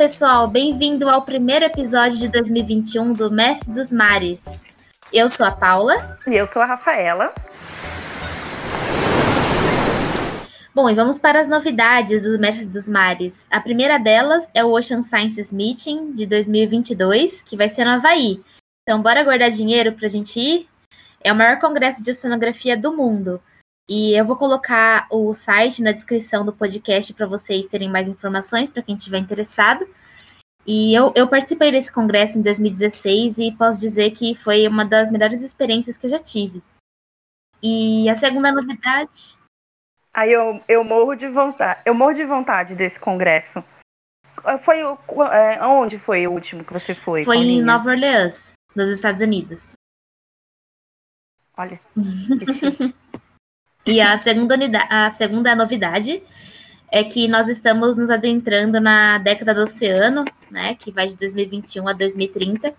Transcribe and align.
Pessoal, 0.00 0.48
bem-vindo 0.48 1.10
ao 1.10 1.20
primeiro 1.26 1.66
episódio 1.66 2.16
de 2.16 2.26
2021 2.28 3.12
do 3.12 3.30
Mestre 3.30 3.70
dos 3.70 3.92
Mares. 3.92 4.64
Eu 5.12 5.28
sou 5.28 5.44
a 5.44 5.50
Paula. 5.50 6.18
E 6.26 6.34
eu 6.34 6.46
sou 6.46 6.62
a 6.62 6.64
Rafaela. 6.64 7.34
Bom, 10.74 10.88
e 10.88 10.94
vamos 10.94 11.18
para 11.18 11.38
as 11.38 11.46
novidades 11.46 12.22
do 12.22 12.38
Mestre 12.38 12.64
dos 12.64 12.88
Mares. 12.88 13.46
A 13.50 13.60
primeira 13.60 13.98
delas 13.98 14.50
é 14.54 14.64
o 14.64 14.72
Ocean 14.72 15.02
Sciences 15.02 15.52
Meeting 15.52 16.14
de 16.14 16.24
2022, 16.24 17.42
que 17.42 17.54
vai 17.54 17.68
ser 17.68 17.84
no 17.84 17.90
Havaí. 17.90 18.40
Então, 18.82 19.02
bora 19.02 19.22
guardar 19.22 19.50
dinheiro 19.50 19.92
para 19.92 20.06
a 20.06 20.10
gente 20.10 20.40
ir? 20.40 20.66
É 21.22 21.30
o 21.30 21.36
maior 21.36 21.60
congresso 21.60 22.02
de 22.02 22.10
oceanografia 22.10 22.74
do 22.74 22.96
mundo. 22.96 23.38
E 23.92 24.16
eu 24.16 24.24
vou 24.24 24.36
colocar 24.36 25.08
o 25.10 25.34
site 25.34 25.82
na 25.82 25.90
descrição 25.90 26.46
do 26.46 26.52
podcast 26.52 27.12
para 27.12 27.26
vocês 27.26 27.66
terem 27.66 27.90
mais 27.90 28.06
informações, 28.06 28.70
para 28.70 28.84
quem 28.84 28.94
estiver 28.94 29.18
interessado. 29.18 29.84
E 30.64 30.94
eu, 30.94 31.12
eu 31.16 31.26
participei 31.26 31.72
desse 31.72 31.92
congresso 31.92 32.38
em 32.38 32.42
2016 32.42 33.38
e 33.38 33.50
posso 33.50 33.80
dizer 33.80 34.12
que 34.12 34.32
foi 34.32 34.68
uma 34.68 34.84
das 34.84 35.10
melhores 35.10 35.42
experiências 35.42 35.98
que 35.98 36.06
eu 36.06 36.10
já 36.10 36.20
tive. 36.20 36.62
E 37.60 38.08
a 38.08 38.14
segunda 38.14 38.52
novidade. 38.52 39.36
Aí 40.14 40.32
eu, 40.32 40.62
eu 40.68 40.84
morro 40.84 41.16
de 41.16 41.26
vontade. 41.26 41.80
Eu 41.84 41.92
morro 41.92 42.14
de 42.14 42.24
vontade 42.24 42.76
desse 42.76 43.00
congresso. 43.00 43.64
Foi 44.62 44.84
o, 44.84 44.96
é, 45.32 45.66
onde 45.66 45.98
foi 45.98 46.28
o 46.28 46.30
último 46.30 46.64
que 46.64 46.72
você 46.72 46.94
foi? 46.94 47.24
Foi 47.24 47.38
em 47.38 47.60
Nova 47.60 47.90
Orleans, 47.90 48.52
nos 48.76 48.88
Estados 48.88 49.20
Unidos. 49.20 49.74
Olha. 51.56 51.80
E 53.86 54.00
a 54.00 54.16
segunda, 54.18 54.56
a 54.88 55.10
segunda 55.10 55.54
novidade 55.54 56.22
é 56.90 57.04
que 57.04 57.28
nós 57.28 57.48
estamos 57.48 57.96
nos 57.96 58.10
adentrando 58.10 58.80
na 58.80 59.18
década 59.18 59.54
do 59.54 59.62
oceano, 59.62 60.24
né, 60.50 60.74
que 60.74 60.90
vai 60.90 61.06
de 61.06 61.16
2021 61.16 61.86
a 61.88 61.92
2030. 61.92 62.74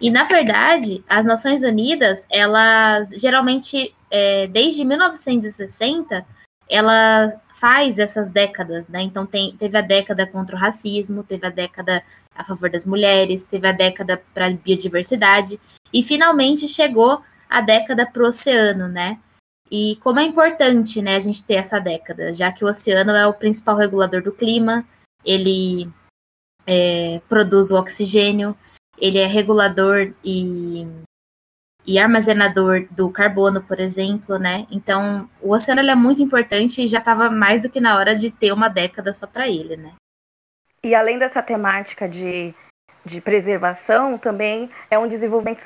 E, 0.00 0.10
na 0.10 0.24
verdade, 0.24 1.02
as 1.08 1.24
Nações 1.24 1.62
Unidas, 1.62 2.24
elas 2.30 3.10
geralmente, 3.10 3.94
é, 4.10 4.46
desde 4.46 4.84
1960, 4.84 6.24
ela 6.68 7.32
faz 7.54 7.98
essas 7.98 8.28
décadas, 8.28 8.86
né? 8.86 9.02
Então, 9.02 9.26
tem, 9.26 9.56
teve 9.56 9.76
a 9.76 9.80
década 9.80 10.26
contra 10.26 10.54
o 10.54 10.58
racismo, 10.58 11.24
teve 11.24 11.46
a 11.46 11.50
década 11.50 12.04
a 12.32 12.44
favor 12.44 12.70
das 12.70 12.86
mulheres, 12.86 13.44
teve 13.44 13.66
a 13.66 13.72
década 13.72 14.22
para 14.32 14.46
a 14.46 14.50
biodiversidade, 14.50 15.58
e 15.92 16.02
finalmente 16.02 16.68
chegou 16.68 17.20
a 17.50 17.60
década 17.60 18.06
para 18.06 18.22
o 18.22 18.26
oceano, 18.26 18.86
né? 18.86 19.18
E 19.70 19.96
como 19.96 20.18
é 20.18 20.24
importante 20.24 21.02
né, 21.02 21.16
a 21.16 21.20
gente 21.20 21.44
ter 21.44 21.54
essa 21.54 21.78
década, 21.78 22.32
já 22.32 22.50
que 22.50 22.64
o 22.64 22.68
oceano 22.68 23.12
é 23.12 23.26
o 23.26 23.34
principal 23.34 23.76
regulador 23.76 24.22
do 24.22 24.32
clima, 24.32 24.84
ele 25.24 25.90
é, 26.66 27.20
produz 27.28 27.70
o 27.70 27.76
oxigênio, 27.76 28.56
ele 28.98 29.18
é 29.18 29.26
regulador 29.26 30.12
e, 30.24 30.86
e 31.86 31.98
armazenador 31.98 32.86
do 32.90 33.10
carbono, 33.10 33.62
por 33.62 33.78
exemplo, 33.78 34.38
né? 34.38 34.66
Então, 34.70 35.28
o 35.40 35.52
oceano 35.52 35.80
é 35.80 35.94
muito 35.94 36.22
importante 36.22 36.82
e 36.82 36.86
já 36.86 36.98
estava 36.98 37.30
mais 37.30 37.62
do 37.62 37.70
que 37.70 37.80
na 37.80 37.96
hora 37.96 38.14
de 38.14 38.30
ter 38.30 38.52
uma 38.52 38.68
década 38.68 39.12
só 39.12 39.26
para 39.26 39.48
ele, 39.48 39.76
né? 39.76 39.94
E 40.84 40.94
além 40.94 41.18
dessa 41.18 41.42
temática 41.42 42.08
de, 42.08 42.54
de 43.04 43.20
preservação, 43.20 44.16
também 44.16 44.70
é 44.90 44.98
um 44.98 45.08
desenvolvimento 45.08 45.62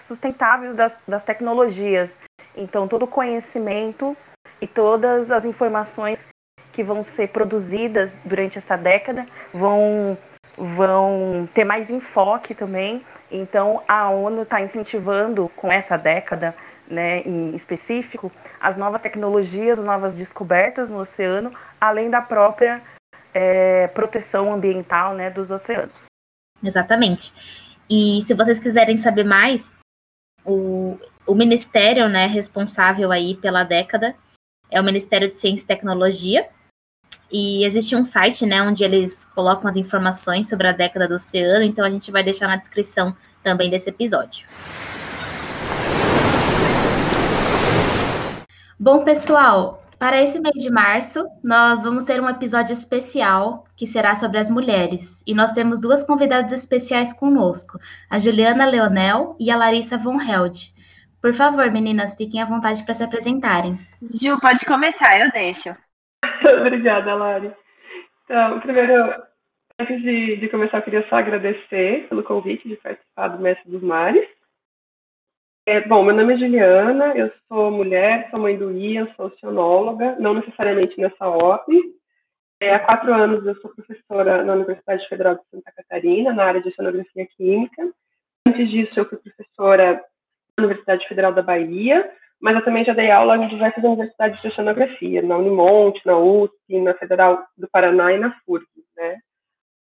sustentável 0.00 0.74
das, 0.74 0.96
das 1.06 1.22
tecnologias. 1.22 2.16
Então, 2.56 2.86
todo 2.86 3.04
o 3.04 3.08
conhecimento 3.08 4.16
e 4.60 4.66
todas 4.66 5.30
as 5.30 5.44
informações 5.44 6.28
que 6.72 6.82
vão 6.82 7.02
ser 7.02 7.28
produzidas 7.28 8.16
durante 8.24 8.58
essa 8.58 8.76
década 8.76 9.26
vão, 9.52 10.18
vão 10.56 11.48
ter 11.54 11.64
mais 11.64 11.90
enfoque 11.90 12.54
também. 12.54 13.04
Então, 13.30 13.82
a 13.86 14.10
ONU 14.10 14.42
está 14.42 14.60
incentivando, 14.60 15.48
com 15.56 15.70
essa 15.70 15.96
década 15.96 16.54
né, 16.88 17.20
em 17.22 17.54
específico, 17.54 18.30
as 18.60 18.76
novas 18.76 19.00
tecnologias, 19.00 19.78
as 19.78 19.84
novas 19.84 20.14
descobertas 20.14 20.90
no 20.90 20.98
oceano, 20.98 21.52
além 21.80 22.10
da 22.10 22.20
própria 22.20 22.82
é, 23.32 23.88
proteção 23.88 24.52
ambiental 24.52 25.14
né, 25.14 25.30
dos 25.30 25.50
oceanos. 25.50 26.04
Exatamente. 26.62 27.32
E 27.88 28.22
se 28.22 28.34
vocês 28.34 28.58
quiserem 28.58 28.98
saber 28.98 29.24
mais, 29.24 29.74
o, 30.44 30.98
o 31.26 31.34
ministério 31.34 32.08
né, 32.08 32.26
responsável 32.26 33.10
aí 33.10 33.34
pela 33.34 33.64
década 33.64 34.14
é 34.70 34.80
o 34.80 34.84
Ministério 34.84 35.28
de 35.28 35.34
Ciência 35.34 35.64
e 35.64 35.66
Tecnologia. 35.66 36.46
E 37.30 37.64
existe 37.64 37.96
um 37.96 38.04
site, 38.04 38.44
né, 38.44 38.62
onde 38.62 38.84
eles 38.84 39.24
colocam 39.34 39.68
as 39.68 39.76
informações 39.76 40.48
sobre 40.48 40.68
a 40.68 40.72
década 40.72 41.08
do 41.08 41.14
oceano, 41.14 41.64
então 41.64 41.84
a 41.84 41.90
gente 41.90 42.12
vai 42.12 42.22
deixar 42.22 42.46
na 42.46 42.56
descrição 42.56 43.16
também 43.42 43.70
desse 43.70 43.88
episódio. 43.88 44.46
Bom, 48.78 49.02
pessoal, 49.02 49.82
para 49.98 50.22
esse 50.22 50.38
mês 50.38 50.62
de 50.62 50.70
março, 50.70 51.24
nós 51.42 51.82
vamos 51.82 52.04
ter 52.04 52.20
um 52.20 52.28
episódio 52.28 52.72
especial 52.74 53.64
que 53.74 53.86
será 53.86 54.14
sobre 54.16 54.38
as 54.38 54.50
mulheres. 54.50 55.22
E 55.26 55.34
nós 55.34 55.52
temos 55.52 55.80
duas 55.80 56.02
convidadas 56.02 56.52
especiais 56.52 57.12
conosco, 57.12 57.78
a 58.10 58.18
Juliana 58.18 58.66
Leonel 58.66 59.34
e 59.40 59.50
a 59.50 59.56
Larissa 59.56 59.96
Von 59.96 60.20
Held. 60.20 60.73
Por 61.24 61.32
favor, 61.32 61.72
meninas, 61.72 62.14
fiquem 62.14 62.42
à 62.42 62.44
vontade 62.44 62.84
para 62.84 62.92
se 62.92 63.02
apresentarem. 63.02 63.78
Ju, 64.12 64.38
pode 64.38 64.66
começar, 64.66 65.18
eu 65.18 65.30
deixo. 65.32 65.70
Obrigada, 66.60 67.14
Lari. 67.14 67.50
Então, 68.24 68.60
primeiro, 68.60 69.22
antes 69.80 70.02
de, 70.02 70.36
de, 70.36 70.48
começar, 70.50 70.76
eu 70.76 70.82
queria 70.82 71.08
só 71.08 71.16
agradecer 71.16 72.06
pelo 72.10 72.22
convite 72.22 72.68
de 72.68 72.76
participar 72.76 73.28
do 73.28 73.42
Mestre 73.42 73.70
dos 73.70 73.80
Mares. 73.80 74.28
É, 75.66 75.80
bom, 75.88 76.04
meu 76.04 76.14
nome 76.14 76.34
é 76.34 76.36
Juliana, 76.36 77.16
eu 77.16 77.32
sou 77.48 77.70
mulher, 77.70 78.28
sou 78.30 78.38
mãe 78.38 78.58
do 78.58 78.70
Ian, 78.70 79.08
sou 79.16 79.28
oceanóloga, 79.28 80.16
não 80.18 80.34
necessariamente 80.34 81.00
nessa 81.00 81.26
ordem. 81.26 81.80
É, 82.60 82.74
há 82.74 82.80
quatro 82.80 83.14
anos 83.14 83.46
eu 83.46 83.54
sou 83.62 83.70
professora 83.70 84.44
na 84.44 84.52
Universidade 84.52 85.08
Federal 85.08 85.36
de 85.36 85.40
Santa 85.50 85.72
Catarina, 85.74 86.34
na 86.34 86.44
área 86.44 86.60
de 86.60 86.68
oceanografia 86.68 87.26
química. 87.34 87.90
Antes 88.46 88.68
disso, 88.68 88.92
eu 89.00 89.08
fui 89.08 89.16
professora 89.16 90.04
Universidade 90.58 91.06
Federal 91.08 91.32
da 91.32 91.42
Bahia, 91.42 92.10
mas 92.40 92.56
eu 92.56 92.64
também 92.64 92.84
já 92.84 92.92
dei 92.92 93.10
aula 93.10 93.36
em 93.36 93.48
diversas 93.48 93.82
universidades 93.82 94.40
de 94.40 94.48
oceanografia, 94.48 95.22
na 95.22 95.38
Unimonte, 95.38 96.00
na 96.04 96.18
USP, 96.18 96.80
na 96.80 96.94
Federal 96.94 97.44
do 97.56 97.68
Paraná 97.68 98.12
e 98.12 98.18
na 98.18 98.38
FURG, 98.40 98.66
né? 98.96 99.18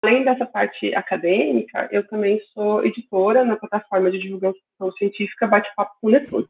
Além 0.02 0.24
dessa 0.24 0.46
parte 0.46 0.94
acadêmica, 0.94 1.88
eu 1.92 2.06
também 2.06 2.40
sou 2.54 2.84
editora 2.84 3.44
na 3.44 3.56
plataforma 3.56 4.10
de 4.10 4.18
divulgação 4.18 4.92
científica 4.96 5.46
Bate-Papo 5.46 5.92
com 6.00 6.08
Netuno. 6.08 6.48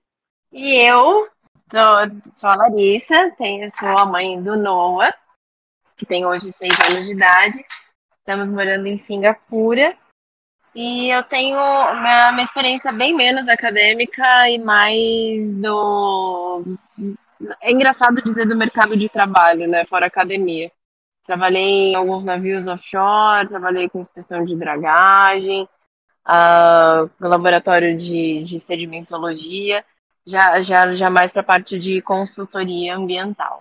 E 0.53 0.76
eu 0.76 1.28
sou, 1.70 2.32
sou 2.34 2.50
a 2.50 2.56
Larissa, 2.56 3.30
tenho, 3.36 3.69
sou 3.70 3.88
a 3.88 4.06
mãe 4.06 4.41
do 4.41 4.56
Noah, 4.56 5.14
que 5.97 6.06
tem 6.06 6.25
hoje 6.25 6.53
seis 6.53 6.72
anos 6.88 7.06
de 7.06 7.12
idade. 7.12 7.64
Estamos 8.19 8.53
morando 8.53 8.86
em 8.86 8.97
Singapura 8.97 9.97
e 10.75 11.10
eu 11.10 11.22
tenho 11.25 11.58
uma, 11.58 12.31
uma 12.31 12.42
experiência 12.42 12.92
bem 12.92 13.14
menos 13.14 13.48
acadêmica 13.48 14.48
e 14.48 14.58
mais 14.58 15.54
do. 15.54 16.64
É 17.60 17.72
engraçado 17.72 18.22
dizer 18.22 18.47
do 18.47 18.56
mercado 18.56 18.97
de 18.97 19.09
trabalho, 19.09 19.66
né? 19.66 19.84
Fora 19.86 20.06
academia. 20.06 20.70
Trabalhei 21.26 21.92
em 21.92 21.94
alguns 21.94 22.25
navios 22.25 22.69
offshore, 22.69 23.48
trabalhei 23.48 23.89
com 23.89 23.98
inspeção 23.98 24.45
de 24.45 24.56
dragagem, 24.56 25.68
uh, 26.27 27.10
laboratório 27.21 27.97
de, 27.97 28.42
de 28.42 28.60
sedimentologia, 28.60 29.84
já, 30.27 30.62
já, 30.62 30.95
já 30.95 31.10
mais 31.10 31.33
para 31.33 31.41
a 31.41 31.45
parte 31.45 31.78
de 31.78 32.00
consultoria 32.03 32.97
ambiental. 32.97 33.60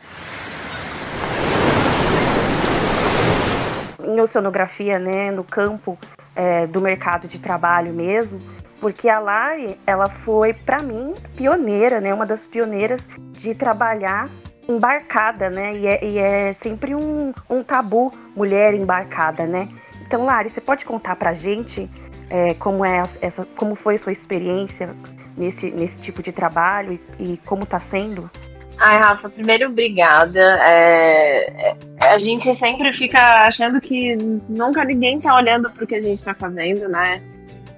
Em 4.04 4.19
oceanografia, 4.19 4.98
né, 4.98 5.30
no 5.31 5.44
campo, 5.44 5.98
é, 6.39 6.65
do 6.65 6.80
mercado 6.80 7.27
de 7.27 7.38
trabalho 7.38 7.91
mesmo, 7.91 8.39
porque 8.80 9.09
a 9.09 9.19
Lari, 9.19 9.77
ela 9.86 10.07
foi, 10.07 10.53
para 10.53 10.81
mim, 10.81 11.13
pioneira, 11.36 12.00
né? 12.00 12.13
Uma 12.13 12.25
das 12.25 12.47
pioneiras 12.47 13.06
de 13.33 13.53
trabalhar 13.53 14.30
embarcada, 14.65 15.50
né? 15.50 15.75
E 15.75 15.86
é, 15.86 16.06
e 16.06 16.18
é 16.18 16.53
sempre 16.53 16.95
um, 16.95 17.33
um, 17.50 17.62
tabu 17.62 18.13
mulher 18.33 18.74
embarcada, 18.74 19.45
né? 19.45 19.68
Então, 20.07 20.24
Lari, 20.24 20.50
você 20.50 20.62
pode 20.62 20.86
contar 20.86 21.18
pra 21.18 21.33
gente 21.33 21.89
é, 22.30 22.53
como, 22.53 22.86
é 22.86 23.03
essa, 23.19 23.45
como 23.57 23.75
foi 23.75 23.95
a 23.95 23.97
sua 23.97 24.13
experiência 24.13 24.95
nesse, 25.36 25.69
nesse 25.71 26.00
tipo 26.00 26.24
de 26.24 26.31
trabalho 26.31 26.97
e, 27.19 27.33
e 27.33 27.38
como 27.39 27.65
tá 27.65 27.81
sendo? 27.81 28.31
Ai, 28.80 28.98
Rafa, 28.98 29.30
primeiro, 29.30 29.70
obrigada. 29.70 30.40
É, 30.66 31.70
é, 31.70 31.78
a 32.00 32.18
gente 32.18 32.56
sempre 32.56 32.94
fica 32.94 33.20
achando 33.46 33.81
que 33.81 34.16
nunca 34.48 34.86
ninguém 34.86 35.20
tá 35.20 35.36
olhando 35.36 35.70
pro 35.70 35.86
que 35.86 35.96
a 35.96 36.02
gente 36.02 36.24
tá 36.24 36.34
fazendo, 36.34 36.88
né? 36.88 37.22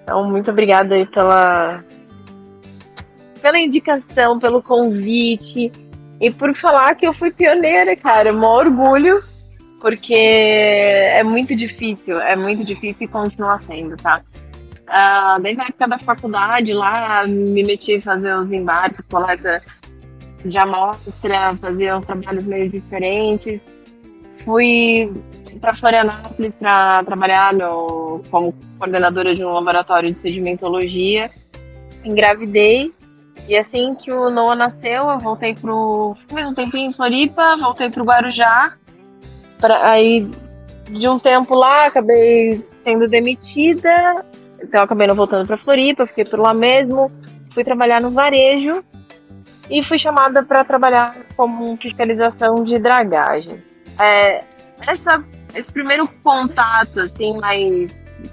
Então, 0.04 0.30
muito 0.30 0.52
obrigada 0.52 0.94
aí 0.94 1.06
pela, 1.08 1.84
pela 3.42 3.60
indicação, 3.60 4.40
pelo 4.40 4.62
convite 4.62 5.72
e 6.20 6.30
por 6.30 6.54
falar 6.56 6.94
que 6.94 7.08
eu 7.08 7.14
fui 7.14 7.32
pioneira, 7.32 7.96
cara. 7.96 8.32
Um 8.32 8.44
orgulho 8.44 9.20
porque 9.82 10.14
é 10.14 11.24
muito 11.24 11.56
difícil, 11.56 12.22
é 12.22 12.36
muito 12.36 12.64
difícil 12.64 13.06
e 13.06 13.08
continua 13.08 13.58
sendo, 13.58 13.98
tá? 13.98 14.22
Uh, 14.88 15.42
desde 15.42 15.62
a 15.62 15.66
época 15.66 15.88
da 15.88 15.98
faculdade, 15.98 16.74
lá 16.74 17.26
me 17.28 17.64
meti 17.64 17.96
a 17.96 18.02
fazer 18.02 18.36
os 18.36 18.52
embarques, 18.52 19.08
coleta 19.08 19.64
de 20.44 20.58
amostra, 20.58 21.56
fazer 21.60 21.94
uns 21.94 22.06
trabalhos 22.06 22.46
meio 22.46 22.70
diferentes. 22.70 23.64
Fui 24.44 25.12
para 25.60 25.76
Florianópolis 25.76 26.56
para 26.58 27.04
trabalhar 27.04 27.54
no, 27.54 28.22
como 28.32 28.54
coordenadora 28.80 29.34
de 29.34 29.46
um 29.46 29.52
laboratório 29.52 30.12
de 30.12 30.20
sedimentologia. 30.20 31.30
Engravidei 32.04 32.92
e 33.48 33.56
assim 33.56 33.94
que 33.96 34.12
o 34.12 34.30
Noah 34.30 34.56
nasceu, 34.56 35.10
eu 35.10 35.20
voltei 35.20 35.54
pro. 35.54 36.16
Fiquei 36.28 36.46
um 36.46 36.54
tempinho 36.54 36.90
em 36.90 36.94
Floripa, 36.94 37.58
voltei 37.58 37.90
pro 37.90 38.04
Guarujá. 38.04 38.74
Pra, 39.60 39.90
aí, 39.90 40.28
de 40.90 41.08
um 41.08 41.20
tempo 41.20 41.54
lá, 41.54 41.86
acabei 41.86 42.66
sendo 42.84 43.08
demitida. 43.08 44.26
Então, 44.62 44.84
acabei 44.84 45.08
não 45.08 45.16
voltando 45.16 45.46
para 45.46 45.58
Floripa, 45.58 46.08
fiquei 46.08 46.26
por 46.26 46.40
lá 46.40 46.54
mesmo. 46.54 47.12
Fui 47.52 47.64
trabalhar 47.64 48.02
no 48.02 48.12
varejo 48.12 48.84
e 49.72 49.82
fui 49.82 49.98
chamada 49.98 50.44
para 50.44 50.66
trabalhar 50.66 51.16
como 51.38 51.78
fiscalização 51.78 52.56
de 52.56 52.78
dragagem. 52.78 53.64
É, 53.98 54.44
essa, 54.86 55.24
esse 55.56 55.72
primeiro 55.72 56.06
contato 56.22 57.00
assim 57.00 57.38
mais 57.38 57.90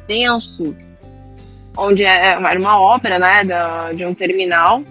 denso, 0.08 0.76
onde 1.76 2.04
é, 2.04 2.32
era 2.32 2.58
uma 2.58 2.80
obra 2.80 3.20
né, 3.20 3.44
da, 3.44 3.92
de 3.92 4.04
um 4.04 4.12
terminal, 4.12 4.82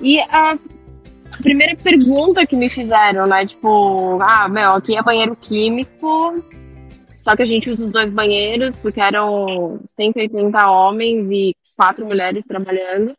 e 0.00 0.18
a 0.20 0.52
primeira 1.42 1.76
pergunta 1.76 2.46
que 2.46 2.56
me 2.56 2.70
fizeram, 2.70 3.26
né, 3.26 3.46
tipo, 3.46 4.18
ah, 4.22 4.48
meu, 4.48 4.70
aqui 4.70 4.96
é 4.96 5.02
banheiro 5.02 5.36
químico, 5.36 6.42
só 7.16 7.36
que 7.36 7.42
a 7.42 7.46
gente 7.46 7.68
usa 7.68 7.84
os 7.84 7.92
dois 7.92 8.08
banheiros, 8.08 8.74
porque 8.76 9.00
eram 9.00 9.80
180 9.86 10.66
homens 10.70 11.30
e 11.30 11.54
quatro 11.76 12.06
mulheres 12.06 12.46
trabalhando. 12.46 13.14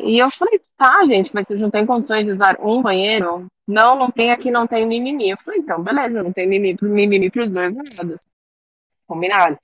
E 0.00 0.18
eu 0.18 0.30
falei, 0.30 0.60
tá, 0.76 1.04
gente, 1.06 1.30
mas 1.34 1.46
vocês 1.46 1.60
não 1.60 1.70
têm 1.70 1.86
condições 1.86 2.24
de 2.24 2.30
usar 2.32 2.58
um 2.60 2.82
banheiro? 2.82 3.46
Não, 3.66 3.96
não 3.96 4.10
tem 4.10 4.30
aqui, 4.30 4.50
não 4.50 4.66
tem 4.66 4.86
mimimi. 4.86 5.30
Eu 5.30 5.38
falei, 5.38 5.60
então, 5.60 5.82
beleza, 5.82 6.22
não 6.22 6.32
tem 6.32 6.46
mimimi, 6.46 7.30
para 7.30 7.42
os 7.42 7.50
dois 7.50 7.74
lados. 7.74 8.24
Combinado. 9.06 9.58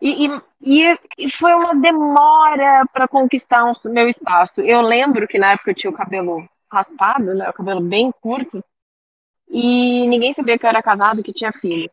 E, 0.00 0.26
e, 0.60 0.98
e, 1.18 1.30
foi 1.30 1.54
uma 1.54 1.74
demora 1.74 2.84
para 2.92 3.08
conquistar 3.08 3.64
o 3.64 3.88
meu 3.88 4.08
espaço. 4.08 4.60
Eu 4.60 4.82
lembro 4.82 5.26
que 5.26 5.38
na 5.38 5.52
época 5.52 5.70
eu 5.70 5.74
tinha 5.74 5.90
o 5.90 5.94
cabelo 5.94 6.46
raspado, 6.70 7.34
né, 7.34 7.48
o 7.48 7.52
cabelo 7.52 7.80
bem 7.80 8.12
curto, 8.20 8.62
e 9.48 10.06
ninguém 10.08 10.32
sabia 10.32 10.58
que 10.58 10.66
eu 10.66 10.68
era 10.70 10.82
casado, 10.82 11.22
que 11.22 11.32
tinha 11.32 11.52
filho. 11.52 11.90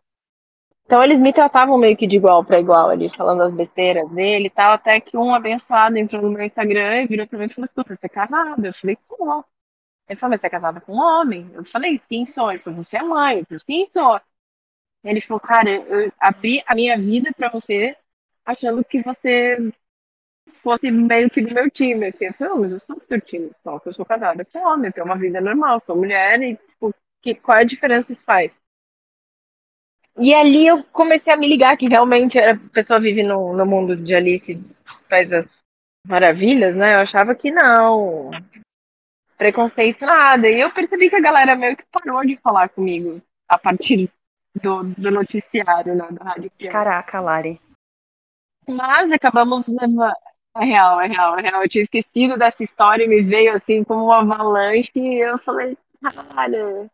Então 0.92 1.02
eles 1.02 1.22
me 1.22 1.32
tratavam 1.32 1.78
meio 1.78 1.96
que 1.96 2.06
de 2.06 2.18
igual 2.18 2.44
para 2.44 2.60
igual 2.60 2.90
ali, 2.90 3.10
falando 3.16 3.44
as 3.44 3.54
besteiras 3.54 4.10
dele 4.10 4.48
e 4.48 4.50
tal, 4.50 4.74
até 4.74 5.00
que 5.00 5.16
um 5.16 5.34
abençoado 5.34 5.98
entrou 5.98 6.22
no 6.22 6.30
meu 6.30 6.44
Instagram 6.44 7.04
e 7.04 7.08
virou 7.08 7.26
para 7.26 7.40
mim 7.40 7.46
e 7.46 7.50
falou: 7.54 7.64
Escuta, 7.66 7.96
você 7.96 8.08
é 8.08 8.10
casado? 8.10 8.66
Eu 8.66 8.74
falei: 8.74 8.98
Sou. 8.98 9.46
Ele 10.10 10.20
falou: 10.20 10.32
Mas 10.32 10.42
você 10.42 10.48
é 10.48 10.50
casada 10.50 10.82
com 10.82 10.92
um 10.92 11.00
homem? 11.00 11.50
Eu 11.54 11.64
falei: 11.64 11.98
Sim, 11.98 12.26
sou. 12.26 12.52
Ele 12.52 12.60
falou: 12.60 12.84
Você 12.84 12.98
é 12.98 13.04
mãe? 13.04 13.40
Eu 13.40 13.46
falei: 13.46 13.60
Sim, 13.62 13.86
sou. 13.94 14.20
Ele 15.06 15.22
falou: 15.22 15.40
Cara, 15.40 15.70
eu 15.70 16.12
abri 16.20 16.62
a 16.68 16.76
minha 16.76 16.98
vida 16.98 17.32
para 17.38 17.48
você 17.48 17.96
achando 18.46 18.84
que 18.84 19.02
você 19.02 19.72
fosse 20.62 20.92
meio 20.92 21.30
que 21.30 21.42
do 21.42 21.54
meu 21.54 21.72
time. 21.72 22.08
Assim, 22.08 22.26
eu 22.26 22.34
falei: 22.34 22.54
Mas 22.64 22.72
eu 22.74 22.80
sou 22.82 22.98
do 22.98 23.06
seu 23.06 23.22
time, 23.22 23.50
só 23.64 23.80
que 23.80 23.88
eu 23.88 23.94
sou 23.94 24.06
casada 24.06 24.44
com 24.44 24.60
homem, 24.60 24.88
eu 24.88 24.94
tenho 24.94 25.06
uma 25.06 25.18
vida 25.18 25.40
normal, 25.40 25.80
sou 25.80 25.96
mulher 25.96 26.42
e 26.42 26.58
tipo, 26.58 26.94
que, 27.22 27.34
qual 27.36 27.60
é 27.60 27.62
a 27.62 27.64
diferença 27.64 28.12
isso 28.12 28.26
faz? 28.26 28.60
E 30.18 30.34
ali 30.34 30.68
eu 30.68 30.84
comecei 30.86 31.32
a 31.32 31.38
me 31.38 31.48
ligar 31.48 31.78
que 31.78 31.88
realmente 31.88 32.38
a 32.38 32.58
pessoa 32.74 33.00
vive 33.00 33.24
no, 33.24 33.54
no 33.54 33.66
mundo 33.66 33.96
de 33.96 34.14
Alice 34.14 34.60
faz 35.10 35.32
as 35.32 35.50
maravilhas, 36.08 36.76
né? 36.76 36.96
Eu 36.96 37.00
achava 37.00 37.34
que 37.34 37.52
não. 37.52 38.32
Preconceito 39.38 40.06
nada. 40.06 40.48
E 40.48 40.60
eu 40.60 40.72
percebi 40.72 41.10
que 41.10 41.16
a 41.16 41.22
galera 41.22 41.56
meio 41.56 41.76
que 41.76 41.86
parou 41.92 42.26
de 42.26 42.38
falar 42.38 42.70
comigo 42.70 43.22
a 43.48 43.58
partir 43.58 44.10
do, 44.62 44.84
do 44.84 45.12
noticiário, 45.12 45.96
né? 45.96 46.08
Da 46.12 46.26
Rádio 46.26 46.52
Piano. 46.52 46.74
Caraca, 46.74 47.20
Lari. 47.20 47.60
Mas 48.68 49.12
acabamos 49.12 49.68
levando. 49.68 50.14
É 50.58 50.66
real, 50.66 51.00
é 51.00 51.08
real, 51.08 51.40
é 51.40 51.42
real. 51.42 51.64
Eu 51.64 51.70
tinha 51.70 51.84
esquecido 51.84 52.38
dessa 52.38 52.62
história 52.62 53.06
e 53.06 53.08
me 53.08 53.22
veio 53.22 53.56
assim 53.56 53.84
como 53.84 54.06
uma 54.06 54.20
avalanche 54.20 54.92
e 54.96 55.20
eu 55.20 55.38
falei, 55.40 55.78
cara, 56.02 56.90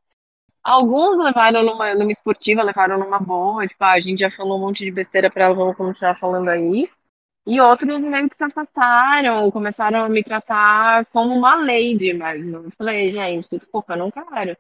Alguns 0.68 1.18
levaram 1.18 1.64
numa, 1.64 1.96
numa 1.96 2.12
esportiva, 2.12 2.62
levaram 2.62 3.00
numa 3.00 3.20
boa, 3.20 3.66
tipo, 3.66 3.82
ah, 3.86 3.94
a 3.94 4.02
gente 4.02 4.20
já 4.20 4.30
falou 4.30 4.58
um 4.58 4.62
monte 4.62 4.84
de 4.84 4.92
besteira 4.92 5.32
pra 5.32 5.46
ela, 5.46 5.56
vamos 5.56 5.78
continuar 5.78 6.20
falando 6.20 6.50
aí. 6.50 6.90
E 7.46 7.62
outros 7.62 8.04
meio 8.04 8.30
que 8.30 8.36
se 8.36 8.44
afastaram, 8.44 9.50
começaram 9.50 10.04
a 10.04 10.10
me 10.10 10.22
tratar 10.22 11.06
como 11.06 11.34
uma 11.34 11.56
lady 11.56 12.14
mesmo. 12.14 12.66
Eu 12.66 12.72
falei, 12.72 13.14
gente, 13.14 13.48
desculpa, 13.50 13.94
eu 13.94 13.98
não 13.98 14.12
quero. 14.12 14.58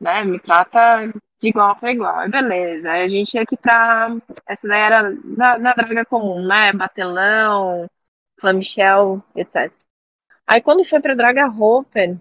Né? 0.00 0.22
Me 0.24 0.38
trata 0.38 1.06
de 1.40 1.48
igual 1.48 1.76
para 1.76 1.92
igual. 1.92 2.28
Beleza. 2.28 2.92
A 2.92 3.08
gente 3.08 3.34
ia 3.34 3.42
aqui 3.42 3.56
pra. 3.56 4.08
Essa 4.46 4.68
daí 4.68 4.80
era 4.82 5.10
na, 5.24 5.58
na 5.58 5.72
draga 5.72 6.04
comum, 6.04 6.46
né? 6.46 6.72
Batelão, 6.74 7.88
Flamichel, 8.38 9.22
etc. 9.34 9.72
Aí 10.46 10.60
quando 10.60 10.84
foi 10.84 11.00
pra 11.00 11.14
Draga 11.14 11.46
Roper, 11.46 12.18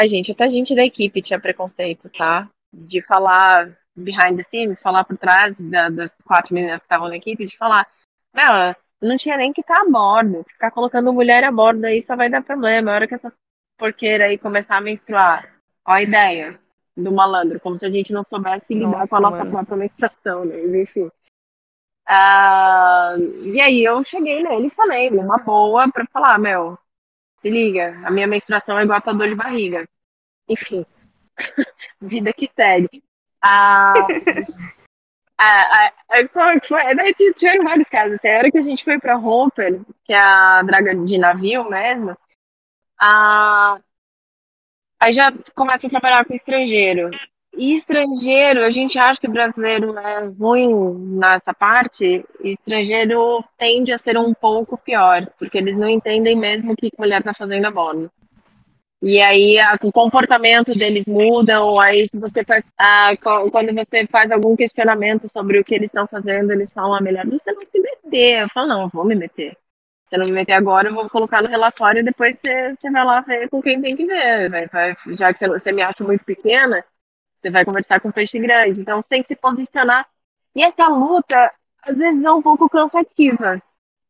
a 0.00 0.06
gente, 0.06 0.32
até 0.32 0.44
a 0.44 0.48
gente 0.48 0.74
da 0.74 0.84
equipe 0.84 1.20
tinha 1.20 1.38
preconceito, 1.38 2.08
tá? 2.10 2.48
De 2.72 3.02
falar 3.02 3.76
behind 3.94 4.36
the 4.36 4.42
scenes, 4.42 4.80
falar 4.80 5.04
por 5.04 5.18
trás 5.18 5.58
da, 5.60 5.88
das 5.90 6.16
quatro 6.24 6.54
meninas 6.54 6.80
que 6.80 6.86
estavam 6.86 7.08
na 7.08 7.16
equipe, 7.16 7.44
de 7.44 7.56
falar, 7.56 7.86
não, 8.34 8.74
não 9.02 9.16
tinha 9.16 9.36
nem 9.36 9.52
que 9.52 9.60
estar 9.60 9.74
tá 9.74 9.82
a 9.82 9.90
bordo. 9.90 10.44
Ficar 10.48 10.70
colocando 10.70 11.12
mulher 11.12 11.44
a 11.44 11.52
bordo 11.52 11.84
aí 11.84 12.00
só 12.00 12.16
vai 12.16 12.30
dar 12.30 12.42
problema. 12.42 12.90
A 12.90 12.94
hora 12.94 13.08
que 13.08 13.14
essas 13.14 13.34
porqueiras 13.76 14.28
aí 14.28 14.38
começar 14.38 14.76
a 14.76 14.80
menstruar. 14.80 15.54
Ó 15.86 15.92
a 15.92 16.02
ideia 16.02 16.58
do 16.96 17.12
malandro, 17.12 17.60
como 17.60 17.76
se 17.76 17.86
a 17.86 17.90
gente 17.90 18.12
não 18.12 18.24
soubesse 18.24 18.72
lidar 18.74 18.90
nossa, 18.90 19.08
com 19.08 19.16
a 19.16 19.20
nossa 19.20 19.38
mano. 19.38 19.50
própria 19.50 19.76
menstruação, 19.76 20.44
né? 20.44 20.82
Enfim. 20.82 21.10
Uh, 22.08 23.46
e 23.54 23.60
aí 23.60 23.84
eu 23.84 24.02
cheguei 24.04 24.42
nele 24.42 24.66
e 24.66 24.70
falei, 24.70 25.10
numa 25.10 25.38
boa, 25.38 25.90
pra 25.90 26.04
falar, 26.12 26.38
meu, 26.38 26.76
se 27.40 27.48
liga, 27.48 27.98
a 28.04 28.10
minha 28.10 28.26
menstruação 28.26 28.78
é 28.78 28.82
igual 28.82 28.98
a 28.98 29.00
tua 29.00 29.14
dor 29.14 29.28
de 29.28 29.34
barriga. 29.34 29.88
Enfim, 30.50 30.84
vida 32.02 32.32
que 32.32 32.48
segue. 32.48 33.04
Ah, 33.40 33.94
ah, 35.38 35.92
ah, 36.08 36.28
como 36.32 36.60
foi? 36.64 36.94
Daí 36.96 37.14
tiveram 37.14 37.64
vários 37.64 37.88
casos. 37.88 38.14
Assim, 38.14 38.28
a 38.28 38.36
hora 38.36 38.50
que 38.50 38.58
a 38.58 38.62
gente 38.62 38.84
foi 38.84 38.98
para 38.98 39.14
Roper, 39.14 39.80
que 40.04 40.12
é 40.12 40.18
a 40.18 40.62
draga 40.62 40.94
de 40.96 41.18
navio 41.18 41.70
mesmo, 41.70 42.18
ah, 43.00 43.78
aí 44.98 45.12
já 45.12 45.32
começa 45.54 45.86
a 45.86 45.90
trabalhar 45.90 46.24
com 46.24 46.34
estrangeiro. 46.34 47.10
E 47.56 47.74
estrangeiro, 47.74 48.64
a 48.64 48.70
gente 48.70 48.98
acha 48.98 49.20
que 49.20 49.28
o 49.28 49.32
brasileiro 49.32 49.96
é 49.98 50.26
ruim 50.26 50.94
nessa 51.18 51.54
parte, 51.54 52.24
estrangeiro 52.42 53.44
tende 53.56 53.92
a 53.92 53.98
ser 53.98 54.16
um 54.16 54.32
pouco 54.34 54.78
pior, 54.78 55.26
porque 55.38 55.58
eles 55.58 55.76
não 55.76 55.88
entendem 55.88 56.36
mesmo 56.36 56.72
o 56.72 56.76
que 56.76 56.90
a 56.96 57.00
mulher 57.02 57.20
está 57.20 57.34
fazendo 57.34 57.66
a 57.66 57.70
bordo. 57.70 58.10
E 59.02 59.20
aí 59.20 59.58
a, 59.58 59.78
o 59.82 59.90
comportamento 59.92 60.76
deles 60.76 61.06
mudam, 61.08 61.80
aí 61.80 62.06
você 62.12 62.44
a, 62.78 63.16
quando 63.50 63.74
você 63.74 64.06
faz 64.06 64.30
algum 64.30 64.54
questionamento 64.54 65.26
sobre 65.28 65.58
o 65.58 65.64
que 65.64 65.74
eles 65.74 65.90
estão 65.90 66.06
fazendo, 66.06 66.52
eles 66.52 66.70
falam, 66.70 66.94
ah, 66.94 67.00
melhor 67.00 67.26
você 67.26 67.50
não 67.52 67.64
se 67.64 67.80
meter. 67.80 68.42
Eu 68.42 68.48
falo, 68.50 68.68
não, 68.68 68.82
eu 68.82 68.88
vou 68.88 69.04
me 69.04 69.14
meter. 69.14 69.56
Se 70.04 70.16
eu 70.16 70.20
não 70.20 70.26
me 70.26 70.32
meter 70.32 70.52
agora, 70.52 70.88
eu 70.88 70.94
vou 70.94 71.08
colocar 71.08 71.42
no 71.42 71.48
relatório 71.48 72.00
e 72.00 72.04
depois 72.04 72.38
você, 72.38 72.74
você 72.74 72.90
vai 72.90 73.04
lá 73.04 73.20
ver 73.22 73.48
com 73.48 73.62
quem 73.62 73.80
tem 73.80 73.96
que 73.96 74.04
ver. 74.04 74.50
Vai, 74.50 74.96
já 75.08 75.32
que 75.32 75.38
você, 75.38 75.48
você 75.48 75.72
me 75.72 75.82
acha 75.82 76.04
muito 76.04 76.24
pequena, 76.24 76.84
você 77.34 77.50
vai 77.50 77.64
conversar 77.64 78.00
com 78.00 78.08
um 78.08 78.12
peixe 78.12 78.38
grande. 78.38 78.80
Então 78.80 79.00
você 79.00 79.08
tem 79.08 79.22
que 79.22 79.28
se 79.28 79.36
posicionar. 79.36 80.06
E 80.54 80.62
essa 80.62 80.88
luta, 80.88 81.50
às 81.82 81.96
vezes, 81.98 82.24
é 82.24 82.30
um 82.30 82.42
pouco 82.42 82.68
cansativa. 82.68 83.62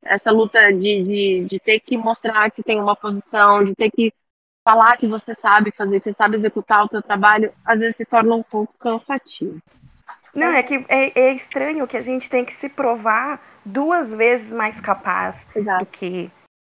Essa 0.03 0.33
luta 0.33 0.73
de, 0.73 1.03
de, 1.05 1.45
de 1.49 1.61
ter 1.61 1.79
que 1.81 1.97
mostrar 1.97 2.51
que 2.51 2.57
você 2.57 2.63
tem 2.63 2.81
uma 2.81 2.97
posição, 2.97 3.65
de 3.65 3.75
ter 3.75 3.91
que 3.91 4.13
falar 4.71 4.97
que 4.97 5.07
você 5.07 5.35
sabe 5.35 5.73
fazer, 5.77 5.99
que 5.99 6.05
você 6.05 6.13
sabe 6.13 6.37
executar 6.37 6.85
o 6.85 6.89
seu 6.89 7.03
trabalho, 7.03 7.53
às 7.65 7.81
vezes 7.81 7.97
se 7.97 8.05
torna 8.05 8.35
um 8.37 8.43
pouco 8.43 8.73
cansativo. 8.79 9.61
Não, 10.33 10.49
é 10.49 10.63
que 10.63 10.85
é, 10.89 11.19
é 11.19 11.33
estranho 11.33 11.87
que 11.89 11.97
a 11.97 12.01
gente 12.01 12.31
tem 12.31 12.45
que 12.45 12.55
se 12.55 12.69
provar 12.69 13.41
duas 13.65 14.15
vezes 14.15 14.53
mais 14.53 14.81
capaz 14.81 15.45
Exato. 15.55 15.85
do 15.85 15.87
que 15.87 16.31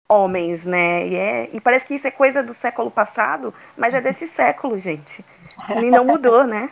homens, 0.09 0.65
né? 0.65 1.07
E, 1.07 1.15
é, 1.15 1.49
e 1.53 1.61
parece 1.61 1.85
que 1.85 1.93
isso 1.93 2.07
é 2.07 2.11
coisa 2.11 2.41
do 2.41 2.53
século 2.53 2.89
passado, 2.89 3.53
mas 3.77 3.93
é 3.93 4.01
desse 4.01 4.25
século, 4.27 4.79
gente. 4.79 5.23
E 5.69 5.91
não 5.91 6.03
mudou, 6.03 6.45
né? 6.45 6.71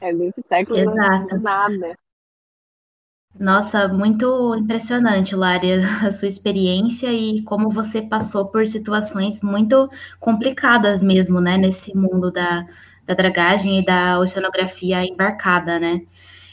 É 0.00 0.12
desse 0.14 0.42
século, 0.48 0.78
Exato. 0.78 1.34
não 1.34 1.42
nada. 1.42 1.98
Nossa, 3.38 3.88
muito 3.88 4.54
impressionante, 4.54 5.34
Lari, 5.34 5.72
a 6.06 6.10
sua 6.10 6.28
experiência 6.28 7.12
e 7.12 7.42
como 7.42 7.68
você 7.68 8.00
passou 8.00 8.46
por 8.46 8.66
situações 8.66 9.42
muito 9.42 9.90
complicadas 10.20 11.02
mesmo, 11.02 11.40
né, 11.40 11.56
nesse 11.56 11.94
mundo 11.96 12.30
da, 12.32 12.64
da 13.04 13.14
dragagem 13.14 13.80
e 13.80 13.84
da 13.84 14.20
oceanografia 14.20 15.04
embarcada, 15.04 15.80
né? 15.80 16.02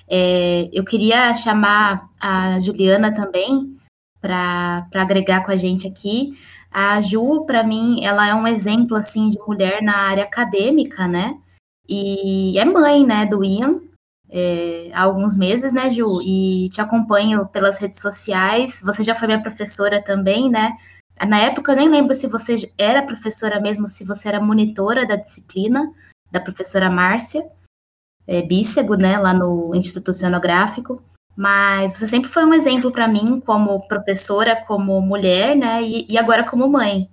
É, 0.09 0.69
eu 0.73 0.83
queria 0.83 1.33
chamar 1.35 2.09
a 2.19 2.59
Juliana 2.59 3.13
também 3.13 3.77
para 4.19 4.87
agregar 4.95 5.43
com 5.45 5.51
a 5.51 5.57
gente 5.57 5.87
aqui. 5.87 6.33
A 6.71 6.99
Ju, 7.01 7.45
para 7.45 7.63
mim, 7.63 8.03
ela 8.03 8.27
é 8.27 8.33
um 8.35 8.47
exemplo 8.47 8.97
assim 8.97 9.29
de 9.29 9.39
mulher 9.47 9.81
na 9.81 9.97
área 9.97 10.23
acadêmica, 10.23 11.07
né? 11.07 11.37
E 11.87 12.57
é 12.57 12.65
mãe, 12.65 13.05
né, 13.05 13.25
do 13.25 13.43
Ian, 13.43 13.81
é, 14.31 14.89
há 14.93 15.03
alguns 15.03 15.37
meses, 15.37 15.73
né, 15.73 15.91
Ju? 15.91 16.21
E 16.21 16.69
te 16.69 16.79
acompanho 16.79 17.45
pelas 17.47 17.77
redes 17.77 18.01
sociais. 18.01 18.81
Você 18.83 19.03
já 19.03 19.13
foi 19.13 19.27
minha 19.27 19.41
professora 19.41 20.01
também, 20.01 20.49
né? 20.49 20.71
Na 21.27 21.37
época 21.37 21.73
eu 21.73 21.75
nem 21.75 21.89
lembro 21.89 22.15
se 22.15 22.27
você 22.27 22.71
era 22.77 23.03
professora 23.03 23.59
mesmo, 23.59 23.87
se 23.87 24.05
você 24.05 24.29
era 24.29 24.39
monitora 24.39 25.05
da 25.05 25.15
disciplina 25.15 25.91
da 26.31 26.39
professora 26.39 26.89
Márcia 26.89 27.45
é, 28.25 28.41
Bícego, 28.41 28.95
né, 28.95 29.17
lá 29.17 29.33
no 29.33 29.75
Instituto 29.75 30.11
Oceanográfico. 30.11 31.03
Mas 31.35 31.97
você 31.97 32.07
sempre 32.07 32.29
foi 32.29 32.45
um 32.45 32.53
exemplo 32.53 32.91
para 32.91 33.07
mim 33.07 33.41
como 33.45 33.87
professora, 33.87 34.55
como 34.55 35.01
mulher, 35.01 35.55
né, 35.55 35.83
e, 35.83 36.05
e 36.09 36.17
agora 36.17 36.43
como 36.43 36.67
mãe. 36.67 37.09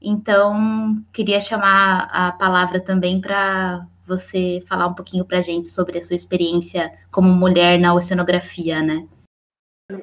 Então, 0.00 0.96
queria 1.12 1.40
chamar 1.40 2.08
a 2.12 2.32
palavra 2.32 2.80
também 2.80 3.20
para 3.20 3.86
você 4.08 4.62
falar 4.66 4.86
um 4.86 4.94
pouquinho 4.94 5.26
para 5.26 5.38
a 5.38 5.42
gente 5.42 5.68
sobre 5.68 5.98
a 5.98 6.02
sua 6.02 6.16
experiência 6.16 6.90
como 7.12 7.28
mulher 7.28 7.78
na 7.78 7.94
oceanografia, 7.94 8.82
né? 8.82 9.06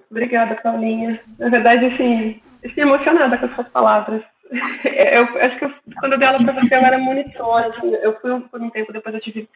Obrigada, 0.10 0.56
Paulinha. 0.56 1.20
Na 1.38 1.50
verdade, 1.50 1.86
assim, 1.86 2.42
fiquei 2.62 2.84
emocionada 2.84 3.38
com 3.38 3.46
as 3.46 3.56
suas 3.56 3.68
palavras. 3.70 4.24
Eu 4.86 5.24
acho 5.42 5.58
que 5.58 5.66
eu, 5.66 5.74
quando 6.00 6.14
eu 6.14 6.20
dei 6.20 6.28
aula 6.28 6.40
para 6.40 6.54
você, 6.54 6.76
eu 6.76 6.80
era 6.80 7.00
monitora. 7.00 7.68
Assim, 7.70 7.92
eu 7.96 8.20
fui 8.20 8.40
por 8.42 8.62
um 8.62 8.70
tempo, 8.70 8.94
depois 8.94 9.16
eu 9.16 9.22
tive 9.22 9.50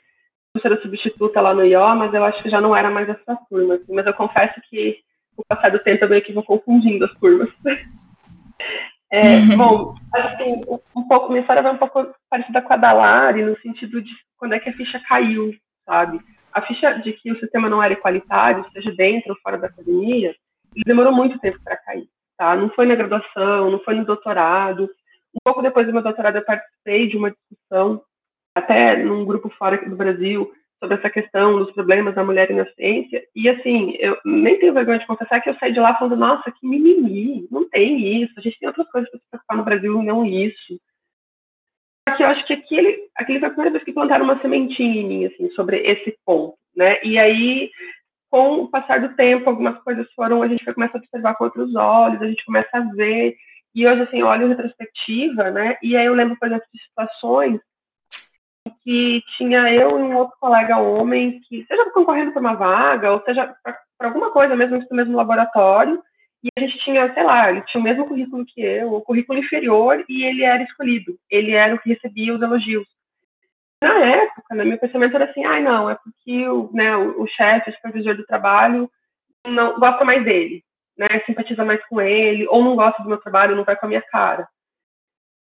professora 0.51 0.81
substituta 0.81 1.39
lá 1.39 1.53
no 1.53 1.63
IO, 1.63 1.95
mas 1.95 2.11
eu 2.11 2.23
acho 2.23 2.41
que 2.41 2.49
já 2.49 2.59
não 2.59 2.75
era 2.75 2.89
mais 2.89 3.07
essa 3.07 3.37
turma. 3.49 3.75
Assim, 3.75 3.93
mas 3.93 4.05
eu 4.07 4.13
confesso 4.15 4.59
que, 4.67 4.97
com 5.35 5.43
o 5.43 5.45
passar 5.47 5.69
do 5.69 5.79
tempo, 5.79 6.05
eu 6.05 6.09
meio 6.09 6.23
que 6.23 6.33
vou 6.33 6.43
confundindo 6.43 7.05
as 7.05 7.13
turmas. 7.19 7.49
É, 9.11 9.21
bom, 9.57 9.95
assim, 10.13 10.61
um 10.95 11.07
pouco, 11.07 11.29
minha 11.29 11.41
história 11.41 11.61
vai 11.61 11.73
um 11.73 11.77
pouco 11.77 12.07
parecida 12.29 12.61
com 12.61 12.73
a 12.73 12.77
da 12.77 12.93
Lari, 12.93 13.43
no 13.43 13.57
sentido 13.59 14.01
de 14.01 14.11
quando 14.37 14.53
é 14.53 14.59
que 14.59 14.69
a 14.69 14.73
ficha 14.73 14.99
caiu, 15.07 15.53
sabe? 15.85 16.19
A 16.53 16.61
ficha 16.61 16.93
de 16.99 17.13
que 17.13 17.31
o 17.31 17.39
sistema 17.39 17.69
não 17.69 17.81
era 17.81 17.93
igualitário, 17.93 18.65
seja 18.71 18.91
dentro 18.91 19.31
ou 19.31 19.39
fora 19.41 19.57
da 19.57 19.67
academia, 19.67 20.35
ele 20.75 20.85
demorou 20.85 21.11
muito 21.11 21.39
tempo 21.39 21.59
para 21.63 21.77
cair, 21.77 22.07
tá? 22.37 22.55
Não 22.55 22.69
foi 22.69 22.85
na 22.85 22.95
graduação, 22.95 23.71
não 23.71 23.79
foi 23.79 23.95
no 23.95 24.05
doutorado. 24.05 24.83
Um 25.33 25.39
pouco 25.43 25.61
depois 25.61 25.85
do 25.85 25.93
meu 25.93 26.01
doutorado, 26.01 26.37
eu 26.37 26.45
participei 26.45 27.07
de 27.07 27.17
uma 27.17 27.31
discussão, 27.31 28.01
até 28.55 28.97
num 28.97 29.25
grupo 29.25 29.49
fora 29.49 29.77
do 29.77 29.95
Brasil, 29.95 30.51
sobre 30.79 30.95
essa 30.95 31.09
questão 31.09 31.57
dos 31.59 31.71
problemas 31.73 32.15
da 32.15 32.23
mulher 32.23 32.49
na 32.51 32.65
ciência. 32.71 33.21
E, 33.35 33.49
assim, 33.49 33.95
eu 33.99 34.17
nem 34.25 34.57
tenho 34.59 34.73
vergonha 34.73 34.99
de 34.99 35.05
confessar 35.05 35.41
que 35.41 35.49
eu 35.49 35.55
saí 35.55 35.73
de 35.73 35.79
lá 35.79 35.95
falando, 35.95 36.15
nossa, 36.15 36.51
que 36.51 36.65
mimimi, 36.65 37.47
não 37.51 37.69
tem 37.69 38.23
isso, 38.23 38.33
a 38.37 38.41
gente 38.41 38.57
tem 38.57 38.67
outras 38.67 38.89
coisas 38.89 39.09
para 39.09 39.19
se 39.19 39.25
preocupar 39.29 39.57
no 39.57 39.63
Brasil, 39.63 40.01
não 40.01 40.25
isso. 40.25 40.79
Só 42.07 42.15
que 42.15 42.23
eu 42.23 42.27
acho 42.27 42.47
que 42.47 42.53
aquele, 42.53 43.09
aquele 43.15 43.39
foi 43.39 43.47
a 43.47 43.51
primeira 43.51 43.71
vez 43.71 43.83
que 43.83 43.93
plantaram 43.93 44.23
uma 44.23 44.41
sementinha 44.41 45.01
em 45.01 45.07
mim, 45.07 45.25
assim, 45.25 45.49
sobre 45.51 45.77
esse 45.79 46.17
ponto, 46.25 46.57
né? 46.75 46.99
E 47.03 47.19
aí, 47.19 47.69
com 48.31 48.61
o 48.61 48.69
passar 48.69 49.01
do 49.01 49.15
tempo, 49.15 49.49
algumas 49.49 49.77
coisas 49.83 50.07
foram, 50.13 50.41
a 50.41 50.47
gente 50.47 50.63
começa 50.73 50.97
a 50.97 50.99
observar 50.99 51.35
com 51.35 51.43
outros 51.43 51.75
olhos, 51.75 52.21
a 52.21 52.27
gente 52.27 52.45
começa 52.45 52.69
a 52.73 52.81
ver, 52.95 53.35
e 53.75 53.85
hoje, 53.85 54.01
assim, 54.01 54.23
olho 54.23 54.47
retrospectiva, 54.47 55.51
né? 55.51 55.77
E 55.83 55.95
aí 55.97 56.05
eu 56.05 56.15
lembro, 56.15 56.37
por 56.39 56.47
exemplo, 56.47 56.65
de 56.73 56.81
situações 56.83 57.59
que 58.89 59.23
tinha 59.37 59.71
eu 59.71 59.91
e 59.91 60.01
um 60.01 60.17
outro 60.17 60.35
colega 60.39 60.79
homem 60.79 61.39
que, 61.41 61.63
seja 61.65 61.91
concorrendo 61.91 62.31
por 62.31 62.39
uma 62.39 62.55
vaga, 62.55 63.11
ou 63.11 63.21
seja, 63.21 63.53
para 63.63 64.07
alguma 64.07 64.31
coisa 64.31 64.55
mesmo, 64.55 64.79
no 64.79 64.97
mesmo 64.97 65.15
laboratório, 65.15 66.01
e 66.43 66.47
a 66.57 66.59
gente 66.59 66.79
tinha, 66.79 67.13
sei 67.13 67.21
lá, 67.21 67.51
ele 67.51 67.61
tinha 67.67 67.79
o 67.79 67.83
mesmo 67.83 68.07
currículo 68.07 68.43
que 68.47 68.59
eu, 68.59 68.91
o 68.91 69.01
currículo 69.01 69.37
inferior, 69.37 70.03
e 70.09 70.23
ele 70.23 70.43
era 70.43 70.63
escolhido, 70.63 71.19
ele 71.29 71.51
era 71.51 71.75
o 71.75 71.77
que 71.77 71.93
recebia 71.93 72.33
os 72.33 72.41
elogios. 72.41 72.87
Na 73.79 73.93
época, 73.93 74.55
né, 74.55 74.63
meu 74.63 74.79
pensamento 74.79 75.15
era 75.15 75.25
assim, 75.25 75.45
ai 75.45 75.59
ah, 75.59 75.61
não, 75.61 75.89
é 75.91 75.95
porque 76.03 76.49
o, 76.49 76.71
né, 76.73 76.97
o, 76.97 77.21
o 77.21 77.27
chefe, 77.27 77.69
o 77.69 77.73
supervisor 77.75 78.15
do 78.15 78.25
trabalho, 78.25 78.89
não 79.45 79.79
gosta 79.79 80.03
mais 80.03 80.23
dele, 80.23 80.63
né, 80.97 81.07
simpatiza 81.27 81.63
mais 81.63 81.79
com 81.85 82.01
ele, 82.01 82.47
ou 82.49 82.63
não 82.63 82.75
gosta 82.75 83.03
do 83.03 83.09
meu 83.09 83.19
trabalho, 83.19 83.55
não 83.55 83.63
vai 83.63 83.75
com 83.75 83.85
a 83.85 83.89
minha 83.89 84.01
cara. 84.01 84.47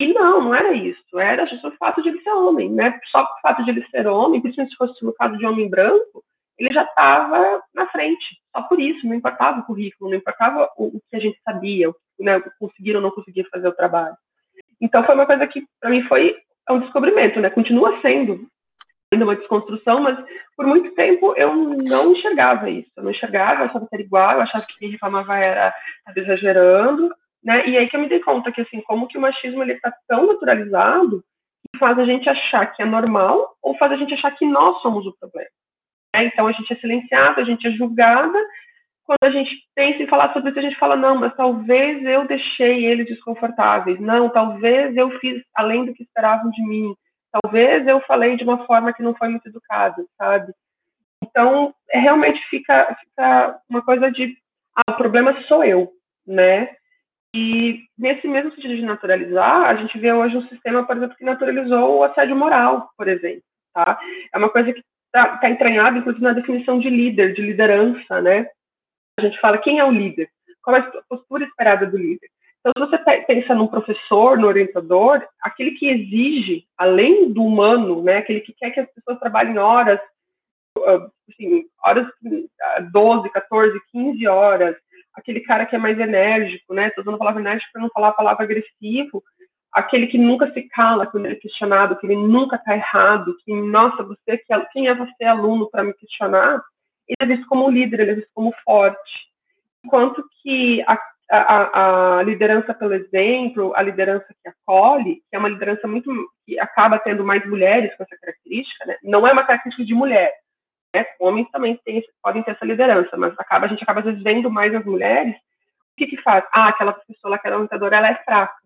E 0.00 0.12
não, 0.12 0.42
não 0.42 0.54
era 0.54 0.72
isso. 0.72 1.18
Era 1.18 1.46
só 1.46 1.68
o 1.68 1.76
fato 1.76 2.02
de 2.02 2.08
ele 2.08 2.20
ser 2.22 2.30
homem, 2.30 2.70
né? 2.70 2.98
Só 3.10 3.22
o 3.22 3.40
fato 3.40 3.64
de 3.64 3.70
ele 3.70 3.86
ser 3.88 4.06
homem, 4.06 4.40
principalmente 4.40 4.72
se 4.72 4.76
fosse 4.76 5.04
no 5.04 5.14
caso 5.14 5.36
de 5.36 5.46
homem 5.46 5.68
branco, 5.68 6.24
ele 6.58 6.72
já 6.72 6.84
estava 6.84 7.62
na 7.74 7.86
frente. 7.88 8.24
Só 8.54 8.62
por 8.62 8.80
isso, 8.80 9.06
não 9.06 9.14
importava 9.14 9.60
o 9.60 9.64
currículo, 9.64 10.10
não 10.10 10.18
importava 10.18 10.68
o, 10.76 11.00
que 11.08 11.16
a 11.16 11.20
gente 11.20 11.38
sabia, 11.44 11.90
né? 12.18 12.40
Conseguir 12.58 12.96
ou 12.96 13.02
não 13.02 13.10
conseguir 13.10 13.48
fazer 13.50 13.68
o 13.68 13.74
trabalho. 13.74 14.16
Então 14.80 15.04
foi 15.04 15.14
uma 15.14 15.26
coisa 15.26 15.46
que 15.46 15.64
para 15.80 15.90
mim 15.90 16.02
foi 16.04 16.36
um 16.70 16.80
descobrimento, 16.80 17.40
né? 17.40 17.50
Continua 17.50 18.00
sendo 18.00 18.46
ainda 19.12 19.24
uma 19.24 19.36
desconstrução, 19.36 20.00
mas 20.00 20.18
por 20.56 20.66
muito 20.66 20.94
tempo 20.94 21.34
eu 21.36 21.54
não 21.54 22.12
enxergava 22.12 22.70
isso. 22.70 22.90
Eu 22.96 23.04
não 23.04 23.10
enxergava, 23.10 23.60
eu 23.60 23.66
achava 23.66 23.86
que 23.86 23.94
era 23.94 24.02
igual, 24.02 24.32
eu 24.32 24.42
achava 24.42 24.64
que 24.66 24.78
quem 24.78 24.90
reclamava 24.90 25.36
era 25.36 25.74
exagerando. 26.16 27.14
Né? 27.42 27.68
E 27.68 27.76
aí 27.76 27.88
que 27.88 27.96
eu 27.96 28.00
me 28.00 28.08
dei 28.08 28.20
conta 28.20 28.52
que, 28.52 28.60
assim, 28.60 28.80
como 28.82 29.08
que 29.08 29.18
o 29.18 29.20
machismo 29.20 29.62
ele 29.62 29.72
está 29.72 29.92
tão 30.06 30.26
naturalizado 30.26 31.22
que 31.72 31.78
faz 31.78 31.98
a 31.98 32.04
gente 32.04 32.28
achar 32.28 32.66
que 32.66 32.82
é 32.82 32.86
normal 32.86 33.56
ou 33.62 33.76
faz 33.76 33.92
a 33.92 33.96
gente 33.96 34.14
achar 34.14 34.30
que 34.32 34.46
nós 34.46 34.80
somos 34.80 35.06
o 35.06 35.16
problema. 35.18 35.50
Né? 36.14 36.26
Então, 36.26 36.46
a 36.46 36.52
gente 36.52 36.72
é 36.72 36.76
silenciada, 36.76 37.40
a 37.40 37.44
gente 37.44 37.66
é 37.66 37.72
julgada. 37.72 38.38
Quando 39.04 39.24
a 39.24 39.30
gente 39.30 39.50
pensa 39.74 40.02
em 40.02 40.06
falar 40.06 40.32
sobre 40.32 40.50
isso, 40.50 40.58
a 40.58 40.62
gente 40.62 40.78
fala, 40.78 40.96
não, 40.96 41.16
mas 41.16 41.34
talvez 41.34 42.04
eu 42.04 42.26
deixei 42.26 42.86
eles 42.86 43.06
desconfortáveis. 43.06 43.98
Não, 43.98 44.28
talvez 44.28 44.96
eu 44.96 45.10
fiz 45.18 45.42
além 45.54 45.84
do 45.84 45.94
que 45.94 46.04
esperavam 46.04 46.50
de 46.50 46.62
mim. 46.62 46.94
Talvez 47.32 47.86
eu 47.86 48.00
falei 48.02 48.36
de 48.36 48.44
uma 48.44 48.64
forma 48.66 48.92
que 48.92 49.02
não 49.02 49.14
foi 49.14 49.28
muito 49.28 49.48
educada, 49.48 50.04
sabe? 50.16 50.52
Então, 51.22 51.74
é, 51.90 51.98
realmente 51.98 52.40
fica, 52.48 52.96
fica 53.00 53.58
uma 53.68 53.82
coisa 53.82 54.10
de, 54.10 54.36
ah, 54.76 54.92
o 54.92 54.96
problema 54.96 55.40
sou 55.48 55.64
eu, 55.64 55.90
né? 56.26 56.68
E 57.34 57.84
nesse 57.98 58.28
mesmo 58.28 58.54
sentido 58.54 58.76
de 58.76 58.82
naturalizar, 58.82 59.66
a 59.66 59.74
gente 59.74 59.98
vê 59.98 60.12
hoje 60.12 60.36
um 60.36 60.48
sistema, 60.48 60.84
por 60.84 60.96
exemplo, 60.96 61.16
que 61.16 61.24
naturalizou 61.24 61.98
o 61.98 62.04
assédio 62.04 62.36
moral, 62.36 62.90
por 62.96 63.08
exemplo. 63.08 63.42
Tá? 63.72 63.98
É 64.32 64.36
uma 64.36 64.50
coisa 64.50 64.72
que 64.72 64.82
está 65.06 65.38
tá 65.38 65.50
entranhada, 65.50 65.98
inclusive, 65.98 66.22
na 66.22 66.34
definição 66.34 66.78
de 66.78 66.90
líder, 66.90 67.32
de 67.32 67.40
liderança, 67.40 68.20
né? 68.20 68.46
A 69.18 69.22
gente 69.22 69.40
fala 69.40 69.58
quem 69.58 69.78
é 69.78 69.84
o 69.84 69.90
líder, 69.90 70.28
qual 70.62 70.76
é 70.76 70.80
a 70.80 71.02
postura 71.08 71.44
esperada 71.44 71.86
do 71.86 71.96
líder. 71.96 72.28
Então, 72.60 72.86
se 72.86 72.90
você 72.90 73.22
pensa 73.26 73.54
num 73.54 73.66
professor, 73.66 74.38
no 74.38 74.46
orientador, 74.46 75.26
aquele 75.42 75.72
que 75.72 75.88
exige, 75.88 76.64
além 76.78 77.32
do 77.32 77.44
humano, 77.44 78.02
né, 78.02 78.18
aquele 78.18 78.40
que 78.40 78.52
quer 78.52 78.70
que 78.70 78.80
as 78.80 78.88
pessoas 78.92 79.18
trabalhem 79.18 79.58
horas, 79.58 79.98
ah, 80.78 81.08
assim, 81.28 81.64
horas 81.84 82.06
12, 82.92 83.30
14, 83.30 83.80
15 83.90 84.26
horas, 84.28 84.76
aquele 85.14 85.40
cara 85.40 85.66
que 85.66 85.76
é 85.76 85.78
mais 85.78 85.98
enérgico, 85.98 86.74
né? 86.74 86.88
Estou 86.88 87.02
usando 87.02 87.14
a 87.14 87.18
palavra 87.18 87.40
enérgico 87.40 87.72
para 87.72 87.82
não 87.82 87.90
falar 87.90 88.08
a 88.08 88.12
palavra 88.12 88.44
agressivo, 88.44 89.22
aquele 89.72 90.06
que 90.06 90.18
nunca 90.18 90.52
se 90.52 90.62
cala 90.68 91.06
quando 91.06 91.26
ele 91.26 91.34
é 91.34 91.40
questionado, 91.40 91.96
que 91.96 92.06
ele 92.06 92.16
nunca 92.16 92.56
está 92.56 92.74
errado, 92.74 93.34
que, 93.44 93.52
nossa, 93.54 94.02
você, 94.02 94.40
quem 94.72 94.88
é 94.88 94.94
você, 94.94 95.24
aluno, 95.24 95.70
para 95.70 95.82
me 95.82 95.94
questionar? 95.94 96.62
Ele 97.08 97.32
é 97.32 97.36
visto 97.36 97.48
como 97.48 97.70
líder, 97.70 98.00
ele 98.00 98.10
é 98.12 98.14
visto 98.16 98.30
como 98.34 98.54
forte. 98.64 99.32
Enquanto 99.84 100.22
que 100.42 100.82
a, 100.82 100.98
a, 101.30 102.18
a 102.18 102.22
liderança 102.22 102.74
pelo 102.74 102.94
exemplo, 102.94 103.72
a 103.74 103.82
liderança 103.82 104.26
que 104.42 104.48
acolhe, 104.48 105.16
que 105.28 105.36
é 105.36 105.38
uma 105.38 105.48
liderança 105.48 105.88
muito 105.88 106.10
que 106.46 106.58
acaba 106.60 106.98
tendo 106.98 107.24
mais 107.24 107.44
mulheres 107.48 107.94
com 107.96 108.04
essa 108.04 108.16
característica, 108.20 108.86
né? 108.86 108.96
não 109.02 109.26
é 109.26 109.32
uma 109.32 109.44
característica 109.44 109.86
de 109.86 109.94
mulher, 109.94 110.32
né? 110.94 111.06
Homens 111.18 111.50
também 111.50 111.80
podem 112.22 112.42
ter 112.42 112.52
essa 112.52 112.64
liderança, 112.64 113.16
mas 113.16 113.38
acaba, 113.38 113.66
a 113.66 113.68
gente 113.68 113.82
acaba 113.82 114.00
às 114.00 114.06
vezes 114.06 114.22
vendo 114.22 114.50
mais 114.50 114.74
as 114.74 114.84
mulheres. 114.84 115.34
O 115.34 115.96
que 115.96 116.06
que 116.06 116.22
faz? 116.22 116.44
Ah, 116.52 116.68
aquela 116.68 116.92
pessoa, 116.92 117.36
aquela 117.36 117.56
orientadora, 117.56 117.96
ela 117.96 118.10
é 118.10 118.22
fraca. 118.24 118.56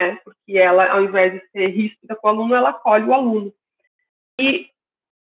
Né? 0.00 0.18
Porque 0.24 0.58
ela, 0.58 0.90
ao 0.90 1.02
invés 1.02 1.32
de 1.32 1.50
ser 1.50 1.66
ríspida 1.68 2.16
com 2.16 2.26
o 2.26 2.30
aluno, 2.30 2.54
ela 2.54 2.70
acolhe 2.70 3.04
o 3.04 3.14
aluno. 3.14 3.52
E 4.38 4.70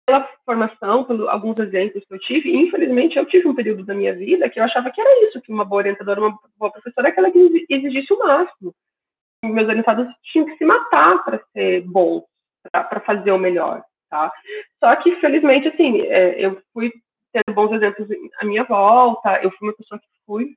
pela 0.07 0.29
formação, 0.45 1.05
por 1.05 1.29
alguns 1.29 1.59
exemplos 1.59 2.05
que 2.05 2.15
eu 2.15 2.19
tive, 2.19 2.55
infelizmente 2.55 3.17
eu 3.17 3.25
tive 3.25 3.49
um 3.49 3.55
período 3.55 3.85
da 3.85 3.95
minha 3.95 4.15
vida 4.15 4.51
que 4.51 4.61
eu 4.61 4.65
achava 4.65 4.91
que 4.91 5.01
era 5.01 5.29
isso, 5.29 5.41
que 5.41 5.51
uma 5.51 5.65
boa 5.65 5.81
orientadora, 5.81 6.21
uma 6.21 6.39
boa 6.59 6.71
professora, 6.71 7.09
aquela 7.09 7.31
que 7.31 7.67
exigisse 7.71 8.13
o 8.13 8.19
máximo. 8.19 8.75
Meus 9.43 9.69
orientados 9.69 10.07
tinham 10.25 10.47
que 10.47 10.57
se 10.57 10.65
matar 10.65 11.23
para 11.25 11.43
ser 11.53 11.83
bons, 11.83 12.25
para 12.71 13.01
fazer 13.01 13.33
o 13.33 13.39
melhor 13.39 13.83
tá? 14.15 14.33
Só 14.79 14.95
que, 14.97 15.17
felizmente, 15.17 15.67
assim, 15.67 16.03
é, 16.03 16.37
eu 16.39 16.63
fui 16.73 16.93
tendo 17.33 17.53
bons 17.53 17.73
exemplos 17.73 18.09
à 18.41 18.45
minha 18.45 18.63
volta, 18.63 19.41
eu 19.43 19.51
fui 19.51 19.69
uma 19.69 19.77
pessoa 19.77 19.99
que 19.99 20.07
fui 20.25 20.55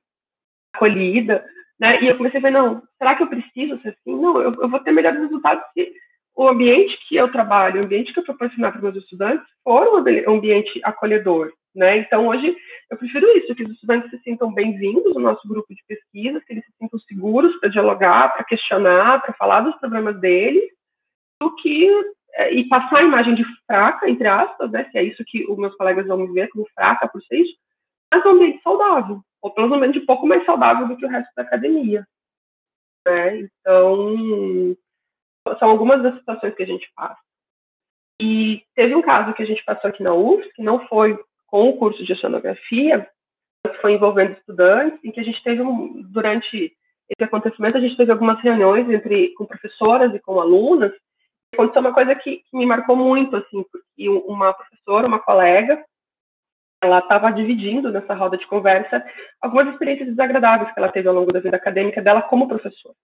acolhida, 0.72 1.44
né? 1.80 2.00
E 2.00 2.06
eu 2.06 2.16
comecei 2.16 2.38
a 2.38 2.42
ver, 2.42 2.52
não, 2.52 2.80
será 2.96 3.16
que 3.16 3.24
eu 3.24 3.26
preciso 3.26 3.80
ser 3.82 3.88
assim? 3.88 4.14
Não, 4.14 4.40
eu, 4.40 4.54
eu 4.54 4.68
vou 4.68 4.78
ter 4.78 4.92
melhores 4.92 5.20
resultados 5.20 5.64
se 5.74 5.92
o 6.36 6.46
ambiente 6.48 6.96
que 7.08 7.16
eu 7.16 7.32
trabalho, 7.32 7.80
o 7.80 7.84
ambiente 7.84 8.12
que 8.12 8.20
eu 8.20 8.24
proporcionar 8.24 8.70
para 8.70 8.80
meus 8.80 8.94
estudantes, 8.94 9.44
for 9.64 9.88
um 9.88 10.36
ambiente 10.36 10.80
acolhedor, 10.84 11.52
né? 11.74 11.98
Então, 11.98 12.28
hoje, 12.28 12.56
eu 12.90 12.96
prefiro 12.96 13.26
isso, 13.36 13.54
que 13.56 13.64
os 13.64 13.72
estudantes 13.72 14.08
se 14.10 14.18
sintam 14.20 14.54
bem-vindos 14.54 15.14
no 15.14 15.20
nosso 15.20 15.46
grupo 15.48 15.74
de 15.74 15.82
pesquisa, 15.88 16.40
que 16.46 16.52
eles 16.52 16.64
se 16.64 16.72
sintam 16.80 17.00
seguros 17.00 17.58
para 17.58 17.70
dialogar, 17.70 18.32
para 18.32 18.44
questionar, 18.44 19.20
para 19.20 19.34
falar 19.34 19.62
dos 19.62 19.74
problemas 19.80 20.20
deles, 20.20 20.62
do 21.40 21.52
que 21.56 21.88
e 22.52 22.68
passar 22.68 22.98
a 22.98 23.02
imagem 23.02 23.34
de 23.34 23.44
fraca, 23.66 24.08
entre 24.08 24.28
aspas, 24.28 24.70
né, 24.70 24.88
se 24.90 24.98
é 24.98 25.02
isso 25.02 25.24
que 25.26 25.44
os 25.50 25.58
meus 25.58 25.74
colegas 25.76 26.06
vão 26.06 26.18
me 26.18 26.32
ver 26.32 26.48
como 26.48 26.68
fraca 26.74 27.08
por 27.08 27.22
ser 27.24 27.38
isso, 27.38 27.56
mas 28.12 28.24
um 28.24 28.30
ambiente 28.30 28.62
saudável, 28.62 29.20
ou 29.42 29.50
pelo 29.50 29.76
menos 29.76 29.96
um 29.96 30.06
pouco 30.06 30.26
mais 30.26 30.44
saudável 30.44 30.86
do 30.86 30.96
que 30.96 31.04
o 31.04 31.08
resto 31.08 31.30
da 31.36 31.42
academia. 31.42 32.06
Né? 33.06 33.40
Então, 33.40 34.76
são 35.58 35.70
algumas 35.70 36.02
das 36.02 36.14
situações 36.16 36.54
que 36.54 36.62
a 36.62 36.66
gente 36.66 36.90
passa. 36.94 37.18
E 38.20 38.62
teve 38.74 38.94
um 38.94 39.02
caso 39.02 39.32
que 39.34 39.42
a 39.42 39.46
gente 39.46 39.64
passou 39.64 39.90
aqui 39.90 40.02
na 40.02 40.14
UFS, 40.14 40.52
que 40.54 40.62
não 40.62 40.86
foi 40.88 41.18
com 41.46 41.68
o 41.68 41.76
curso 41.76 42.04
de 42.04 42.12
oceanografia, 42.12 43.08
mas 43.66 43.76
foi 43.80 43.94
envolvendo 43.94 44.32
estudantes, 44.32 44.98
em 45.04 45.10
que 45.10 45.20
a 45.20 45.24
gente 45.24 45.42
teve, 45.42 45.62
um, 45.62 46.02
durante 46.02 46.72
esse 47.08 47.24
acontecimento, 47.24 47.78
a 47.78 47.80
gente 47.80 47.96
teve 47.96 48.12
algumas 48.12 48.40
reuniões 48.42 48.88
entre 48.90 49.32
com 49.34 49.46
professoras 49.46 50.14
e 50.14 50.20
com 50.20 50.40
alunas, 50.40 50.92
aconteceu 51.52 51.80
uma 51.80 51.94
coisa 51.94 52.14
que, 52.14 52.38
que 52.38 52.56
me 52.56 52.66
marcou 52.66 52.96
muito, 52.96 53.36
assim, 53.36 53.64
porque 53.70 54.08
uma 54.08 54.52
professora, 54.52 55.06
uma 55.06 55.18
colega, 55.18 55.84
ela 56.82 57.00
estava 57.00 57.32
dividindo 57.32 57.90
nessa 57.90 58.14
roda 58.14 58.36
de 58.36 58.46
conversa 58.46 59.04
algumas 59.40 59.68
experiências 59.68 60.08
desagradáveis 60.08 60.72
que 60.72 60.78
ela 60.78 60.92
teve 60.92 61.08
ao 61.08 61.14
longo 61.14 61.32
da 61.32 61.40
vida 61.40 61.56
acadêmica 61.56 62.00
dela 62.00 62.22
como 62.22 62.48
professora. 62.48 62.94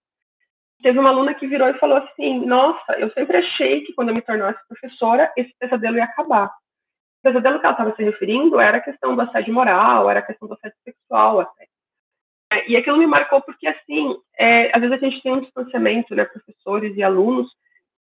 Teve 0.83 0.99
uma 0.99 1.09
aluna 1.09 1.35
que 1.35 1.47
virou 1.47 1.69
e 1.69 1.79
falou 1.79 1.97
assim: 1.97 2.45
Nossa, 2.45 2.93
eu 2.99 3.11
sempre 3.13 3.39
achei 3.39 3.81
que 3.83 3.95
quando 3.95 4.11
eu 4.11 4.15
me 4.15 4.21
tornasse 4.23 4.61
professora, 4.69 5.33
esse 5.37 5.53
pesadelo 5.59 5.97
ia 5.97 6.05
acabar. 6.05 6.47
O 6.47 7.23
pesadelo 7.23 7.59
que 7.59 7.67
ela 7.67 7.73
estava 7.73 7.97
se 7.97 8.03
referindo 8.03 8.61
era 8.61 8.77
a 8.77 8.83
questão 8.83 9.17
do 9.17 9.23
assédio 9.23 9.55
moral, 9.55 10.11
era 10.11 10.21
a 10.21 10.27
questão 10.27 10.47
do 10.47 10.55
assédio 10.55 10.77
sexual 10.85 11.41
até. 11.41 11.67
É, 12.53 12.71
e 12.71 12.77
aquilo 12.77 12.99
me 12.99 13.07
marcou 13.07 13.41
porque, 13.41 13.67
assim, 13.67 14.15
é, 14.39 14.77
às 14.77 14.81
vezes 14.81 14.97
a 15.03 15.09
gente 15.09 15.23
tem 15.23 15.33
um 15.33 15.41
distanciamento, 15.41 16.15
né, 16.15 16.25
professores 16.27 16.95
e 16.97 17.03
alunos, 17.03 17.51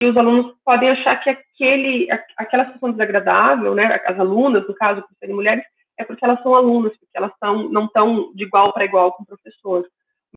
e 0.01 0.05
os 0.05 0.15
alunos 0.15 0.55
podem 0.63 0.89
achar 0.89 1.15
que 1.17 1.29
aquele, 1.29 2.07
aquela 2.37 2.65
situação 2.65 2.91
desagradável, 2.91 3.73
né, 3.73 3.99
as 4.05 4.19
alunas, 4.19 4.67
no 4.67 4.75
caso, 4.75 5.01
por 5.01 5.09
serem 5.19 5.35
mulheres, 5.35 5.63
é 5.97 6.03
porque 6.03 6.23
elas 6.23 6.41
são 6.43 6.53
alunas, 6.53 6.91
porque 6.91 7.17
elas 7.17 7.31
são, 7.39 7.69
não 7.69 7.85
estão 7.85 8.31
de 8.35 8.43
igual 8.43 8.71
para 8.71 8.85
igual 8.85 9.11
com 9.13 9.23
o 9.23 9.25
professor. 9.25 9.87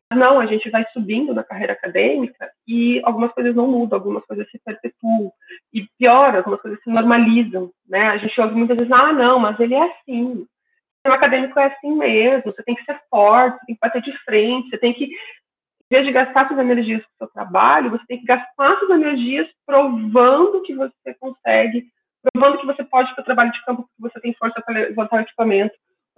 Mas 0.09 0.19
não, 0.19 0.39
a 0.39 0.47
gente 0.47 0.69
vai 0.71 0.83
subindo 0.91 1.33
na 1.33 1.43
carreira 1.43 1.73
acadêmica 1.73 2.49
e 2.67 2.99
algumas 3.03 3.31
coisas 3.33 3.55
não 3.55 3.67
mudam, 3.67 3.99
algumas 3.99 4.25
coisas 4.25 4.49
se 4.49 4.59
perpetuam. 4.65 5.31
E 5.71 5.85
pior, 5.99 6.35
algumas 6.35 6.59
coisas 6.59 6.81
se 6.81 6.89
normalizam. 6.89 7.71
Né? 7.87 8.07
A 8.07 8.17
gente 8.17 8.41
ouve 8.41 8.55
muitas 8.55 8.77
vezes, 8.77 8.91
ah, 8.91 9.13
não, 9.13 9.37
mas 9.37 9.59
ele 9.59 9.75
é 9.75 9.83
assim. 9.83 10.23
O 10.31 10.47
sistema 10.95 11.15
acadêmico 11.15 11.59
é 11.59 11.65
assim 11.65 11.95
mesmo, 11.95 12.51
você 12.51 12.63
tem 12.63 12.75
que 12.75 12.83
ser 12.83 12.99
forte, 13.09 13.59
você 13.59 13.65
tem 13.67 13.75
que 13.75 13.81
bater 13.81 14.01
de 14.01 14.17
frente, 14.23 14.69
você 14.69 14.77
tem 14.77 14.93
que 14.93 15.09
em 15.91 15.95
vez 15.95 16.05
de 16.05 16.13
gastar 16.13 16.47
suas 16.47 16.59
energias 16.59 17.03
com 17.03 17.09
o 17.09 17.17
seu 17.17 17.33
trabalho, 17.33 17.89
você 17.89 18.05
tem 18.07 18.19
que 18.19 18.25
gastar 18.25 18.79
suas 18.79 18.91
energias 18.91 19.45
provando 19.65 20.61
que 20.61 20.73
você 20.73 21.13
consegue, 21.19 21.85
provando 22.23 22.59
que 22.59 22.65
você 22.65 22.81
pode 22.81 23.13
para 23.13 23.21
o 23.21 23.25
trabalho 23.25 23.51
de 23.51 23.65
campo 23.65 23.81
porque 23.81 24.13
você 24.13 24.21
tem 24.21 24.33
força 24.35 24.61
para 24.61 24.73
levantar 24.73 25.17
o 25.17 25.19
equipamento, 25.19 25.75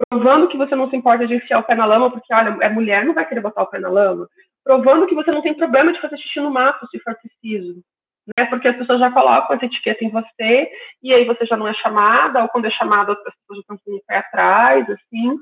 provando 0.08 0.46
que 0.46 0.56
você 0.56 0.76
não 0.76 0.88
se 0.88 0.94
importa 0.94 1.26
de 1.26 1.34
enfiar 1.34 1.58
o 1.58 1.64
pé 1.64 1.74
na 1.74 1.86
lama 1.86 2.08
porque, 2.08 2.32
olha, 2.32 2.56
é 2.60 2.68
mulher, 2.68 3.04
não 3.04 3.14
vai 3.14 3.26
querer 3.26 3.40
botar 3.40 3.64
o 3.64 3.66
pé 3.66 3.80
na 3.80 3.88
lama, 3.88 4.28
provando 4.62 5.08
que 5.08 5.14
você 5.14 5.32
não 5.32 5.42
tem 5.42 5.54
problema 5.54 5.92
de 5.92 6.00
fazer 6.00 6.18
xixi 6.18 6.38
no 6.38 6.52
mato 6.52 6.86
se 6.86 7.00
for 7.00 7.16
preciso, 7.16 7.82
né? 8.38 8.44
Porque 8.46 8.68
as 8.68 8.76
pessoas 8.76 9.00
já 9.00 9.10
colocam 9.10 9.56
essa 9.56 9.66
etiqueta 9.66 10.04
em 10.04 10.10
você 10.10 10.70
e 11.02 11.12
aí 11.12 11.24
você 11.24 11.44
já 11.46 11.56
não 11.56 11.66
é 11.66 11.74
chamada, 11.74 12.42
ou 12.42 12.48
quando 12.48 12.66
é 12.66 12.70
chamada 12.70 13.10
as 13.10 13.18
pessoas 13.18 13.56
já 13.56 13.60
estão 13.60 13.78
com 13.84 13.96
o 13.96 14.02
pé 14.06 14.18
atrás, 14.18 14.88
assim. 14.88 15.36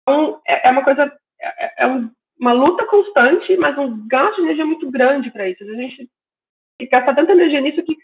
Então, 0.00 0.40
é, 0.48 0.68
é 0.68 0.70
uma 0.70 0.82
coisa, 0.82 1.12
é, 1.38 1.84
é 1.84 1.86
um 1.86 2.10
uma 2.38 2.52
luta 2.52 2.86
constante, 2.86 3.56
mas 3.56 3.76
um 3.78 4.06
gasto 4.06 4.36
de 4.36 4.42
energia 4.42 4.66
muito 4.66 4.90
grande 4.90 5.30
para 5.30 5.48
isso. 5.48 5.62
A 5.64 5.66
gente 5.66 6.10
gasta 6.90 7.14
tanta 7.14 7.32
energia 7.32 7.60
nisso 7.60 7.82
que 7.82 7.96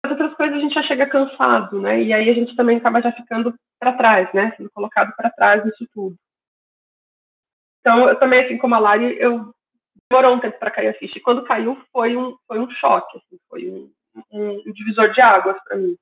para 0.00 0.12
outras 0.12 0.34
coisas 0.34 0.56
a 0.56 0.60
gente 0.60 0.74
já 0.74 0.82
chega 0.82 1.06
cansado, 1.06 1.80
né? 1.80 2.02
E 2.02 2.12
aí 2.12 2.28
a 2.28 2.34
gente 2.34 2.54
também 2.54 2.76
acaba 2.76 3.00
já 3.00 3.12
ficando 3.12 3.54
para 3.78 3.94
trás, 3.94 4.32
né? 4.32 4.52
Sendo 4.56 4.70
colocado 4.70 5.14
para 5.16 5.30
trás 5.30 5.64
nisso 5.64 5.86
tudo. 5.92 6.16
Então, 7.80 8.08
eu 8.08 8.18
também, 8.18 8.44
assim 8.44 8.58
como 8.58 8.74
a 8.74 8.78
Lari, 8.78 9.16
eu 9.18 9.52
demorou 10.10 10.36
um 10.36 10.40
tempo 10.40 10.58
para 10.58 10.70
cair 10.70 10.88
a 10.88 10.94
ficha. 10.94 11.18
E 11.18 11.22
quando 11.22 11.44
caiu, 11.44 11.80
foi 11.92 12.16
um, 12.16 12.36
foi 12.46 12.58
um 12.58 12.70
choque, 12.70 13.16
assim, 13.16 13.38
foi 13.48 13.70
um, 13.70 13.90
um, 14.30 14.72
divisor 14.72 15.10
de 15.12 15.20
águas 15.20 15.56
para 15.64 15.76
mim. 15.76 15.96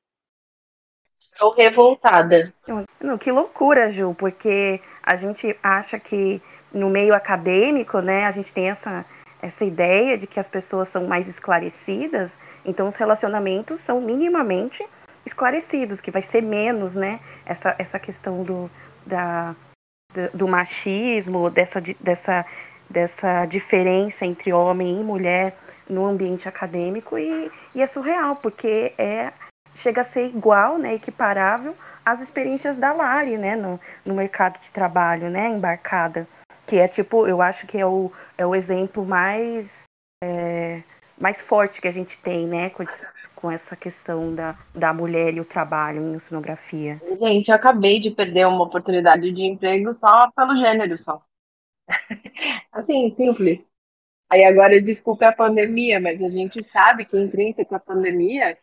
Estou 1.18 1.50
revoltada. 1.52 2.52
Não, 3.00 3.16
que 3.16 3.32
loucura, 3.32 3.90
Ju, 3.90 4.14
porque 4.14 4.80
a 5.02 5.16
gente 5.16 5.58
acha 5.62 5.98
que 5.98 6.42
no 6.76 6.90
meio 6.90 7.14
acadêmico, 7.14 8.00
né, 8.00 8.26
a 8.26 8.30
gente 8.30 8.52
tem 8.52 8.68
essa, 8.68 9.04
essa 9.40 9.64
ideia 9.64 10.16
de 10.18 10.26
que 10.26 10.38
as 10.38 10.48
pessoas 10.48 10.88
são 10.88 11.06
mais 11.06 11.26
esclarecidas, 11.26 12.30
então 12.64 12.86
os 12.86 12.96
relacionamentos 12.96 13.80
são 13.80 14.00
minimamente 14.00 14.86
esclarecidos, 15.24 16.00
que 16.00 16.10
vai 16.10 16.22
ser 16.22 16.42
menos, 16.42 16.94
né, 16.94 17.18
essa, 17.44 17.74
essa 17.78 17.98
questão 17.98 18.42
do, 18.42 18.70
da, 19.04 19.56
do 20.34 20.46
machismo, 20.46 21.50
dessa, 21.50 21.80
dessa, 21.98 22.44
dessa 22.88 23.46
diferença 23.46 24.26
entre 24.26 24.52
homem 24.52 25.00
e 25.00 25.04
mulher 25.04 25.56
no 25.88 26.04
ambiente 26.04 26.48
acadêmico 26.48 27.18
e, 27.18 27.50
e 27.74 27.82
é 27.82 27.86
surreal, 27.86 28.36
porque 28.36 28.92
é, 28.98 29.32
chega 29.76 30.02
a 30.02 30.04
ser 30.04 30.26
igual, 30.26 30.78
né, 30.78 30.94
equiparável 30.94 31.74
às 32.04 32.20
experiências 32.20 32.76
da 32.76 32.92
Lari, 32.92 33.38
né, 33.38 33.56
no, 33.56 33.80
no 34.04 34.14
mercado 34.14 34.60
de 34.60 34.70
trabalho, 34.70 35.30
né, 35.30 35.48
embarcada 35.48 36.28
que 36.66 36.76
é 36.76 36.88
tipo, 36.88 37.26
eu 37.26 37.40
acho 37.40 37.66
que 37.66 37.78
é 37.78 37.86
o, 37.86 38.10
é 38.36 38.44
o 38.44 38.54
exemplo 38.54 39.04
mais, 39.04 39.84
é, 40.22 40.82
mais 41.18 41.40
forte 41.40 41.80
que 41.80 41.88
a 41.88 41.92
gente 41.92 42.18
tem, 42.18 42.46
né, 42.46 42.70
com, 42.70 42.84
com 43.34 43.50
essa 43.50 43.76
questão 43.76 44.34
da, 44.34 44.58
da 44.74 44.92
mulher 44.92 45.34
e 45.34 45.40
o 45.40 45.44
trabalho 45.44 46.02
em 46.02 46.16
oceanografia. 46.16 47.00
Gente, 47.18 47.48
eu 47.48 47.54
acabei 47.54 48.00
de 48.00 48.10
perder 48.10 48.46
uma 48.46 48.64
oportunidade 48.64 49.30
de 49.32 49.42
emprego 49.42 49.92
só 49.92 50.30
pelo 50.32 50.56
gênero, 50.56 50.98
só. 50.98 51.22
assim, 52.72 53.10
simples. 53.10 53.64
Aí 54.28 54.44
agora, 54.44 54.82
desculpe 54.82 55.24
a 55.24 55.32
pandemia, 55.32 56.00
mas 56.00 56.22
a 56.22 56.28
gente 56.28 56.62
sabe 56.62 57.04
que 57.04 57.16
intrínseco 57.16 57.74
à 57.74 57.78
pandemia 57.78 58.58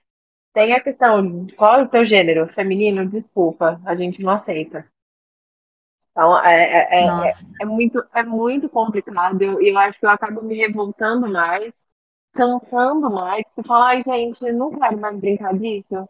tem 0.54 0.74
a 0.74 0.80
questão, 0.80 1.48
qual 1.56 1.80
é 1.80 1.84
o 1.84 1.90
teu 1.90 2.06
gênero? 2.06 2.48
Feminino? 2.54 3.10
Desculpa, 3.10 3.82
a 3.86 3.96
gente 3.96 4.22
não 4.22 4.34
aceita. 4.34 4.88
Então, 6.14 6.40
é, 6.46 6.54
é, 6.54 6.88
é, 6.92 7.06
é, 7.06 7.32
é, 7.62 7.66
muito, 7.66 8.04
é 8.14 8.24
muito 8.24 8.70
complicado. 8.70 9.42
E 9.42 9.46
eu, 9.46 9.60
eu, 9.62 9.78
acho 9.80 10.00
que 10.00 10.06
eu 10.06 10.12
acabo 10.12 10.44
me 10.44 10.56
revoltando 10.56 11.28
mais, 11.28 11.84
cansando 12.34 13.10
mais. 13.10 13.48
Você 13.48 13.64
fala, 13.64 13.88
ai, 13.88 14.04
gente, 14.06 14.46
eu 14.46 14.54
não 14.54 14.72
quero 14.72 14.98
mais 14.98 15.20
brincar 15.20 15.58
disso. 15.58 16.08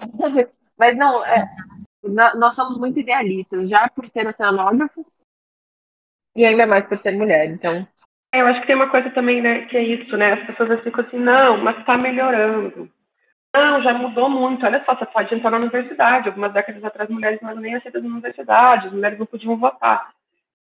Mas 0.76 0.96
não, 0.96 1.24
é, 1.24 1.48
nós 2.02 2.56
somos 2.56 2.76
muito 2.76 2.98
idealistas, 2.98 3.68
já 3.68 3.88
por 3.88 4.08
ser 4.08 4.26
oceanógrafos 4.26 5.06
e 6.34 6.44
ainda 6.44 6.66
mais 6.66 6.88
por 6.88 6.96
ser 6.96 7.12
mulher. 7.12 7.46
Então. 7.46 7.86
É, 8.32 8.40
eu 8.40 8.46
acho 8.46 8.62
que 8.62 8.66
tem 8.66 8.74
uma 8.74 8.90
coisa 8.90 9.10
também, 9.10 9.40
né, 9.40 9.66
que 9.66 9.76
é 9.76 9.82
isso, 9.84 10.16
né? 10.16 10.32
As 10.32 10.46
pessoas 10.46 10.80
ficam 10.82 11.04
assim, 11.04 11.18
não, 11.18 11.62
mas 11.62 11.78
está 11.78 11.96
melhorando. 11.96 12.90
Não, 13.54 13.82
já 13.82 13.92
mudou 13.92 14.30
muito. 14.30 14.64
Olha 14.64 14.82
só, 14.84 14.94
você 14.94 15.04
pode 15.06 15.34
entrar 15.34 15.50
na 15.50 15.58
universidade. 15.58 16.28
Algumas 16.28 16.52
décadas 16.52 16.82
atrás, 16.84 17.10
mulheres 17.10 17.40
não 17.40 17.50
eram 17.50 17.60
nem 17.60 17.74
aceitas 17.74 18.02
na 18.02 18.08
universidade, 18.08 18.86
as 18.86 18.92
mulheres 18.92 19.18
não 19.18 19.26
podiam 19.26 19.56
votar. 19.56 20.10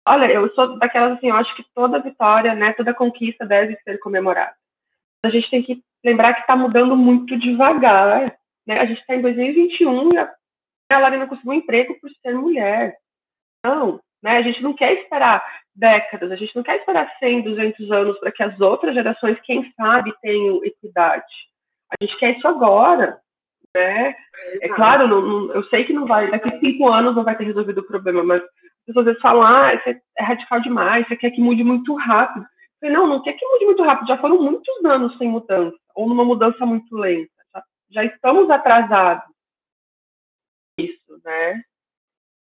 Olha, 0.05 0.25
eu 0.31 0.53
sou 0.53 0.77
daquelas 0.77 1.13
assim, 1.17 1.29
eu 1.29 1.35
acho 1.35 1.55
que 1.55 1.63
toda 1.73 1.99
vitória, 1.99 2.55
né, 2.55 2.73
toda 2.73 2.93
conquista 2.93 3.45
deve 3.45 3.75
ser 3.83 3.99
comemorada. 3.99 4.55
A 5.23 5.29
gente 5.29 5.49
tem 5.49 5.61
que 5.61 5.81
lembrar 6.03 6.33
que 6.33 6.41
está 6.41 6.55
mudando 6.55 6.97
muito 6.97 7.37
devagar. 7.37 8.35
Né? 8.65 8.79
A 8.79 8.85
gente 8.85 8.99
está 8.99 9.15
em 9.15 9.21
2021 9.21 10.13
e 10.13 10.17
a, 10.17 10.33
a 10.91 10.99
Larina 10.99 11.27
conseguiu 11.27 11.51
um 11.51 11.55
emprego 11.55 11.95
por 12.01 12.09
ser 12.21 12.33
mulher. 12.33 12.97
Não, 13.63 13.99
né? 14.23 14.37
A 14.37 14.41
gente 14.41 14.61
não 14.61 14.73
quer 14.73 14.93
esperar 14.93 15.43
décadas, 15.75 16.31
a 16.31 16.35
gente 16.35 16.55
não 16.55 16.63
quer 16.63 16.77
esperar 16.77 17.11
100, 17.19 17.43
200 17.43 17.91
anos 17.91 18.19
para 18.19 18.31
que 18.31 18.43
as 18.43 18.59
outras 18.59 18.93
gerações, 18.93 19.39
quem 19.41 19.71
sabe, 19.73 20.13
tenham 20.21 20.63
equidade. 20.65 21.50
A 21.91 22.03
gente 22.03 22.17
quer 22.17 22.37
isso 22.37 22.47
agora, 22.47 23.19
né? 23.75 24.15
É 24.61 24.69
claro, 24.69 25.07
não, 25.07 25.21
não, 25.21 25.53
eu 25.53 25.63
sei 25.65 25.83
que 25.83 25.93
não 25.93 26.05
vai, 26.05 26.29
daqui 26.29 26.49
a 26.49 26.59
cinco 26.59 26.87
anos 26.87 27.15
não 27.15 27.23
vai 27.23 27.37
ter 27.37 27.45
resolvido 27.45 27.79
o 27.79 27.87
problema, 27.87 28.23
mas 28.23 28.41
as 28.41 28.85
pessoas 28.85 29.07
às 29.07 29.13
vezes 29.13 29.21
falam, 29.21 29.43
ah, 29.43 29.73
isso 29.73 29.89
é 30.17 30.23
radical 30.23 30.61
demais, 30.61 31.07
você 31.07 31.15
quer 31.15 31.31
que 31.31 31.41
mude 31.41 31.63
muito 31.63 31.93
rápido. 31.95 32.43
Eu 32.43 32.89
falei, 32.89 32.95
não, 32.95 33.07
não 33.07 33.21
quer 33.21 33.33
que 33.33 33.45
mude 33.45 33.65
muito 33.65 33.83
rápido, 33.83 34.07
já 34.07 34.17
foram 34.17 34.41
muitos 34.41 34.85
anos 34.85 35.17
sem 35.17 35.27
mudança, 35.27 35.77
ou 35.95 36.07
numa 36.07 36.25
mudança 36.25 36.65
muito 36.65 36.95
lenta. 36.95 37.29
Já, 37.53 37.63
já 37.91 38.05
estamos 38.05 38.49
atrasados. 38.49 39.23
Isso, 40.77 41.21
né? 41.23 41.61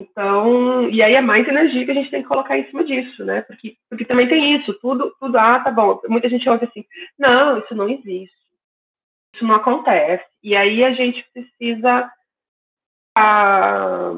Então, 0.01 0.91
e 0.91 1.03
aí 1.03 1.15
é 1.15 1.21
mais 1.21 1.47
energia 1.47 1.85
que 1.85 1.91
a 1.93 1.95
gente 1.95 2.11
tem 2.11 2.23
que 2.23 2.29
colocar 2.29 2.59
em 2.59 2.67
cima 2.67 2.83
disso, 2.85 3.25
né? 3.25 3.43
Porque, 3.43 3.77
porque 3.89 4.05
também 4.05 4.29
tem 4.29 4.57
isso, 4.57 4.75
tudo, 4.81 5.15
tudo, 5.21 5.39
ah, 5.39 5.61
tá 5.61 5.71
bom. 5.71 6.01
Muita 6.09 6.29
gente 6.29 6.49
ouve 6.49 6.65
assim, 6.65 6.85
não, 7.17 7.59
isso 7.59 7.75
não 7.75 7.89
existe 7.89 8.44
Isso 9.35 9.45
não 9.45 9.57
acontece. 9.57 10.25
E 10.43 10.57
aí 10.57 10.85
a 10.85 10.93
gente 10.93 11.25
precisa 11.33 12.11
estar 13.09 14.15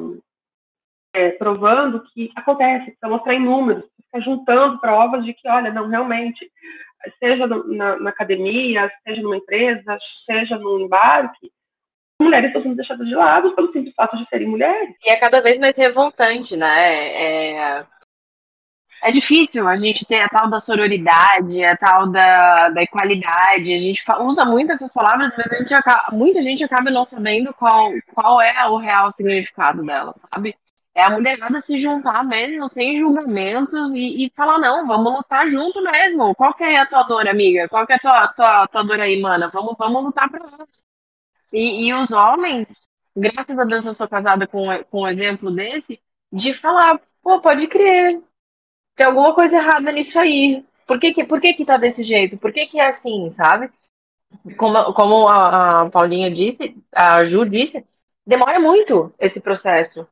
é, 1.14 1.31
provando 1.33 2.02
que 2.12 2.31
acontece, 2.37 2.87
precisa 2.87 3.09
mostrar 3.09 3.35
em 3.35 3.42
números, 3.42 3.85
juntando 4.22 4.79
provas 4.79 5.24
de 5.24 5.33
que, 5.33 5.48
olha, 5.48 5.72
não, 5.72 5.88
realmente, 5.88 6.50
seja 7.18 7.46
na, 7.46 7.98
na 7.98 8.11
academia, 8.11 8.90
seja 9.02 9.22
numa 9.22 9.37
empresa, 9.37 9.98
seja 10.26 10.59
num 10.59 10.81
embarque, 10.81 11.50
mulheres 12.20 12.48
estão 12.48 12.62
sendo 12.62 12.76
deixadas 12.76 13.07
de 13.07 13.14
lado 13.14 13.55
pelo 13.55 13.72
simples 13.72 13.94
fato 13.94 14.16
de 14.16 14.26
serem 14.29 14.48
mulheres. 14.48 14.94
E 15.05 15.11
é 15.11 15.16
cada 15.16 15.40
vez 15.40 15.59
mais 15.59 15.76
revoltante, 15.76 16.57
né? 16.57 17.79
É, 17.79 17.87
é 19.07 19.12
difícil 19.12 19.69
a 19.69 19.77
gente 19.77 20.05
ter 20.05 20.21
a 20.21 20.29
tal 20.29 20.51
da 20.51 20.59
sororidade, 20.59 21.64
a 21.64 21.77
tal 21.77 22.09
da, 22.11 22.71
da 22.71 22.83
equalidade. 22.83 23.73
A 23.73 23.79
gente 23.79 24.03
usa 24.21 24.45
muito 24.45 24.73
essas 24.73 24.92
palavras, 24.92 25.33
mas 25.37 25.47
a 25.53 25.57
gente 25.57 25.73
acaba, 25.73 26.16
muita 26.16 26.42
gente 26.42 26.64
acaba 26.64 26.90
não 26.90 27.05
sabendo 27.05 27.55
qual, 27.55 27.92
qual 28.12 28.40
é 28.40 28.69
o 28.69 28.79
real 28.79 29.09
significado 29.12 29.85
delas, 29.85 30.21
sabe? 30.29 30.57
É 30.92 31.05
a 31.05 31.11
mulherada 31.11 31.61
se 31.61 31.81
juntar 31.81 32.25
mesmo, 32.25 32.69
sem 32.69 32.99
julgamentos, 32.99 33.90
e, 33.92 34.27
e 34.27 34.33
falar, 34.35 34.59
não, 34.59 34.87
vamos 34.87 35.12
lutar 35.19 35.49
junto 35.51 35.81
mesmo. 35.83 36.35
Qual 36.35 36.53
que 36.55 36.64
é 36.64 36.81
a 36.81 36.87
tua 36.87 37.05
dor, 37.05 37.29
amiga? 37.29 37.69
Qual 37.69 37.87
que 37.87 37.92
é 37.92 37.97
a 37.97 37.99
tua, 38.01 38.29
tua, 38.29 38.66
tua 38.66 38.83
dor 38.83 39.01
aí, 39.01 39.21
mana? 39.21 39.49
Vamos, 39.53 39.77
vamos 39.79 40.03
lutar 40.03 40.29
pra 40.29 40.40
ela. 40.45 40.66
E, 41.53 41.87
e 41.87 41.95
os 41.95 42.11
homens, 42.11 42.81
graças 43.16 43.59
a 43.59 43.64
Deus 43.64 43.87
eu 43.87 43.95
sou 43.95 44.09
casada 44.09 44.49
com, 44.49 44.66
com 44.90 45.03
um 45.03 45.09
exemplo 45.09 45.51
desse, 45.53 46.01
de 46.33 46.55
falar, 46.55 47.01
pô, 47.23 47.40
pode 47.40 47.66
crer, 47.69 48.21
tem 48.97 49.07
alguma 49.07 49.35
coisa 49.35 49.57
errada 49.57 49.93
nisso 49.93 50.19
aí. 50.19 50.65
Por 50.87 50.99
que 50.99 51.13
que, 51.13 51.25
por 51.25 51.41
que, 51.41 51.53
que 51.55 51.65
tá 51.65 51.77
desse 51.77 52.03
jeito? 52.03 52.39
Por 52.39 52.53
que, 52.53 52.67
que 52.67 52.81
é 52.81 52.89
assim, 52.89 53.31
sabe? 53.33 53.71
Como, 54.57 54.95
como 54.95 55.29
a, 55.29 55.83
a 55.83 55.91
Paulinha 55.91 56.31
disse, 56.31 56.77
a 56.93 57.25
Ju 57.27 57.45
disse, 57.49 57.85
demora 58.27 58.59
muito 58.59 59.15
esse 59.19 59.41
processo. 59.41 60.07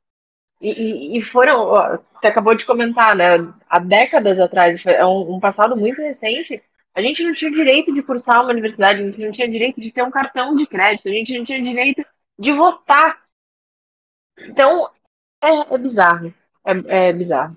E, 0.60 1.18
e, 1.18 1.22
foram, 1.22 1.70
você 2.14 2.28
acabou 2.28 2.54
de 2.56 2.64
comentar, 2.64 3.14
né? 3.14 3.36
Há 3.68 3.78
décadas 3.78 4.40
atrás, 4.40 4.84
é 4.86 5.04
um, 5.04 5.34
um, 5.34 5.40
passado 5.40 5.76
muito 5.76 6.00
recente, 6.00 6.62
a 6.94 7.02
gente 7.02 7.22
não 7.22 7.34
tinha 7.34 7.50
direito 7.50 7.92
de 7.92 8.02
cursar 8.02 8.40
uma 8.40 8.52
universidade, 8.52 9.02
a 9.02 9.04
gente 9.04 9.20
não 9.20 9.32
tinha 9.32 9.48
direito 9.48 9.80
de 9.80 9.90
ter 9.92 10.02
um 10.02 10.10
cartão 10.10 10.56
de 10.56 10.66
crédito, 10.66 11.08
a 11.08 11.12
gente 11.12 11.36
não 11.36 11.44
tinha 11.44 11.62
direito 11.62 12.04
de 12.38 12.52
votar. 12.52 13.24
Então, 14.38 14.90
é, 15.42 15.74
é 15.74 15.78
bizarro. 15.78 16.34
É, 16.64 17.08
é 17.08 17.12
bizarro. 17.12 17.54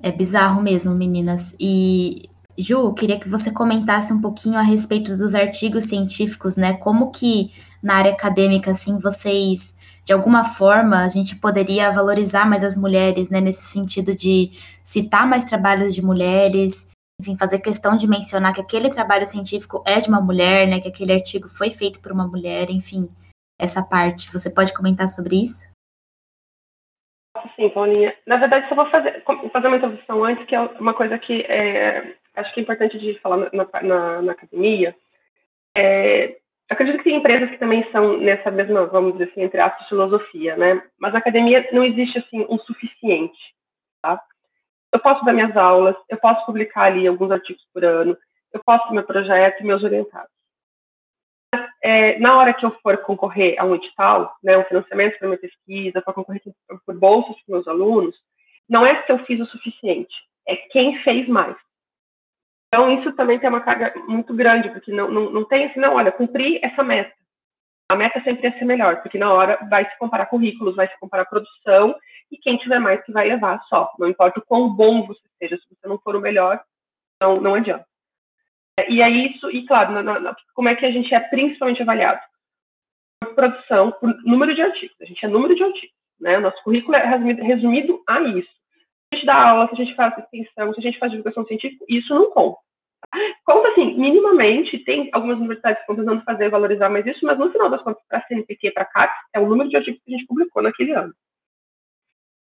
É 0.00 0.12
bizarro 0.12 0.62
mesmo, 0.62 0.94
meninas. 0.94 1.54
E 1.58 2.28
Ju, 2.56 2.92
queria 2.94 3.18
que 3.18 3.28
você 3.28 3.50
comentasse 3.50 4.12
um 4.12 4.20
pouquinho 4.20 4.58
a 4.58 4.62
respeito 4.62 5.16
dos 5.16 5.34
artigos 5.34 5.86
científicos, 5.86 6.56
né? 6.56 6.74
Como 6.74 7.10
que 7.10 7.52
na 7.82 7.96
área 7.96 8.12
acadêmica, 8.12 8.70
assim, 8.70 8.98
vocês, 8.98 9.74
de 10.04 10.12
alguma 10.12 10.44
forma, 10.44 11.02
a 11.02 11.08
gente 11.08 11.36
poderia 11.36 11.90
valorizar 11.90 12.48
mais 12.48 12.62
as 12.62 12.76
mulheres, 12.76 13.28
né? 13.28 13.40
Nesse 13.40 13.64
sentido 13.66 14.14
de 14.14 14.52
citar 14.84 15.26
mais 15.26 15.44
trabalhos 15.44 15.94
de 15.94 16.02
mulheres, 16.02 16.86
enfim, 17.20 17.36
fazer 17.36 17.58
questão 17.58 17.96
de 17.96 18.06
mencionar 18.06 18.54
que 18.54 18.60
aquele 18.60 18.90
trabalho 18.90 19.26
científico 19.26 19.82
é 19.86 19.98
de 19.98 20.08
uma 20.08 20.20
mulher, 20.20 20.68
né? 20.68 20.80
Que 20.80 20.88
aquele 20.88 21.12
artigo 21.12 21.48
foi 21.48 21.70
feito 21.70 22.00
por 22.00 22.12
uma 22.12 22.26
mulher, 22.26 22.70
enfim, 22.70 23.08
essa 23.58 23.82
parte. 23.82 24.32
Você 24.32 24.48
pode 24.48 24.72
comentar 24.72 25.08
sobre 25.08 25.36
isso? 25.44 25.73
Sim, 27.56 27.68
Paulinha. 27.70 28.14
Na 28.26 28.36
verdade, 28.36 28.68
só 28.68 28.74
vou 28.74 28.86
fazer, 28.90 29.22
fazer 29.52 29.66
uma 29.66 29.76
introdução 29.76 30.24
antes, 30.24 30.44
que 30.46 30.54
é 30.54 30.60
uma 30.60 30.94
coisa 30.94 31.18
que 31.18 31.42
é, 31.42 32.14
acho 32.36 32.52
que 32.52 32.60
é 32.60 32.62
importante 32.62 32.98
de 32.98 33.18
falar 33.20 33.48
na, 33.52 33.82
na, 33.82 34.22
na 34.22 34.32
academia. 34.32 34.94
É, 35.76 36.36
acredito 36.68 36.98
que 36.98 37.04
tem 37.04 37.16
empresas 37.16 37.50
que 37.50 37.58
também 37.58 37.86
são 37.92 38.16
nessa 38.18 38.50
mesma, 38.50 38.86
vamos 38.86 39.12
dizer 39.12 39.30
assim, 39.30 39.42
entre 39.42 39.60
aspas, 39.60 39.88
filosofia, 39.88 40.56
né? 40.56 40.82
Mas 40.98 41.12
na 41.12 41.18
academia 41.18 41.66
não 41.72 41.84
existe, 41.84 42.18
assim, 42.18 42.46
um 42.48 42.58
suficiente, 42.58 43.38
tá? 44.02 44.20
Eu 44.92 45.00
posso 45.00 45.24
dar 45.24 45.32
minhas 45.32 45.56
aulas, 45.56 45.96
eu 46.08 46.16
posso 46.18 46.44
publicar 46.46 46.84
ali 46.84 47.06
alguns 47.06 47.30
artigos 47.30 47.62
por 47.72 47.84
ano, 47.84 48.16
eu 48.52 48.60
posso 48.64 48.92
meu 48.92 49.02
projeto 49.02 49.60
e 49.60 49.66
meus 49.66 49.82
orientados 49.82 50.33
é, 51.82 52.18
na 52.18 52.36
hora 52.36 52.54
que 52.54 52.64
eu 52.64 52.70
for 52.82 52.96
concorrer 52.98 53.56
a 53.58 53.64
um 53.64 53.74
edital, 53.74 54.34
né, 54.42 54.56
um 54.56 54.64
financiamento 54.64 55.18
para 55.18 55.28
minha 55.28 55.40
pesquisa, 55.40 56.02
para 56.02 56.12
concorrer 56.12 56.42
por 56.86 56.98
bolsas 56.98 57.36
para 57.42 57.54
meus 57.56 57.68
alunos, 57.68 58.16
não 58.68 58.86
é 58.86 59.02
se 59.02 59.12
eu 59.12 59.18
fiz 59.26 59.40
o 59.40 59.46
suficiente, 59.46 60.14
é 60.46 60.56
quem 60.56 61.02
fez 61.02 61.28
mais. 61.28 61.56
Então, 62.68 62.90
isso 62.98 63.12
também 63.12 63.38
tem 63.38 63.48
uma 63.48 63.60
carga 63.60 63.92
muito 64.08 64.34
grande, 64.34 64.68
porque 64.70 64.90
não, 64.90 65.10
não, 65.10 65.30
não 65.30 65.44
tem 65.44 65.66
assim, 65.66 65.78
não, 65.78 65.94
olha, 65.94 66.10
cumpri 66.10 66.58
essa 66.62 66.82
meta. 66.82 67.12
A 67.88 67.94
meta 67.94 68.20
sempre 68.22 68.46
é 68.46 68.52
ser 68.52 68.64
melhor, 68.64 69.02
porque 69.02 69.18
na 69.18 69.32
hora 69.32 69.58
vai 69.70 69.88
se 69.88 69.96
comparar 69.98 70.26
currículos, 70.26 70.74
vai 70.74 70.88
se 70.88 70.98
comparar 70.98 71.26
produção, 71.26 71.94
e 72.32 72.38
quem 72.38 72.56
tiver 72.56 72.80
mais 72.80 73.02
que 73.04 73.12
vai 73.12 73.28
levar 73.28 73.62
só. 73.68 73.92
Não 73.98 74.08
importa 74.08 74.40
o 74.40 74.44
quão 74.44 74.74
bom 74.74 75.06
você 75.06 75.20
seja, 75.38 75.56
se 75.56 75.68
você 75.68 75.86
não 75.86 75.98
for 75.98 76.16
o 76.16 76.20
melhor, 76.20 76.60
não, 77.20 77.40
não 77.40 77.54
adianta. 77.54 77.86
E 78.88 79.00
é 79.00 79.08
isso, 79.08 79.50
e 79.50 79.64
claro, 79.66 79.92
na, 79.92 80.02
na, 80.02 80.36
como 80.54 80.68
é 80.68 80.74
que 80.74 80.84
a 80.84 80.90
gente 80.90 81.14
é 81.14 81.20
principalmente 81.20 81.82
avaliado? 81.82 82.20
Por 83.20 83.34
produção, 83.34 83.92
por 83.92 84.14
número 84.24 84.54
de 84.54 84.62
artigos. 84.62 84.96
A 85.00 85.04
gente 85.04 85.24
é 85.24 85.28
número 85.28 85.54
de 85.54 85.62
artigos. 85.62 85.94
Né? 86.20 86.38
Nosso 86.38 86.62
currículo 86.62 86.96
é 86.96 87.06
resumido, 87.06 87.42
resumido 87.42 88.02
a 88.08 88.20
isso. 88.20 88.50
Se 88.50 89.12
a 89.12 89.16
gente 89.16 89.26
dá 89.26 89.50
aula, 89.50 89.68
se 89.68 89.74
a 89.74 89.84
gente 89.84 89.94
faz 89.94 90.18
extensão, 90.18 90.74
se 90.74 90.80
a 90.80 90.82
gente 90.82 90.98
faz 90.98 91.12
divulgação 91.12 91.46
científica, 91.46 91.84
isso 91.88 92.12
não 92.14 92.30
conta. 92.30 92.58
Conta 93.44 93.68
assim, 93.68 93.94
minimamente, 93.94 94.78
tem 94.80 95.08
algumas 95.12 95.36
universidades 95.36 95.78
que 95.78 95.82
estão 95.82 95.96
tentando 95.96 96.24
fazer 96.24 96.48
valorizar 96.48 96.88
mais 96.88 97.06
isso, 97.06 97.24
mas 97.24 97.38
no 97.38 97.52
final 97.52 97.70
das 97.70 97.82
contas, 97.82 98.02
para 98.08 98.18
a 98.18 98.26
CNPq 98.26 98.68
e 98.68 98.70
para 98.72 98.82
a 98.82 98.86
CAPES, 98.86 99.16
é 99.34 99.40
o 99.40 99.46
número 99.46 99.68
de 99.68 99.76
artigos 99.76 100.00
que 100.02 100.12
a 100.12 100.16
gente 100.16 100.26
publicou 100.26 100.62
naquele 100.62 100.92
ano. 100.92 101.12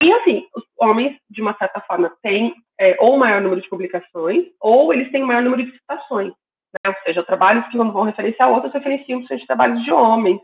E 0.03 0.11
assim, 0.11 0.45
os 0.53 0.63
homens, 0.77 1.17
de 1.29 1.41
uma 1.41 1.55
certa 1.57 1.79
forma, 1.79 2.13
têm 2.21 2.53
é, 2.77 2.97
ou 2.99 3.17
maior 3.17 3.41
número 3.41 3.61
de 3.61 3.69
publicações, 3.69 4.47
ou 4.59 4.93
eles 4.93 5.09
têm 5.13 5.23
maior 5.23 5.41
número 5.41 5.63
de 5.63 5.71
citações. 5.71 6.33
Né? 6.73 6.91
Ou 6.91 7.03
seja, 7.05 7.23
trabalhos 7.23 7.65
que 7.67 7.77
vão 7.77 8.03
referenciar 8.03 8.51
outros 8.51 8.73
referenciam 8.73 9.25
seja 9.25 9.45
trabalhos 9.47 9.81
de 9.85 9.93
homens. 9.93 10.41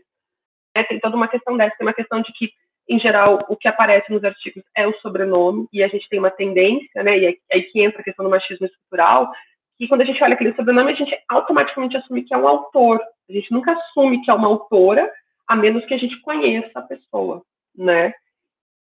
Né? 0.74 0.82
Tem 0.84 0.98
toda 0.98 1.14
uma 1.14 1.28
questão 1.28 1.58
dessa, 1.58 1.76
tem 1.76 1.86
uma 1.86 1.92
questão 1.92 2.22
de 2.22 2.32
que, 2.32 2.50
em 2.88 2.98
geral, 2.98 3.44
o 3.50 3.56
que 3.56 3.68
aparece 3.68 4.10
nos 4.10 4.24
artigos 4.24 4.64
é 4.74 4.86
o 4.86 4.98
sobrenome, 5.00 5.68
e 5.70 5.82
a 5.82 5.88
gente 5.88 6.08
tem 6.08 6.18
uma 6.18 6.30
tendência, 6.30 7.02
né? 7.02 7.18
e 7.18 7.26
é 7.26 7.34
aí 7.52 7.62
que 7.64 7.82
entra 7.82 8.00
a 8.00 8.04
questão 8.04 8.24
do 8.24 8.30
machismo 8.30 8.64
estrutural, 8.64 9.30
que 9.76 9.86
quando 9.88 10.00
a 10.00 10.06
gente 10.06 10.22
olha 10.24 10.34
aquele 10.34 10.54
sobrenome, 10.54 10.92
a 10.92 10.96
gente 10.96 11.14
automaticamente 11.28 11.98
assume 11.98 12.22
que 12.22 12.32
é 12.32 12.38
um 12.38 12.48
autor. 12.48 12.98
A 13.28 13.32
gente 13.32 13.52
nunca 13.52 13.72
assume 13.72 14.22
que 14.22 14.30
é 14.30 14.34
uma 14.34 14.48
autora, 14.48 15.10
a 15.46 15.54
menos 15.54 15.84
que 15.84 15.92
a 15.92 15.98
gente 15.98 16.18
conheça 16.22 16.78
a 16.78 16.82
pessoa, 16.82 17.42
né? 17.76 18.14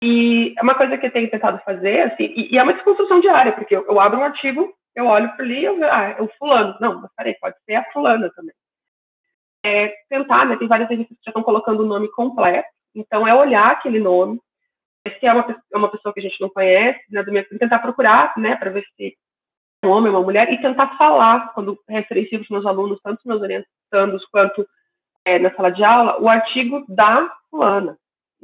E 0.03 0.55
é 0.57 0.63
uma 0.63 0.75
coisa 0.75 0.97
que 0.97 1.07
eu 1.07 1.11
tenho 1.11 1.31
tentado 1.31 1.59
fazer, 1.65 2.03
assim, 2.03 2.25
e, 2.25 2.55
e 2.55 2.59
é 2.59 2.63
uma 2.63 2.73
desconstrução 2.73 3.21
diária, 3.21 3.53
porque 3.53 3.75
eu, 3.75 3.85
eu, 3.87 4.01
abro 4.01 4.21
um 4.21 4.25
artigo, 4.25 4.73
eu 4.95 5.07
olho 5.07 5.29
para 5.35 5.45
ali 5.45 5.65
eu 5.65 5.75
vejo, 5.77 5.91
ah, 5.91 6.15
é 6.17 6.23
o 6.23 6.29
fulano. 6.39 6.77
Não, 6.81 7.01
mas 7.01 7.11
peraí, 7.17 7.37
pode 7.41 7.57
ser 7.65 7.75
a 7.75 7.85
fulana 7.93 8.31
também. 8.35 8.55
É 9.65 9.89
tentar, 10.09 10.47
né, 10.47 10.57
tem 10.57 10.69
várias 10.69 10.89
revistas 10.89 11.17
que 11.17 11.25
já 11.25 11.31
estão 11.31 11.43
colocando 11.43 11.81
o 11.81 11.87
nome 11.87 12.09
completo, 12.13 12.69
então 12.95 13.27
é 13.27 13.35
olhar 13.35 13.73
aquele 13.73 13.99
nome, 13.99 14.41
se 15.19 15.27
é 15.27 15.33
uma, 15.33 15.63
é 15.73 15.77
uma 15.77 15.91
pessoa 15.91 16.13
que 16.13 16.21
a 16.21 16.23
gente 16.23 16.41
não 16.41 16.49
conhece, 16.49 17.01
né, 17.11 17.23
do 17.23 17.33
meu, 17.33 17.45
tentar 17.59 17.81
procurar, 17.81 18.33
né, 18.37 18.55
para 18.57 18.71
ver 18.71 18.85
se 18.97 19.17
é 19.83 19.87
um 19.87 19.91
homem, 19.91 20.11
uma 20.11 20.23
mulher, 20.23 20.53
e 20.53 20.61
tentar 20.61 20.97
falar, 20.97 21.53
quando 21.55 21.79
referencio 21.89 22.41
os 22.41 22.49
meus 22.49 22.67
alunos, 22.67 23.01
tanto 23.03 23.19
os 23.19 23.25
meus 23.25 23.43
orientandos 23.43 24.25
quanto 24.27 24.67
é, 25.25 25.39
na 25.39 25.55
sala 25.55 25.71
de 25.71 25.83
aula, 25.85 26.21
o 26.21 26.29
artigo 26.29 26.85
da 26.89 27.31
fulana, 27.51 27.97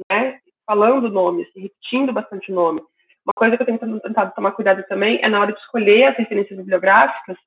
né? 0.09 0.39
Falando 0.65 1.05
o 1.05 1.11
nome, 1.11 1.43
assim, 1.43 1.61
repetindo 1.61 2.13
bastante 2.13 2.51
o 2.51 2.55
nome. 2.55 2.81
Uma 3.25 3.33
coisa 3.35 3.57
que 3.57 3.63
eu 3.63 3.65
tenho 3.65 3.99
tentado 3.99 4.33
tomar 4.35 4.51
cuidado 4.51 4.83
também 4.87 5.19
é 5.21 5.27
na 5.27 5.39
hora 5.39 5.51
de 5.51 5.59
escolher 5.59 6.05
as 6.05 6.17
referências 6.17 6.57
bibliográficas, 6.57 7.37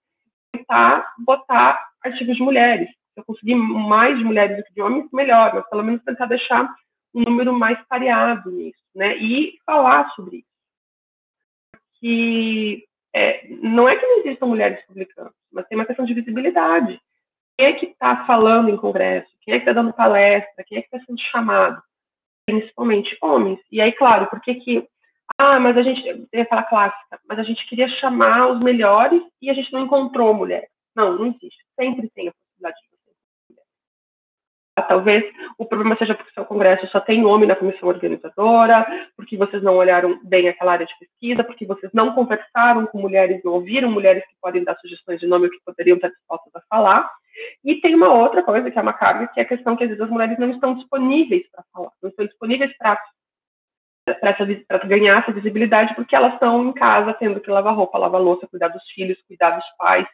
tentar 0.53 1.15
botar 1.19 1.79
artigos 2.05 2.37
de 2.37 2.43
mulheres. 2.43 2.89
Se 2.89 3.21
eu 3.21 3.25
conseguir 3.25 3.55
mais 3.55 4.19
de 4.19 4.25
mulheres 4.25 4.57
do 4.57 4.65
que 4.65 4.75
de 4.75 4.83
homens, 4.83 5.09
melhor, 5.13 5.55
mas 5.55 5.69
pelo 5.69 5.85
menos 5.85 6.03
tentar 6.03 6.27
deixar 6.27 6.69
um 7.15 7.23
número 7.23 7.53
mais 7.53 7.79
pareado 7.87 8.51
nisso, 8.51 8.79
né? 8.95 9.17
E 9.19 9.59
falar 9.65 10.09
sobre 10.11 10.39
isso. 10.39 10.49
Que 12.01 12.85
é, 13.15 13.49
não 13.63 13.89
é 13.89 13.97
que 13.97 14.07
não 14.07 14.19
existam 14.21 14.47
mulheres 14.47 14.85
publicando, 14.87 15.33
mas 15.53 15.67
tem 15.67 15.79
uma 15.79 15.87
questão 15.87 16.05
de 16.05 16.15
visibilidade. 16.15 17.01
Quem 17.57 17.67
é 17.67 17.73
que 17.73 17.87
está 17.87 18.25
falando 18.27 18.69
em 18.69 18.77
congresso? 18.77 19.29
Quem 19.43 19.55
é 19.55 19.59
que 19.59 19.63
está 19.63 19.73
dando 19.73 19.93
palestra? 19.93 20.65
Quem 20.65 20.79
é 20.79 20.83
que 20.83 20.89
está 20.95 21.05
sendo 21.05 21.21
chamado? 21.23 21.83
Principalmente 22.49 23.15
homens. 23.21 23.61
E 23.71 23.79
aí, 23.79 23.93
claro, 23.93 24.27
por 24.29 24.41
que 24.41 24.83
ah, 25.37 25.61
mas 25.61 25.77
a 25.77 25.83
gente, 25.83 26.05
eu 26.09 26.27
ia 26.33 26.47
falar 26.47 26.63
clássica, 26.63 27.21
mas 27.29 27.39
a 27.39 27.43
gente 27.43 27.69
queria 27.69 27.87
chamar 28.01 28.51
os 28.51 28.61
melhores 28.61 29.23
e 29.43 29.51
a 29.51 29.55
gente 29.55 29.71
não 29.71 29.85
encontrou 29.85 30.33
mulher. 30.33 30.67
Não, 30.97 31.17
não 31.17 31.27
existe. 31.27 31.63
Sempre 31.79 32.09
tem 32.11 32.29
a 32.29 32.33
possibilidade 32.33 32.77
de. 32.81 32.88
Talvez 34.83 35.25
o 35.59 35.65
problema 35.65 35.97
seja 35.97 36.15
porque 36.15 36.33
seu 36.33 36.45
congresso 36.45 36.87
só 36.89 37.01
tem 37.01 37.23
nome 37.23 37.47
na 37.47 37.57
comissão 37.57 37.89
organizadora, 37.89 38.87
porque 39.17 39.37
vocês 39.37 39.63
não 39.63 39.77
olharam 39.77 40.21
bem 40.25 40.49
aquela 40.49 40.73
área 40.73 40.87
de 40.87 40.99
pesquisa, 40.99 41.45
porque 41.45 41.67
vocês 41.67 41.93
não 41.93 42.15
conversaram 42.15 42.87
com 42.87 43.01
mulheres, 43.01 43.41
não 43.45 43.53
ouviram 43.55 43.91
mulheres 43.91 44.25
que 44.25 44.35
podem 44.41 44.65
dar 44.65 44.77
sugestões 44.77 45.21
de 45.21 45.27
nome 45.27 45.47
ou 45.47 45.51
que 45.51 45.59
poderiam 45.65 45.97
estar 45.97 46.09
dispostas 46.09 46.55
a 46.55 46.61
falar. 46.69 47.11
E 47.65 47.81
tem 47.81 47.95
uma 47.95 48.13
outra 48.13 48.43
coisa 48.43 48.71
que 48.71 48.79
é 48.79 48.83
uma 48.83 48.93
carga, 48.93 49.29
que 49.29 49.41
é 49.41 49.43
a 49.43 49.49
questão 49.49 49.77
que 49.77 49.85
às 49.85 49.91
vezes 49.91 50.03
as 50.03 50.11
mulheres 50.11 50.39
não 50.39 50.51
estão 50.51 50.75
disponíveis 50.75 51.49
para 51.51 51.65
falar, 51.73 51.91
não 52.03 52.11
estão 52.11 52.27
disponíveis 52.27 52.77
para 52.77 52.99
para 54.21 54.79
ganhar 54.87 55.21
essa 55.21 55.33
visibilidade, 55.33 55.95
porque 55.95 56.17
elas 56.17 56.33
estão 56.33 56.65
em 56.67 56.73
casa 56.73 57.13
tendo 57.13 57.41
que 57.41 57.51
lavar 57.51 57.75
roupa, 57.75 57.99
lavar 57.99 58.21
louça, 58.21 58.49
cuidar 58.49 58.69
dos 58.69 58.83
filhos, 58.95 59.19
cuidar 59.29 59.51
dos 59.51 59.67
pais, 59.77 60.07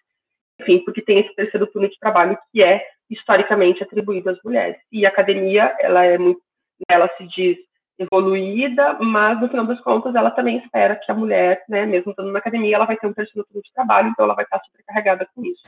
enfim, 0.61 0.85
porque 0.85 1.03
tem 1.03 1.21
esse 1.21 1.35
terceiro 1.35 1.67
turno 1.69 1.89
de 1.89 1.99
trabalho 1.99 2.39
que 2.53 2.63
é 2.63 2.85
historicamente 3.11 3.83
atribuído 3.83 4.31
às 4.31 4.39
mulheres. 4.45 4.77
E 4.91 5.05
a 5.05 5.09
academia, 5.09 5.75
ela 5.81 6.05
é 6.05 6.19
muito, 6.19 6.41
ela 6.89 7.09
se 7.17 7.27
diz 7.29 7.57
evoluída, 7.99 8.95
mas 9.01 9.41
no 9.41 9.49
final 9.49 9.67
das 9.67 9.81
contas 9.81 10.15
ela 10.15 10.31
também 10.31 10.59
espera 10.59 10.97
que 10.97 11.11
a 11.11 11.15
mulher, 11.15 11.63
né, 11.69 11.87
mesmo 11.87 12.11
estando 12.11 12.33
na 12.33 12.39
academia, 12.39 12.77
ela 12.77 12.87
vai 12.87 12.97
ter 12.97 13.07
um 13.07 13.13
turno 13.13 13.63
de 13.63 13.73
trabalho, 13.73 14.09
então 14.09 14.25
ela 14.25 14.35
vai 14.35 14.45
estar 14.45 14.61
sobrecarregada 14.61 15.29
com 15.35 15.45
isso. 15.45 15.63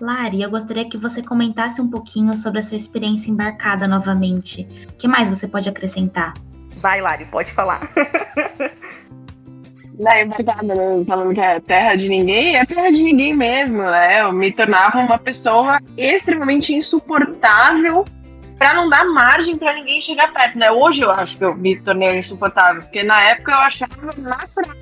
Lari, 0.00 0.42
eu 0.42 0.50
gostaria 0.50 0.88
que 0.88 0.98
você 0.98 1.22
comentasse 1.22 1.80
um 1.80 1.88
pouquinho 1.88 2.36
sobre 2.36 2.58
a 2.58 2.62
sua 2.62 2.76
experiência 2.76 3.30
embarcada 3.30 3.86
novamente. 3.86 4.66
O 4.90 4.98
que 4.98 5.06
mais 5.06 5.30
você 5.30 5.46
pode 5.46 5.68
acrescentar? 5.68 6.32
Vai, 6.78 7.00
Lari, 7.00 7.24
pode 7.26 7.52
falar. 7.52 7.80
Embarcada, 9.98 10.74
né? 10.74 11.04
falando 11.06 11.34
que 11.34 11.40
é 11.40 11.60
terra 11.60 11.94
de 11.94 12.08
ninguém, 12.08 12.56
é 12.56 12.64
terra 12.64 12.90
de 12.90 13.02
ninguém 13.02 13.34
mesmo, 13.34 13.82
né? 13.82 14.22
Eu 14.22 14.32
me 14.32 14.50
tornava 14.50 14.98
uma 14.98 15.18
pessoa 15.18 15.78
extremamente 15.96 16.72
insuportável 16.72 18.04
para 18.58 18.74
não 18.74 18.88
dar 18.88 19.04
margem 19.04 19.56
para 19.56 19.74
ninguém 19.74 20.00
chegar 20.00 20.32
perto, 20.32 20.58
né? 20.58 20.70
Hoje 20.70 21.02
eu 21.02 21.10
acho 21.10 21.36
que 21.36 21.44
eu 21.44 21.54
me 21.54 21.76
tornei 21.80 22.18
insuportável, 22.18 22.82
porque 22.82 23.02
na 23.02 23.22
época 23.22 23.52
eu 23.52 23.58
achava 23.58 24.12
natural 24.16 24.76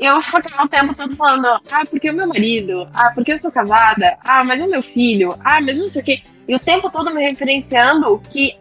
eu 0.00 0.22
ficava 0.22 0.64
o 0.64 0.68
tempo 0.68 0.94
todo 0.94 1.14
falando, 1.14 1.46
ah, 1.46 1.82
porque 1.88 2.10
o 2.10 2.14
meu 2.14 2.26
marido, 2.26 2.88
ah, 2.94 3.12
porque 3.14 3.32
eu 3.32 3.38
sou 3.38 3.52
casada, 3.52 4.16
ah, 4.24 4.42
mas 4.42 4.60
o 4.60 4.66
meu 4.66 4.82
filho, 4.82 5.36
ah, 5.44 5.60
mas 5.60 5.76
não 5.76 5.88
sei 5.88 6.00
o 6.00 6.04
quê. 6.04 6.22
E 6.48 6.54
o 6.54 6.58
tempo 6.58 6.90
todo 6.90 7.14
me 7.14 7.22
referenciando 7.22 8.18
que 8.30 8.56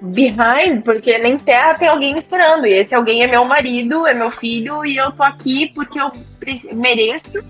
behind, 0.00 0.82
porque 0.82 1.18
nem 1.18 1.36
terra 1.36 1.74
tem 1.74 1.88
alguém 1.88 2.12
me 2.12 2.20
esperando. 2.20 2.66
E 2.66 2.72
esse 2.72 2.94
alguém 2.94 3.22
é 3.22 3.26
meu 3.26 3.44
marido, 3.44 4.06
é 4.06 4.14
meu 4.14 4.30
filho, 4.30 4.84
e 4.84 4.96
eu 4.96 5.12
tô 5.12 5.22
aqui 5.22 5.72
porque 5.74 6.00
eu 6.00 6.10
mereço, 6.72 7.44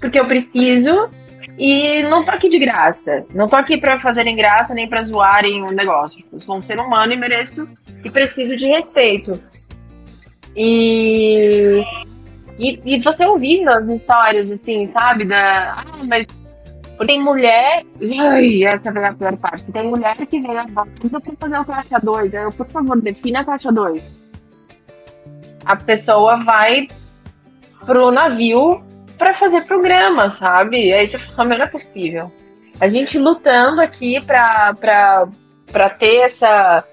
porque 0.00 0.18
eu 0.18 0.26
preciso, 0.26 1.10
e 1.58 2.02
não 2.04 2.24
tô 2.24 2.30
aqui 2.30 2.48
de 2.48 2.58
graça. 2.58 3.24
Não 3.34 3.46
tô 3.46 3.56
aqui 3.56 3.76
para 3.76 4.00
fazerem 4.00 4.36
graça 4.36 4.74
nem 4.74 4.88
para 4.88 5.02
zoarem 5.02 5.62
o 5.62 5.72
negócio. 5.72 6.24
Eu 6.32 6.40
sou 6.40 6.56
um 6.56 6.62
ser 6.62 6.80
humano 6.80 7.12
e 7.12 7.16
mereço 7.16 7.68
e 8.04 8.10
preciso 8.10 8.56
de 8.56 8.66
respeito. 8.66 9.40
E 10.56 11.82
e, 12.58 12.80
e 12.84 13.00
você 13.00 13.24
ouvindo 13.26 13.68
as 13.68 13.86
histórias, 13.88 14.50
assim, 14.50 14.86
sabe? 14.88 15.24
Da. 15.24 15.74
Ah, 15.76 16.04
mas. 16.04 16.26
Tem 17.06 17.20
mulher. 17.20 17.84
Ai, 18.20 18.64
essa 18.64 18.90
é 18.90 19.06
a 19.06 19.12
pior 19.12 19.36
parte. 19.36 19.64
Tem 19.72 19.88
mulher 19.88 20.16
que 20.16 20.40
vem 20.40 20.56
a 20.56 20.64
volta 20.66 21.20
pra 21.20 21.32
fazer 21.40 21.58
o 21.58 21.64
caixa 21.64 21.98
2. 22.00 22.34
Eu, 22.34 22.50
por 22.50 22.66
favor, 22.68 23.00
defina 23.00 23.40
a 23.40 23.44
caixa 23.44 23.72
2. 23.72 24.02
A 25.64 25.76
pessoa 25.76 26.42
vai 26.44 26.86
pro 27.84 28.10
navio 28.10 28.82
para 29.18 29.34
fazer 29.34 29.62
programa, 29.62 30.30
sabe? 30.30 30.92
Aí 30.92 31.08
você 31.08 31.18
fala, 31.18 31.48
mas 31.48 31.58
não 31.58 31.66
é 31.66 31.68
possível. 31.68 32.32
A 32.80 32.88
gente 32.88 33.18
lutando 33.18 33.80
aqui 33.80 34.24
pra, 34.24 34.74
pra, 34.74 35.28
pra 35.70 35.90
ter 35.90 36.16
essa 36.18 36.84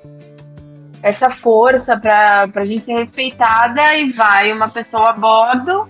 essa 1.03 1.31
força 1.31 1.97
para 1.97 2.47
a 2.53 2.65
gente 2.65 2.85
ser 2.85 2.93
respeitada 2.93 3.95
e 3.95 4.11
vai 4.11 4.53
uma 4.53 4.69
pessoa 4.69 5.09
a 5.09 5.13
bordo. 5.13 5.89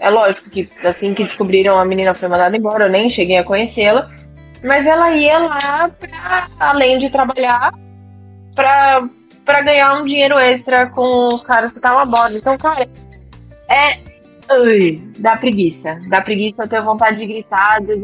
É 0.00 0.08
lógico 0.08 0.48
que 0.48 0.68
assim 0.82 1.14
que 1.14 1.24
descobriram 1.24 1.78
a 1.78 1.84
menina 1.84 2.14
foi 2.14 2.28
mandada 2.28 2.56
embora, 2.56 2.86
eu 2.86 2.90
nem 2.90 3.10
cheguei 3.10 3.36
a 3.36 3.44
conhecê-la, 3.44 4.10
mas 4.64 4.86
ela 4.86 5.12
ia 5.12 5.38
lá 5.38 5.90
para 5.90 6.48
além 6.58 6.98
de 6.98 7.10
trabalhar 7.10 7.72
para 8.54 9.08
para 9.44 9.62
ganhar 9.62 9.94
um 9.94 10.02
dinheiro 10.02 10.38
extra 10.38 10.86
com 10.86 11.34
os 11.34 11.44
caras 11.44 11.72
que 11.72 11.78
estavam 11.78 11.98
a 12.00 12.04
bordo. 12.04 12.36
Então, 12.36 12.56
cara, 12.56 12.88
é 13.68 14.10
Ui, 14.52 15.00
dá 15.18 15.36
preguiça. 15.36 16.00
Dá 16.08 16.20
preguiça, 16.20 16.68
eu 16.70 16.84
vontade 16.84 17.18
de 17.18 17.26
gritar. 17.26 17.80
De... 17.80 17.94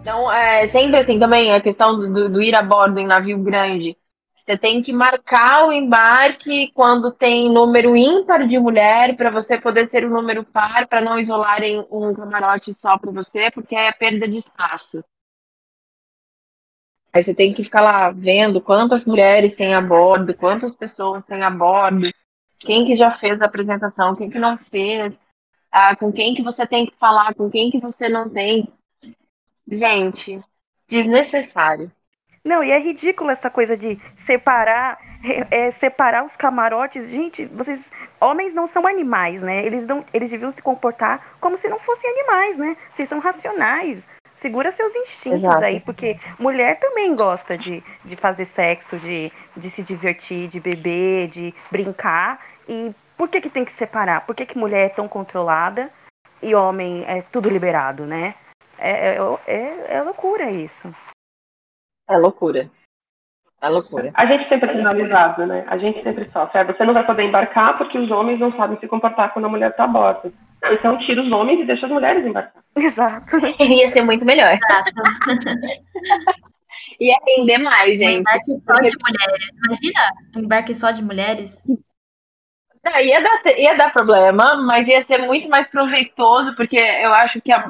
Então, 0.00 0.30
é 0.32 0.68
sempre 0.68 1.00
assim 1.00 1.18
também 1.18 1.52
a 1.52 1.60
questão 1.60 1.98
do, 1.98 2.28
do 2.28 2.42
ir 2.42 2.54
a 2.54 2.62
bordo 2.62 2.98
em 3.00 3.06
navio 3.06 3.38
grande 3.38 3.96
você 4.44 4.58
tem 4.58 4.82
que 4.82 4.92
marcar 4.92 5.66
o 5.66 5.72
embarque 5.72 6.70
quando 6.72 7.10
tem 7.10 7.50
número 7.50 7.96
ímpar 7.96 8.46
de 8.46 8.58
mulher 8.58 9.16
para 9.16 9.30
você 9.30 9.58
poder 9.58 9.88
ser 9.88 10.04
o 10.04 10.08
um 10.08 10.12
número 10.12 10.44
par, 10.44 10.86
para 10.86 11.00
não 11.00 11.18
isolarem 11.18 11.86
um 11.90 12.12
camarote 12.12 12.74
só 12.74 12.98
para 12.98 13.10
você, 13.10 13.50
porque 13.50 13.74
é 13.74 13.90
perda 13.90 14.28
de 14.28 14.36
espaço. 14.36 15.02
Aí 17.10 17.22
você 17.22 17.34
tem 17.34 17.54
que 17.54 17.64
ficar 17.64 17.80
lá 17.80 18.10
vendo 18.10 18.60
quantas 18.60 19.04
mulheres 19.06 19.54
tem 19.54 19.72
a 19.74 19.80
bordo, 19.80 20.34
quantas 20.34 20.76
pessoas 20.76 21.24
tem 21.24 21.42
a 21.42 21.50
bordo, 21.50 22.10
quem 22.58 22.84
que 22.84 22.96
já 22.96 23.12
fez 23.12 23.40
a 23.40 23.46
apresentação, 23.46 24.14
quem 24.14 24.28
que 24.28 24.38
não 24.38 24.58
fez, 24.58 25.14
ah, 25.70 25.96
com 25.96 26.12
quem 26.12 26.34
que 26.34 26.42
você 26.42 26.66
tem 26.66 26.84
que 26.86 26.96
falar, 26.96 27.34
com 27.34 27.48
quem 27.48 27.70
que 27.70 27.80
você 27.80 28.10
não 28.10 28.28
tem. 28.28 28.68
Gente, 29.66 30.42
desnecessário. 30.86 31.90
Não, 32.44 32.62
e 32.62 32.70
é 32.70 32.78
ridículo 32.78 33.30
essa 33.30 33.48
coisa 33.48 33.74
de 33.74 33.98
separar, 34.16 34.98
é, 35.50 35.70
separar 35.70 36.24
os 36.24 36.36
camarotes. 36.36 37.08
Gente, 37.08 37.46
vocês, 37.46 37.80
homens 38.20 38.52
não 38.52 38.66
são 38.66 38.86
animais, 38.86 39.40
né? 39.40 39.64
Eles 39.64 39.86
não, 39.86 40.04
eles 40.12 40.30
deviam 40.30 40.50
se 40.50 40.60
comportar 40.60 41.36
como 41.40 41.56
se 41.56 41.68
não 41.68 41.78
fossem 41.78 42.10
animais, 42.10 42.58
né? 42.58 42.76
Vocês 42.92 43.08
são 43.08 43.18
racionais. 43.18 44.06
Segura 44.34 44.72
seus 44.72 44.94
instintos 44.94 45.44
Exato. 45.44 45.64
aí, 45.64 45.80
porque 45.80 46.18
mulher 46.38 46.78
também 46.78 47.14
gosta 47.14 47.56
de, 47.56 47.82
de 48.04 48.16
fazer 48.16 48.46
sexo, 48.46 48.98
de, 48.98 49.32
de 49.56 49.70
se 49.70 49.80
divertir, 49.82 50.48
de 50.48 50.60
beber, 50.60 51.28
de 51.28 51.54
brincar. 51.70 52.44
E 52.68 52.92
por 53.16 53.28
que, 53.28 53.40
que 53.40 53.48
tem 53.48 53.64
que 53.64 53.72
separar? 53.72 54.26
Por 54.26 54.34
que, 54.34 54.44
que 54.44 54.58
mulher 54.58 54.86
é 54.86 54.88
tão 54.90 55.08
controlada 55.08 55.88
e 56.42 56.54
homem 56.54 57.04
é 57.06 57.22
tudo 57.22 57.48
liberado, 57.48 58.04
né? 58.04 58.34
É, 58.76 59.14
é, 59.14 59.18
é, 59.46 59.86
é 59.96 60.02
loucura 60.02 60.50
isso. 60.50 60.92
É 62.08 62.16
loucura. 62.16 62.70
É 63.60 63.68
loucura. 63.68 64.10
A 64.14 64.26
gente 64.26 64.46
sempre 64.48 64.70
é 64.70 64.74
penalizado, 64.74 65.46
né? 65.46 65.64
A 65.68 65.78
gente 65.78 66.02
sempre 66.02 66.30
sofre. 66.30 66.60
É, 66.60 66.64
você 66.64 66.84
não 66.84 66.92
vai 66.92 67.06
poder 67.06 67.22
embarcar 67.22 67.78
porque 67.78 67.98
os 67.98 68.10
homens 68.10 68.38
não 68.38 68.54
sabem 68.56 68.78
se 68.78 68.86
comportar 68.86 69.32
quando 69.32 69.46
a 69.46 69.48
mulher 69.48 69.70
está 69.70 69.84
a 69.84 69.88
bordo. 69.88 70.32
Então 70.62 70.98
tira 70.98 71.22
os 71.22 71.32
homens 71.32 71.60
e 71.60 71.64
deixa 71.64 71.86
as 71.86 71.92
mulheres 71.92 72.26
embarcar. 72.26 72.62
Exato. 72.76 73.36
Ia 73.62 73.90
ser 73.90 74.02
muito 74.02 74.24
melhor. 74.24 74.52
Exato. 74.52 74.90
Ia 77.00 77.16
render 77.26 77.58
mais, 77.58 77.98
gente. 77.98 78.28
Um 78.48 78.54
embarque 78.54 78.60
só 78.60 78.74
de 78.74 78.92
mulheres. 79.02 79.48
Imagina, 79.64 80.00
um 80.36 80.40
embarque 80.40 80.74
só 80.74 80.90
de 80.90 81.02
mulheres. 81.02 81.62
Não, 82.84 83.00
ia, 83.00 83.22
dar, 83.22 83.58
ia 83.58 83.74
dar 83.76 83.92
problema, 83.94 84.56
mas 84.56 84.86
ia 84.86 85.00
ser 85.02 85.18
muito 85.26 85.48
mais 85.48 85.66
proveitoso, 85.68 86.54
porque 86.54 86.76
eu 86.76 87.14
acho 87.14 87.40
que 87.40 87.50
a, 87.50 87.64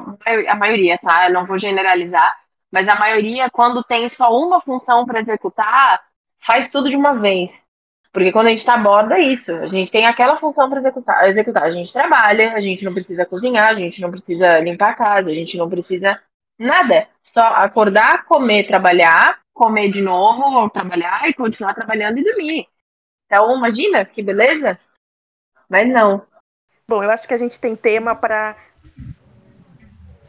a 0.49 0.55
maioria, 0.57 0.97
tá? 0.97 1.27
Eu 1.27 1.33
não 1.33 1.45
vou 1.45 1.57
generalizar, 1.57 2.35
mas 2.75 2.89
a 2.89 2.95
maioria, 2.95 3.49
quando 3.49 3.81
tem 3.85 4.09
só 4.09 4.37
uma 4.37 4.59
função 4.59 5.05
para 5.05 5.21
executar, 5.21 6.03
faz 6.45 6.67
tudo 6.67 6.89
de 6.89 6.95
uma 6.97 7.13
vez. 7.13 7.63
Porque 8.11 8.33
quando 8.33 8.47
a 8.47 8.49
gente 8.49 8.59
está 8.59 8.73
a 8.73 8.77
bordo, 8.77 9.13
é 9.13 9.21
isso. 9.21 9.49
A 9.49 9.67
gente 9.67 9.89
tem 9.89 10.05
aquela 10.05 10.37
função 10.37 10.69
para 10.69 10.79
executar, 10.79 11.29
executar. 11.29 11.63
A 11.63 11.71
gente 11.71 11.93
trabalha, 11.93 12.53
a 12.53 12.59
gente 12.59 12.83
não 12.83 12.93
precisa 12.93 13.25
cozinhar, 13.25 13.69
a 13.69 13.75
gente 13.75 14.01
não 14.01 14.11
precisa 14.11 14.59
limpar 14.59 14.89
a 14.89 14.93
casa, 14.93 15.29
a 15.29 15.33
gente 15.33 15.55
não 15.55 15.69
precisa 15.69 16.21
nada. 16.59 17.07
Só 17.23 17.39
acordar, 17.39 18.25
comer, 18.25 18.67
trabalhar, 18.67 19.39
comer 19.53 19.89
de 19.93 20.01
novo, 20.01 20.69
trabalhar 20.69 21.29
e 21.29 21.33
continuar 21.33 21.75
trabalhando 21.75 22.17
e 22.17 22.25
dormir. 22.25 22.67
Então, 23.25 23.55
imagina 23.55 24.03
que 24.03 24.21
beleza? 24.21 24.77
Mas 25.69 25.87
não. 25.87 26.27
Bom, 26.85 27.01
eu 27.01 27.09
acho 27.09 27.25
que 27.25 27.33
a 27.33 27.37
gente 27.37 27.57
tem 27.57 27.73
tema 27.73 28.13
para 28.13 28.57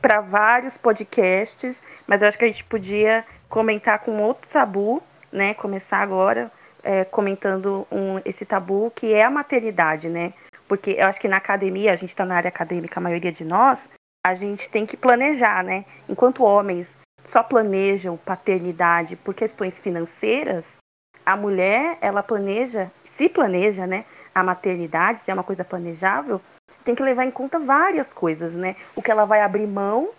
para 0.06 0.20
vários 0.20 0.76
podcasts, 0.76 1.82
mas 2.06 2.22
eu 2.22 2.28
acho 2.28 2.38
que 2.38 2.44
a 2.44 2.48
gente 2.48 2.62
podia 2.62 3.24
comentar 3.48 3.98
com 3.98 4.22
outro 4.22 4.48
tabu, 4.48 5.02
né? 5.32 5.52
Começar 5.54 5.98
agora 5.98 6.48
é, 6.84 7.04
comentando 7.04 7.84
um, 7.90 8.20
esse 8.24 8.46
tabu 8.46 8.92
que 8.94 9.12
é 9.12 9.24
a 9.24 9.30
maternidade, 9.30 10.08
né? 10.08 10.32
Porque 10.68 10.92
eu 10.92 11.06
acho 11.06 11.20
que 11.20 11.26
na 11.26 11.38
academia, 11.38 11.92
a 11.92 11.96
gente 11.96 12.10
está 12.10 12.24
na 12.24 12.36
área 12.36 12.46
acadêmica, 12.50 13.00
a 13.00 13.02
maioria 13.02 13.32
de 13.32 13.44
nós, 13.44 13.90
a 14.24 14.32
gente 14.36 14.70
tem 14.70 14.86
que 14.86 14.96
planejar, 14.96 15.64
né? 15.64 15.84
Enquanto 16.08 16.44
homens 16.44 16.96
só 17.24 17.42
planejam 17.42 18.16
paternidade 18.16 19.16
por 19.16 19.34
questões 19.34 19.80
financeiras, 19.80 20.76
a 21.24 21.36
mulher, 21.36 21.98
ela 22.00 22.22
planeja, 22.22 22.92
se 23.02 23.28
planeja, 23.28 23.88
né? 23.88 24.04
A 24.32 24.44
maternidade, 24.44 25.20
se 25.20 25.32
é 25.32 25.34
uma 25.34 25.42
coisa 25.42 25.64
planejável, 25.64 26.40
tem 26.86 26.94
que 26.94 27.02
levar 27.02 27.24
em 27.24 27.32
conta 27.32 27.58
várias 27.58 28.14
coisas, 28.14 28.54
né? 28.54 28.76
O 28.94 29.02
que 29.02 29.10
ela 29.10 29.24
vai 29.24 29.40
abrir 29.40 29.66
mão 29.66 30.10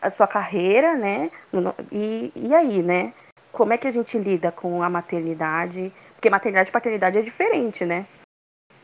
a 0.00 0.08
sua 0.08 0.28
carreira, 0.28 0.94
né? 0.96 1.30
E, 1.90 2.32
e 2.36 2.54
aí, 2.54 2.80
né? 2.80 3.12
Como 3.50 3.72
é 3.72 3.76
que 3.76 3.88
a 3.88 3.90
gente 3.90 4.16
lida 4.16 4.52
com 4.52 4.82
a 4.84 4.88
maternidade? 4.88 5.92
Porque 6.14 6.30
maternidade 6.30 6.68
e 6.68 6.72
paternidade 6.72 7.18
é 7.18 7.22
diferente, 7.22 7.84
né? 7.84 8.06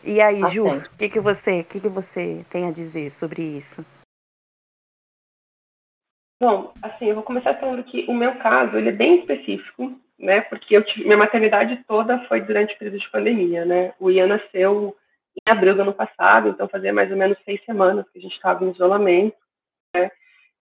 E 0.02 0.20
aí, 0.20 0.44
Ju, 0.48 0.66
o 0.66 0.96
que, 0.96 1.08
que, 1.08 1.20
você, 1.20 1.62
que, 1.62 1.80
que 1.80 1.88
você 1.88 2.44
tem 2.50 2.66
a 2.66 2.72
dizer 2.72 3.10
sobre 3.10 3.42
isso? 3.42 3.86
Bom, 6.40 6.72
assim, 6.82 7.06
eu 7.06 7.14
vou 7.14 7.24
começar 7.24 7.54
falando 7.54 7.84
que 7.84 8.04
o 8.08 8.14
meu 8.14 8.36
caso, 8.38 8.76
ele 8.76 8.88
é 8.90 8.92
bem 8.92 9.20
específico, 9.20 9.92
né? 10.18 10.40
Porque 10.42 10.76
eu 10.76 10.84
tive, 10.84 11.04
minha 11.04 11.16
maternidade 11.16 11.84
toda 11.86 12.18
foi 12.26 12.40
durante 12.40 12.74
o 12.74 12.78
período 12.78 12.98
de 12.98 13.10
pandemia, 13.10 13.64
né? 13.64 13.94
O 14.00 14.10
Ian 14.10 14.26
nasceu 14.26 14.96
em 15.46 15.50
abril 15.50 15.74
do 15.74 15.82
ano 15.82 15.94
passado, 15.94 16.48
então 16.48 16.68
fazia 16.68 16.92
mais 16.92 17.10
ou 17.10 17.16
menos 17.16 17.38
seis 17.44 17.64
semanas 17.64 18.08
que 18.10 18.18
a 18.18 18.22
gente 18.22 18.34
estava 18.34 18.64
em 18.64 18.70
isolamento, 18.70 19.36
né? 19.94 20.10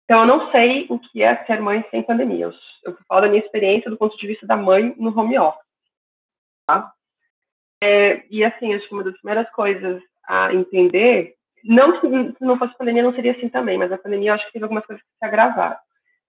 Então 0.04 0.22
eu 0.22 0.28
não 0.28 0.52
sei 0.52 0.86
o 0.90 1.00
que 1.00 1.24
é 1.24 1.44
ser 1.46 1.60
mãe 1.60 1.84
sem 1.90 2.04
pandemia. 2.04 2.46
Eu, 2.46 2.54
eu 2.84 2.98
falo 3.08 3.22
da 3.22 3.28
minha 3.28 3.44
experiência 3.44 3.90
do 3.90 3.98
ponto 3.98 4.16
de 4.18 4.28
vista 4.28 4.46
da 4.46 4.56
mãe 4.56 4.94
no 4.98 5.18
home 5.18 5.38
office, 5.40 5.66
tá? 6.68 6.94
É, 7.82 8.24
e 8.30 8.44
assim, 8.44 8.74
acho 8.74 8.88
que 8.88 8.94
uma 8.94 9.04
das 9.04 9.18
primeiras 9.18 9.50
coisas 9.52 10.02
a 10.28 10.54
entender, 10.54 11.36
não 11.64 12.00
se, 12.00 12.36
não 12.40 12.58
fosse 12.58 12.78
pandemia 12.78 13.04
não 13.04 13.14
seria 13.14 13.32
assim 13.34 13.50
também, 13.50 13.78
mas 13.78 13.92
a 13.92 13.98
pandemia 13.98 14.32
eu 14.32 14.36
acho 14.36 14.46
que 14.48 14.54
teve 14.54 14.66
algumas 14.66 14.86
coisas 14.86 15.04
que 15.04 15.10
se 15.18 15.26
agravaram. 15.26 15.78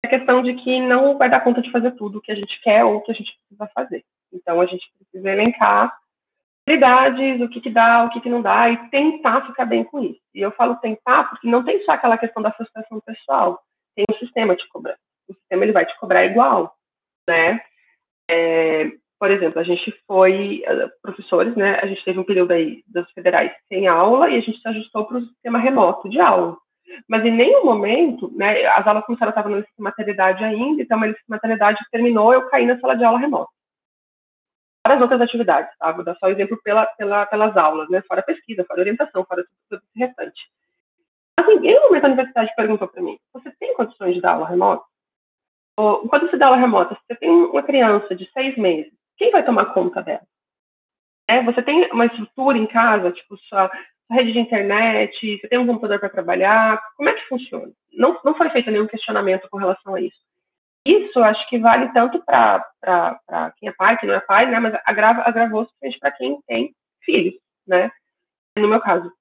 A 0.03 0.07
questão 0.07 0.41
de 0.41 0.53
que 0.53 0.79
não 0.79 1.17
vai 1.17 1.29
dar 1.29 1.41
conta 1.41 1.61
de 1.61 1.71
fazer 1.71 1.91
tudo 1.91 2.19
o 2.19 2.21
que 2.21 2.31
a 2.31 2.35
gente 2.35 2.61
quer 2.61 2.83
ou 2.83 2.97
o 2.97 3.01
que 3.01 3.11
a 3.11 3.15
gente 3.15 3.31
precisa 3.39 3.71
fazer. 3.73 4.05
Então 4.31 4.61
a 4.61 4.65
gente 4.65 4.85
precisa 4.97 5.29
elencar 5.29 5.93
prioridades, 6.67 7.41
o 7.41 7.47
que, 7.47 7.61
que 7.61 7.69
dá, 7.69 8.03
o 8.03 8.09
que, 8.09 8.19
que 8.19 8.29
não 8.29 8.41
dá, 8.41 8.69
e 8.69 8.89
tentar 8.89 9.47
ficar 9.47 9.65
bem 9.65 9.85
com 9.85 9.99
isso. 10.03 10.19
E 10.35 10.41
eu 10.41 10.51
falo 10.51 10.75
tentar 10.75 11.29
porque 11.29 11.47
não 11.47 11.63
tem 11.63 11.81
só 11.85 11.93
aquela 11.93 12.17
questão 12.17 12.43
da 12.43 12.51
frustração 12.51 12.99
pessoal, 13.05 13.57
tem 13.95 14.05
um 14.11 14.17
sistema 14.19 14.55
te 14.55 14.67
cobrando. 14.67 14.99
O 15.29 15.33
sistema 15.33 15.63
ele 15.63 15.71
vai 15.71 15.85
te 15.85 15.97
cobrar 15.97 16.25
igual, 16.25 16.73
né? 17.27 17.61
É, 18.29 18.91
por 19.17 19.31
exemplo, 19.31 19.59
a 19.59 19.63
gente 19.63 19.93
foi, 20.05 20.61
eh, 20.65 20.87
professores, 21.01 21.55
né, 21.55 21.79
a 21.81 21.87
gente 21.87 22.03
teve 22.03 22.19
um 22.19 22.23
período 22.25 22.51
aí 22.51 22.83
das 22.87 23.09
federais 23.11 23.51
sem 23.67 23.87
aula 23.87 24.29
e 24.29 24.37
a 24.37 24.41
gente 24.41 24.59
se 24.59 24.67
ajustou 24.67 25.05
para 25.05 25.17
o 25.17 25.25
sistema 25.25 25.57
remoto 25.57 26.09
de 26.09 26.19
aula. 26.19 26.57
Mas 27.09 27.25
em 27.25 27.31
nenhum 27.31 27.65
momento, 27.65 28.31
né, 28.35 28.65
as 28.67 28.85
aulas 28.85 29.05
começaram, 29.05 29.31
a 29.31 29.39
estar 29.39 29.49
na 29.49 29.63
maternidade 29.79 30.43
ainda, 30.43 30.81
então 30.81 31.01
a 31.01 31.13
maternidade 31.27 31.79
terminou, 31.91 32.33
eu 32.33 32.47
caí 32.49 32.65
na 32.65 32.79
sala 32.79 32.95
de 32.95 33.03
aula 33.03 33.19
remota. 33.19 33.56
Fora 34.87 34.95
as 34.95 35.01
outras 35.01 35.19
atividades, 35.19 35.77
tá? 35.77 35.91
Vou 35.91 36.05
dar 36.05 36.15
só 36.15 36.29
exemplo 36.29 36.57
pela, 36.63 36.85
pela, 36.85 37.25
pelas 37.25 37.57
aulas, 37.57 37.89
né, 37.89 38.01
fora 38.07 38.23
pesquisa, 38.23 38.63
fora 38.63 38.79
orientação, 38.79 39.25
fora 39.25 39.43
tudo, 39.43 39.81
tudo 39.81 39.89
restante. 39.93 40.41
Mas 41.37 41.49
em 41.49 41.59
nenhum 41.59 41.81
momento 41.81 42.05
a 42.05 42.07
universidade 42.07 42.55
perguntou 42.55 42.87
para 42.87 43.03
mim, 43.03 43.19
você 43.33 43.51
tem 43.59 43.73
condições 43.73 44.15
de 44.15 44.21
dar 44.21 44.35
aula 44.35 44.47
remota? 44.47 44.85
Ou, 45.75 46.07
quando 46.07 46.29
você 46.29 46.37
dá 46.37 46.45
aula 46.45 46.55
remota, 46.55 46.97
você 47.05 47.19
tem 47.19 47.29
uma 47.29 47.61
criança 47.63 48.15
de 48.15 48.31
seis 48.31 48.55
meses, 48.57 48.93
quem 49.17 49.29
vai 49.29 49.43
tomar 49.43 49.73
conta 49.73 50.01
dela? 50.01 50.25
É, 51.27 51.43
você 51.43 51.61
tem 51.61 51.91
uma 51.91 52.05
estrutura 52.05 52.57
em 52.57 52.65
casa, 52.65 53.11
tipo 53.11 53.37
sua 53.39 53.69
rede 54.09 54.31
de 54.31 54.39
internet, 54.39 55.37
você 55.37 55.49
tem 55.49 55.59
um 55.59 55.67
computador 55.67 55.99
para 55.99 56.07
trabalhar, 56.07 56.81
como 56.95 57.09
é 57.09 57.13
que 57.13 57.27
funciona? 57.27 57.73
Não, 57.91 58.17
não 58.23 58.35
foi 58.35 58.49
feito 58.51 58.71
nenhum 58.71 58.87
questionamento 58.87 59.49
com 59.49 59.57
relação 59.57 59.95
a 59.95 59.99
isso. 59.99 60.17
Isso 60.87 61.21
acho 61.21 61.49
que 61.49 61.59
vale 61.59 61.91
tanto 61.91 62.23
para 62.23 62.63
quem 63.57 63.67
é 63.67 63.73
pai, 63.73 63.97
quem 63.97 64.07
não 64.07 64.15
é 64.15 64.21
pai, 64.21 64.49
né? 64.49 64.57
Mas 64.57 64.73
agrava, 64.85 65.21
agravou 65.23 65.65
suficiente 65.65 65.99
para 65.99 66.11
quem 66.11 66.41
tem 66.47 66.73
filhos, 67.03 67.33
né? 67.67 67.91
No 68.57 68.69
meu 68.69 68.79
caso, 68.79 69.11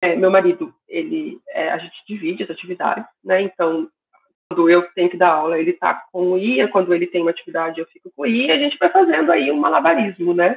é, 0.00 0.14
meu 0.14 0.30
marido, 0.30 0.72
ele, 0.88 1.40
é, 1.48 1.70
a 1.72 1.78
gente 1.78 1.96
divide 2.06 2.44
as 2.44 2.50
atividades, 2.50 3.04
né? 3.24 3.42
Então, 3.42 3.88
quando 4.48 4.70
eu 4.70 4.88
tenho 4.92 5.10
que 5.10 5.16
dar 5.16 5.30
aula, 5.30 5.58
ele 5.58 5.72
está 5.72 6.04
com 6.12 6.32
o 6.32 6.38
IA, 6.38 6.68
quando 6.68 6.94
ele 6.94 7.08
tem 7.08 7.20
uma 7.20 7.32
atividade, 7.32 7.80
eu 7.80 7.86
fico 7.86 8.08
com 8.14 8.22
o 8.22 8.26
IA, 8.26 8.54
a 8.54 8.58
gente 8.58 8.78
vai 8.78 8.88
fazendo 8.88 9.32
aí 9.32 9.50
um 9.50 9.58
malabarismo, 9.58 10.32
né? 10.32 10.56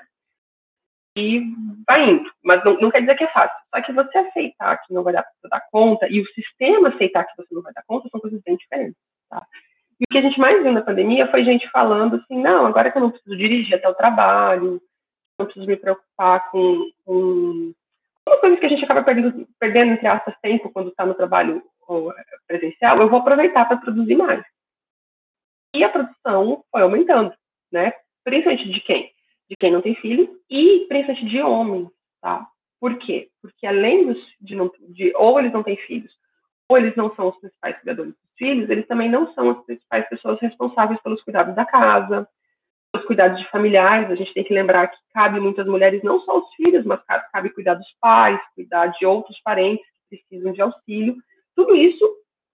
E 1.18 1.42
vai 1.88 2.08
indo. 2.08 2.30
Mas 2.44 2.64
não, 2.64 2.80
não 2.80 2.92
quer 2.92 3.00
dizer 3.00 3.16
que 3.16 3.24
é 3.24 3.32
fácil. 3.32 3.58
Só 3.74 3.82
que 3.82 3.94
você 3.94 4.18
aceitar 4.20 4.78
que 4.86 4.94
não 4.94 5.02
vai 5.02 5.14
dar 5.14 5.26
dar 5.50 5.62
conta, 5.72 6.08
e 6.08 6.22
o 6.22 6.34
sistema 6.34 6.90
aceitar 6.90 7.24
que 7.24 7.36
você 7.36 7.56
não 7.56 7.64
vai 7.64 7.74
dar 7.74 7.84
conta, 7.88 8.10
são 8.10 8.20
coisas 8.20 8.40
bem 8.44 8.56
diferentes, 8.58 8.98
tá? 9.28 9.44
E 10.00 10.04
o 10.04 10.08
que 10.12 10.18
a 10.18 10.22
gente 10.22 10.40
mais 10.40 10.62
viu 10.62 10.74
na 10.74 10.82
pandemia 10.82 11.30
foi 11.32 11.46
gente 11.46 11.70
falando 11.70 12.16
assim, 12.18 12.42
não, 12.42 12.66
agora 12.66 12.92
que 12.92 12.98
eu 12.98 13.02
não 13.02 13.12
preciso 13.12 13.38
dirigir 13.38 13.76
até 13.76 13.88
o 13.88 13.96
trabalho, 13.96 14.82
não 15.40 15.46
preciso 15.46 15.68
me 15.68 15.78
preocupar 15.78 16.50
com, 16.52 16.92
com 17.06 17.74
uma 18.28 18.40
coisa 18.40 18.58
que 18.58 18.66
a 18.66 18.70
gente 18.70 18.84
acaba 18.84 19.04
perdendo, 19.04 19.48
perdendo 19.60 19.92
entre 19.94 20.08
aspas, 20.08 20.36
tempo 20.42 20.72
quando 20.72 20.90
está 20.90 21.06
no 21.06 21.14
trabalho 21.14 21.64
presencial, 22.48 22.98
eu 23.00 23.10
vou 23.10 23.20
aproveitar 23.20 23.66
para 23.66 23.78
produzir 23.78 24.16
mais. 24.16 24.44
E 25.76 25.84
a 25.84 25.90
produção 25.90 26.64
foi 26.72 26.82
aumentando, 26.82 27.34
né? 27.72 27.94
Principalmente 28.24 28.70
de 28.70 28.82
quem? 28.82 29.12
De 29.50 29.56
quem 29.58 29.72
não 29.72 29.82
tem 29.82 29.96
filho 29.96 30.40
e 30.50 30.86
principalmente 30.90 31.30
de 31.30 31.42
homens, 31.42 31.90
tá? 32.22 32.48
Por 32.80 32.98
quê? 32.98 33.30
Porque 33.42 33.68
além 33.68 34.08
dos, 34.08 34.18
de, 34.42 34.56
não, 34.56 34.72
de 34.90 35.14
ou 35.16 35.40
eles 35.40 35.54
não 35.54 35.64
têm 35.64 35.78
filhos, 35.78 36.12
ou 36.70 36.78
eles 36.78 36.96
não 36.96 37.14
são 37.16 37.30
os 37.30 37.38
principais 37.40 37.76
cuidadores 37.78 38.16
filhos, 38.38 38.70
eles 38.70 38.88
também 38.88 39.10
não 39.10 39.34
são 39.34 39.50
as 39.50 39.66
principais 39.66 40.08
pessoas 40.10 40.40
responsáveis 40.40 41.02
pelos 41.02 41.22
cuidados 41.24 41.56
da 41.56 41.66
casa, 41.66 42.28
pelos 42.92 43.08
cuidados 43.08 43.40
de 43.40 43.50
familiares. 43.50 44.10
A 44.10 44.16
gente 44.16 44.34
tem 44.34 44.44
que 44.44 44.54
lembrar 44.54 44.88
que 44.88 44.98
cabe 45.14 45.40
muitas 45.40 45.66
mulheres 45.68 46.04
não 46.04 46.20
só 46.22 46.40
os 46.40 46.54
filhos, 46.56 46.86
mas 46.86 47.02
cabe, 47.32 47.50
cuidar 47.50 47.76
dos 47.76 47.92
pais, 48.00 48.40
cuidar 48.56 48.88
de 48.88 49.06
outros 49.06 49.40
parentes 49.42 49.86
que 50.10 50.18
precisam 50.18 50.54
de 50.54 50.62
auxílio. 50.62 51.16
Tudo 51.56 51.76
isso, 51.76 52.06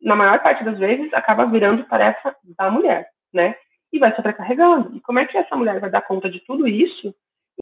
na 0.02 0.15
maior 0.15 0.41
parte 0.41 0.63
das 0.63 0.78
vezes, 0.78 1.13
acaba 1.13 1.46
virando 1.46 1.84
tarefa 1.86 2.36
da 2.58 2.70
mulher, 2.70 3.08
né? 3.34 3.56
E 3.91 4.00
vai 4.00 4.15
sobrecarregando. 4.15 4.96
E 4.96 5.02
como 5.02 5.20
é 5.20 5.26
que 5.26 5.38
essa 5.38 5.56
mulher 5.56 5.80
vai 5.80 5.89
dar 5.89 6.02
conta 6.02 6.30
de 6.30 6.39
tudo 6.46 6.67
isso 6.67 7.13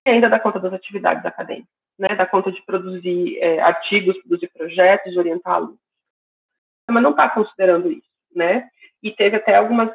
e 0.05 0.10
ainda 0.10 0.29
dar 0.29 0.39
conta 0.39 0.60
das 0.60 0.73
atividades 0.73 1.25
acadêmicas, 1.25 1.69
né? 1.97 2.15
Dar 2.15 2.27
conta 2.27 2.51
de 2.51 2.62
produzir 2.65 3.38
é, 3.39 3.60
artigos, 3.62 4.17
produzir 4.19 4.49
projetos, 4.55 5.17
orientar 5.17 5.62
Mas 6.89 7.04
não 7.04 7.12
está 7.12 7.30
considerando 7.30 7.91
isso, 7.91 8.08
né? 8.36 8.67
E 9.02 9.12
teve 9.12 9.38
até 9.38 9.56
algumas 9.56 9.89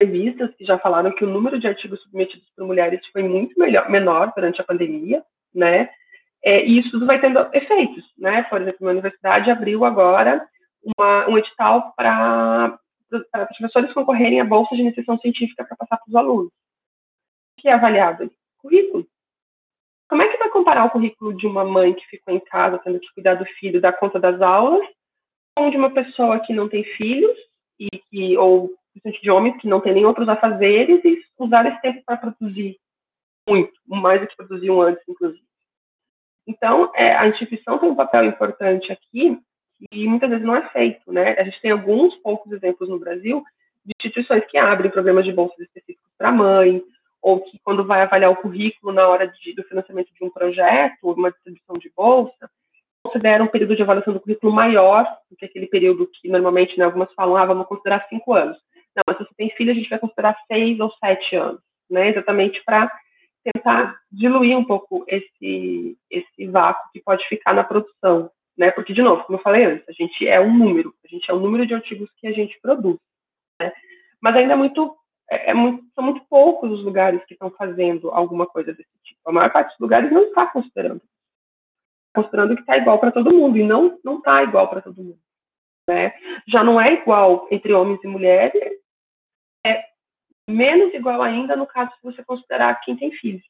revistas 0.00 0.54
que 0.56 0.64
já 0.64 0.78
falaram 0.78 1.14
que 1.14 1.24
o 1.24 1.28
número 1.28 1.58
de 1.58 1.66
artigos 1.66 2.00
submetidos 2.02 2.46
por 2.54 2.66
mulheres 2.66 3.00
foi 3.12 3.22
muito 3.22 3.58
melhor, 3.58 3.88
menor 3.88 4.32
durante 4.34 4.60
a 4.60 4.64
pandemia, 4.64 5.22
né? 5.54 5.88
É, 6.44 6.64
e 6.64 6.78
isso 6.78 6.90
tudo 6.90 7.06
vai 7.06 7.20
tendo 7.20 7.38
efeitos, 7.52 8.04
né? 8.18 8.42
Por 8.44 8.60
exemplo, 8.60 8.86
a 8.86 8.92
universidade 8.92 9.50
abriu 9.50 9.84
agora 9.84 10.46
uma, 10.96 11.28
um 11.28 11.38
edital 11.38 11.92
para 11.96 12.78
professores 13.48 13.92
concorrerem 13.92 14.40
à 14.40 14.44
bolsa 14.44 14.74
de 14.74 14.82
iniciação 14.82 15.18
científica 15.18 15.64
para 15.64 15.76
passar 15.76 15.96
para 15.96 16.08
os 16.08 16.14
alunos. 16.14 16.48
O 16.48 17.62
que 17.62 17.68
é 17.68 17.72
avaliado? 17.72 18.30
Currículo. 18.58 19.06
Como 20.08 20.22
é 20.22 20.28
que 20.28 20.38
vai 20.38 20.48
comparar 20.50 20.84
o 20.84 20.90
currículo 20.90 21.36
de 21.36 21.46
uma 21.46 21.64
mãe 21.64 21.94
que 21.94 22.06
ficou 22.06 22.34
em 22.34 22.40
casa 22.40 22.78
tendo 22.78 23.00
que 23.00 23.12
cuidar 23.14 23.34
do 23.34 23.44
filho, 23.58 23.80
dar 23.80 23.92
conta 23.94 24.20
das 24.20 24.40
aulas, 24.40 24.86
de 25.70 25.76
uma 25.76 25.90
pessoa 25.90 26.38
que 26.40 26.52
não 26.52 26.68
tem 26.68 26.84
filhos 26.84 27.36
e 27.80 27.88
que 28.10 28.36
ou 28.36 28.70
de 29.22 29.30
homens 29.30 29.60
que 29.60 29.68
não 29.68 29.80
tem 29.80 29.94
nem 29.94 30.04
outros 30.06 30.28
afazeres 30.28 31.04
e 31.04 31.18
usar 31.38 31.66
esse 31.66 31.80
tempo 31.80 32.02
para 32.04 32.16
produzir 32.16 32.78
muito, 33.48 33.72
mais 33.86 34.20
do 34.20 34.26
que 34.26 34.36
produziam 34.36 34.80
antes, 34.80 35.02
inclusive. 35.08 35.44
Então, 36.46 36.92
é, 36.94 37.14
a 37.14 37.28
instituição 37.28 37.78
tem 37.78 37.88
um 37.88 37.94
papel 37.94 38.24
importante 38.24 38.92
aqui 38.92 39.38
e 39.90 40.06
muitas 40.06 40.30
vezes 40.30 40.44
não 40.44 40.56
é 40.56 40.68
feito, 40.70 41.12
né? 41.12 41.36
A 41.38 41.44
gente 41.44 41.60
tem 41.60 41.70
alguns 41.70 42.14
poucos 42.16 42.50
exemplos 42.52 42.88
no 42.88 42.98
Brasil 42.98 43.42
de 43.84 43.92
instituições 43.98 44.44
que 44.46 44.58
abrem 44.58 44.90
programas 44.90 45.24
de 45.24 45.32
bolsas 45.32 45.58
específicos 45.60 46.10
para 46.18 46.32
mãe, 46.32 46.82
ou 47.22 47.40
que 47.40 47.58
quando 47.60 47.84
vai 47.84 48.02
avaliar 48.02 48.30
o 48.30 48.36
currículo 48.36 48.92
na 48.92 49.06
hora 49.08 49.26
de, 49.28 49.54
do 49.54 49.62
financiamento 49.64 50.12
de 50.12 50.24
um 50.24 50.30
projeto, 50.30 50.96
uma 51.02 51.30
distribuição 51.30 51.76
de 51.76 51.90
bolsa, 51.94 52.50
considera 53.06 53.42
um 53.42 53.48
período 53.48 53.76
de 53.76 53.82
avaliação 53.82 54.12
do 54.12 54.20
currículo 54.20 54.52
maior 54.52 55.04
do 55.30 55.36
que 55.36 55.44
aquele 55.44 55.66
período 55.66 56.08
que 56.20 56.28
normalmente 56.28 56.78
né, 56.78 56.84
algumas 56.84 57.12
falam, 57.14 57.36
ah, 57.36 57.44
vamos 57.44 57.66
considerar 57.66 58.06
cinco 58.08 58.34
anos. 58.34 58.56
Não, 58.94 59.02
mas 59.06 59.16
se 59.16 59.24
você 59.24 59.34
tem 59.36 59.50
filho, 59.50 59.72
a 59.72 59.74
gente 59.74 59.90
vai 59.90 59.98
considerar 59.98 60.36
seis 60.46 60.80
ou 60.80 60.90
sete 60.92 61.36
anos, 61.36 61.60
né? 61.90 62.08
Exatamente 62.10 62.62
para 62.64 62.90
tentar 63.44 63.96
diluir 64.10 64.56
um 64.56 64.64
pouco 64.64 65.04
esse, 65.06 65.96
esse 66.10 66.46
vácuo 66.46 66.90
que 66.92 67.02
pode 67.02 67.26
ficar 67.28 67.52
na 67.54 67.62
produção 67.62 68.30
né? 68.56 68.70
Porque, 68.70 68.92
de 68.92 69.02
novo, 69.02 69.22
como 69.24 69.38
eu 69.38 69.42
falei 69.42 69.64
antes, 69.64 69.88
a 69.88 69.92
gente 69.92 70.26
é 70.26 70.40
um 70.40 70.56
número, 70.56 70.94
a 71.04 71.08
gente 71.08 71.30
é 71.30 71.34
o 71.34 71.40
número 71.40 71.66
de 71.66 71.74
artigos 71.74 72.10
que 72.16 72.26
a 72.26 72.32
gente 72.32 72.58
produz, 72.60 72.98
né? 73.60 73.72
Mas 74.20 74.34
ainda 74.34 74.54
é 74.54 74.56
muito, 74.56 74.96
é, 75.30 75.50
é 75.50 75.54
muito, 75.54 75.84
são 75.94 76.02
muito 76.02 76.24
poucos 76.28 76.70
os 76.70 76.82
lugares 76.82 77.22
que 77.26 77.34
estão 77.34 77.50
fazendo 77.50 78.10
alguma 78.10 78.46
coisa 78.46 78.72
desse 78.72 78.90
tipo. 79.04 79.20
A 79.26 79.32
maior 79.32 79.52
parte 79.52 79.70
dos 79.72 79.80
lugares 79.80 80.10
não 80.10 80.28
está 80.28 80.46
considerando. 80.46 81.02
Considerando 82.16 82.54
que 82.54 82.62
está 82.62 82.78
igual 82.78 82.98
para 82.98 83.12
todo 83.12 83.34
mundo, 83.34 83.58
e 83.58 83.62
não 83.62 83.98
não 84.02 84.16
está 84.16 84.42
igual 84.42 84.68
para 84.68 84.80
todo 84.80 84.96
mundo. 84.96 85.18
Né? 85.88 86.12
Já 86.48 86.64
não 86.64 86.80
é 86.80 86.94
igual 86.94 87.46
entre 87.50 87.72
homens 87.72 88.02
e 88.02 88.08
mulheres, 88.08 88.60
é 89.64 89.84
menos 90.48 90.92
igual 90.94 91.22
ainda 91.22 91.54
no 91.54 91.66
caso 91.66 91.92
se 91.92 92.02
você 92.02 92.24
considerar 92.24 92.80
quem 92.80 92.96
tem 92.96 93.12
filhos, 93.12 93.44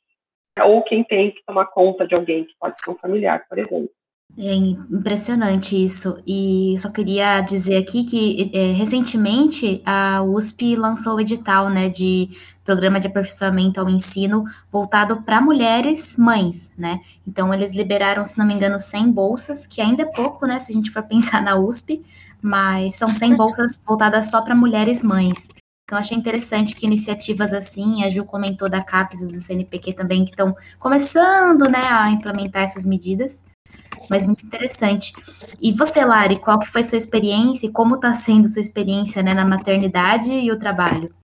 ou 0.60 0.82
quem 0.82 1.04
tem 1.04 1.30
que 1.30 1.44
tomar 1.44 1.66
conta 1.66 2.06
de 2.06 2.14
alguém 2.14 2.44
que 2.44 2.54
pode 2.58 2.76
ser 2.82 2.90
um 2.90 2.98
familiar, 2.98 3.46
por 3.48 3.56
exemplo. 3.56 3.90
É 4.38 4.54
impressionante 4.54 5.82
isso. 5.82 6.22
E 6.26 6.76
só 6.78 6.90
queria 6.90 7.40
dizer 7.40 7.76
aqui 7.76 8.04
que 8.04 8.50
é, 8.52 8.72
recentemente 8.72 9.82
a 9.84 10.22
USP 10.22 10.76
lançou 10.76 11.16
o 11.16 11.20
edital 11.20 11.70
né, 11.70 11.88
de 11.88 12.28
programa 12.62 13.00
de 13.00 13.06
aperfeiçoamento 13.06 13.80
ao 13.80 13.88
ensino 13.88 14.44
voltado 14.70 15.22
para 15.22 15.40
mulheres 15.40 16.16
mães, 16.16 16.72
né? 16.76 17.00
Então 17.26 17.54
eles 17.54 17.74
liberaram, 17.74 18.24
se 18.24 18.36
não 18.36 18.44
me 18.44 18.52
engano, 18.52 18.78
100 18.78 19.10
bolsas, 19.12 19.66
que 19.66 19.80
ainda 19.80 20.02
é 20.02 20.06
pouco, 20.06 20.46
né, 20.46 20.58
se 20.60 20.72
a 20.72 20.74
gente 20.74 20.90
for 20.90 21.02
pensar 21.06 21.40
na 21.40 21.56
USP, 21.56 22.04
mas 22.42 22.96
são 22.96 23.14
100 23.14 23.36
bolsas 23.36 23.80
voltadas 23.86 24.30
só 24.30 24.42
para 24.42 24.54
mulheres 24.54 25.02
mães. 25.02 25.48
Então, 25.84 25.96
achei 25.96 26.18
interessante 26.18 26.74
que 26.74 26.84
iniciativas 26.84 27.52
assim, 27.52 28.02
a 28.02 28.10
Ju 28.10 28.24
comentou 28.24 28.68
da 28.68 28.82
CAPES 28.82 29.22
e 29.22 29.28
do 29.28 29.38
CNPq 29.38 29.92
também, 29.92 30.24
que 30.24 30.32
estão 30.32 30.56
começando 30.80 31.68
né, 31.68 31.86
a 31.88 32.10
implementar 32.10 32.64
essas 32.64 32.84
medidas, 32.84 33.44
mas 34.08 34.24
muito 34.24 34.44
interessante. 34.44 35.12
E 35.60 35.72
você, 35.72 36.04
Lari, 36.04 36.38
qual 36.38 36.58
que 36.58 36.66
foi 36.66 36.82
sua 36.82 36.98
experiência 36.98 37.66
e 37.66 37.72
como 37.72 37.96
está 37.96 38.12
sendo 38.14 38.48
sua 38.48 38.62
experiência 38.62 39.22
né, 39.22 39.34
na 39.34 39.44
maternidade 39.44 40.32
e 40.32 40.50
o 40.50 40.58
trabalho? 40.58 41.14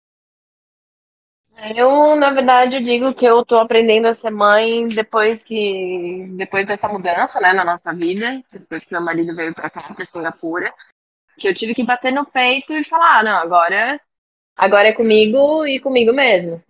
Eu, 1.76 2.16
na 2.16 2.30
verdade, 2.30 2.80
digo 2.80 3.14
que 3.14 3.24
eu 3.24 3.40
estou 3.40 3.58
aprendendo 3.58 4.06
a 4.08 4.14
ser 4.14 4.30
mãe 4.30 4.88
depois 4.88 5.44
que 5.44 6.26
depois 6.30 6.66
dessa 6.66 6.88
mudança, 6.88 7.38
né, 7.40 7.52
na 7.52 7.64
nossa 7.64 7.94
vida, 7.94 8.42
depois 8.50 8.84
que 8.84 8.92
meu 8.92 9.00
marido 9.00 9.34
veio 9.36 9.54
para 9.54 9.70
cá, 9.70 9.80
para 9.94 10.04
Singapura, 10.04 10.74
que 11.38 11.46
eu 11.46 11.54
tive 11.54 11.74
que 11.74 11.84
bater 11.84 12.12
no 12.12 12.24
peito 12.24 12.72
e 12.72 12.82
falar, 12.82 13.20
ah, 13.20 13.22
não, 13.22 13.36
agora 13.36 14.00
agora 14.56 14.88
é 14.88 14.92
comigo 14.92 15.64
e 15.66 15.78
comigo 15.78 16.12
mesmo. 16.12 16.62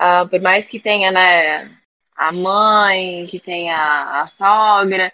Uh, 0.00 0.28
por 0.30 0.40
mais 0.40 0.66
que 0.66 0.80
tenha, 0.80 1.10
né, 1.10 1.70
a 2.16 2.32
mãe, 2.32 3.26
que 3.26 3.38
tenha 3.38 4.20
a 4.20 4.26
sogra, 4.26 5.12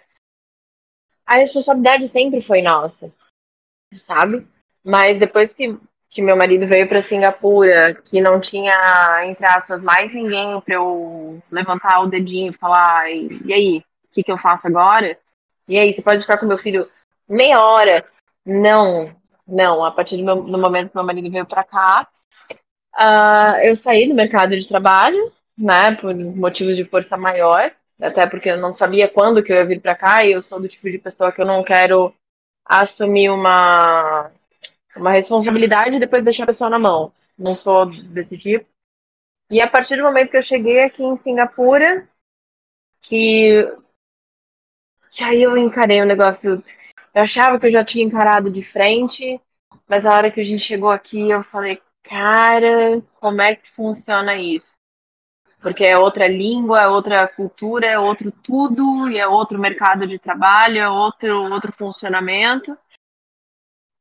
a 1.25 1.35
responsabilidade 1.35 2.07
sempre 2.07 2.41
foi 2.41 2.61
nossa, 2.61 3.11
sabe? 3.97 4.47
Mas 4.83 5.17
depois 5.17 5.53
que, 5.53 5.77
que 6.09 6.21
meu 6.21 6.37
marido 6.37 6.67
veio 6.67 6.87
para 6.87 7.01
Singapura, 7.01 7.95
que 7.95 8.21
não 8.21 8.39
tinha, 8.39 9.23
entre 9.25 9.45
aspas, 9.45 9.81
mais 9.81 10.13
ninguém 10.13 10.59
para 10.61 10.75
eu 10.75 11.41
levantar 11.51 12.01
o 12.01 12.07
dedinho 12.07 12.51
e 12.51 12.57
falar: 12.57 13.11
e, 13.11 13.53
aí, 13.53 13.77
o 13.79 14.13
que, 14.13 14.23
que 14.23 14.31
eu 14.31 14.37
faço 14.37 14.67
agora? 14.67 15.17
E 15.67 15.79
aí, 15.79 15.91
você 15.91 16.01
pode 16.01 16.21
ficar 16.21 16.37
com 16.37 16.45
meu 16.45 16.57
filho 16.57 16.87
meia 17.27 17.59
hora? 17.59 18.05
Não, 18.45 19.15
não. 19.47 19.83
A 19.83 19.91
partir 19.91 20.17
do, 20.17 20.23
meu, 20.23 20.43
do 20.43 20.57
momento 20.59 20.89
que 20.89 20.95
meu 20.95 21.05
marido 21.05 21.31
veio 21.31 21.45
para 21.45 21.63
cá, 21.63 22.07
uh, 22.95 23.57
eu 23.63 23.75
saí 23.75 24.07
do 24.07 24.13
mercado 24.13 24.51
de 24.51 24.67
trabalho, 24.67 25.31
né, 25.57 25.95
por 25.95 26.13
motivos 26.13 26.77
de 26.77 26.83
força 26.85 27.17
maior 27.17 27.71
até 27.99 28.27
porque 28.27 28.49
eu 28.49 28.57
não 28.57 28.73
sabia 28.73 29.07
quando 29.07 29.43
que 29.43 29.51
eu 29.51 29.57
ia 29.57 29.65
vir 29.65 29.81
para 29.81 29.95
cá 29.95 30.25
e 30.25 30.31
eu 30.31 30.41
sou 30.41 30.59
do 30.59 30.67
tipo 30.67 30.89
de 30.89 30.97
pessoa 30.97 31.31
que 31.31 31.41
eu 31.41 31.45
não 31.45 31.63
quero 31.63 32.13
assumir 32.65 33.29
uma 33.29 34.31
uma 34.95 35.11
responsabilidade 35.11 35.95
e 35.97 35.99
depois 35.99 36.23
deixar 36.23 36.43
a 36.43 36.47
pessoa 36.47 36.69
na 36.69 36.79
mão. 36.79 37.11
Não 37.37 37.55
sou 37.55 37.85
desse 37.85 38.37
tipo. 38.37 38.65
E 39.51 39.61
a 39.61 39.67
partir 39.67 39.97
do 39.97 40.03
momento 40.03 40.31
que 40.31 40.37
eu 40.37 40.43
cheguei 40.43 40.81
aqui 40.83 41.03
em 41.03 41.15
Singapura, 41.15 42.07
que, 43.01 43.63
que 45.11 45.23
aí 45.23 45.41
eu 45.43 45.57
encarei 45.57 46.01
o 46.01 46.05
negócio. 46.05 46.63
Eu 47.13 47.21
achava 47.21 47.59
que 47.59 47.67
eu 47.67 47.71
já 47.71 47.83
tinha 47.83 48.03
encarado 48.03 48.49
de 48.49 48.61
frente, 48.61 49.39
mas 49.87 50.05
a 50.05 50.13
hora 50.13 50.31
que 50.31 50.41
a 50.41 50.43
gente 50.43 50.63
chegou 50.63 50.89
aqui, 50.89 51.29
eu 51.29 51.43
falei, 51.43 51.81
cara, 52.03 53.01
como 53.19 53.41
é 53.41 53.55
que 53.55 53.69
funciona 53.71 54.35
isso? 54.35 54.75
Porque 55.65 55.83
é 55.83 55.97
outra 55.97 56.27
língua, 56.27 56.81
é 56.81 56.87
outra 56.87 57.27
cultura, 57.27 57.87
é 57.87 57.97
outro 57.97 58.31
tudo, 58.31 59.09
e 59.09 59.17
é 59.17 59.25
outro 59.25 59.57
mercado 59.57 60.05
de 60.05 60.19
trabalho, 60.19 60.77
é 60.77 60.87
outro, 60.87 61.51
outro 61.51 61.71
funcionamento. 61.71 62.77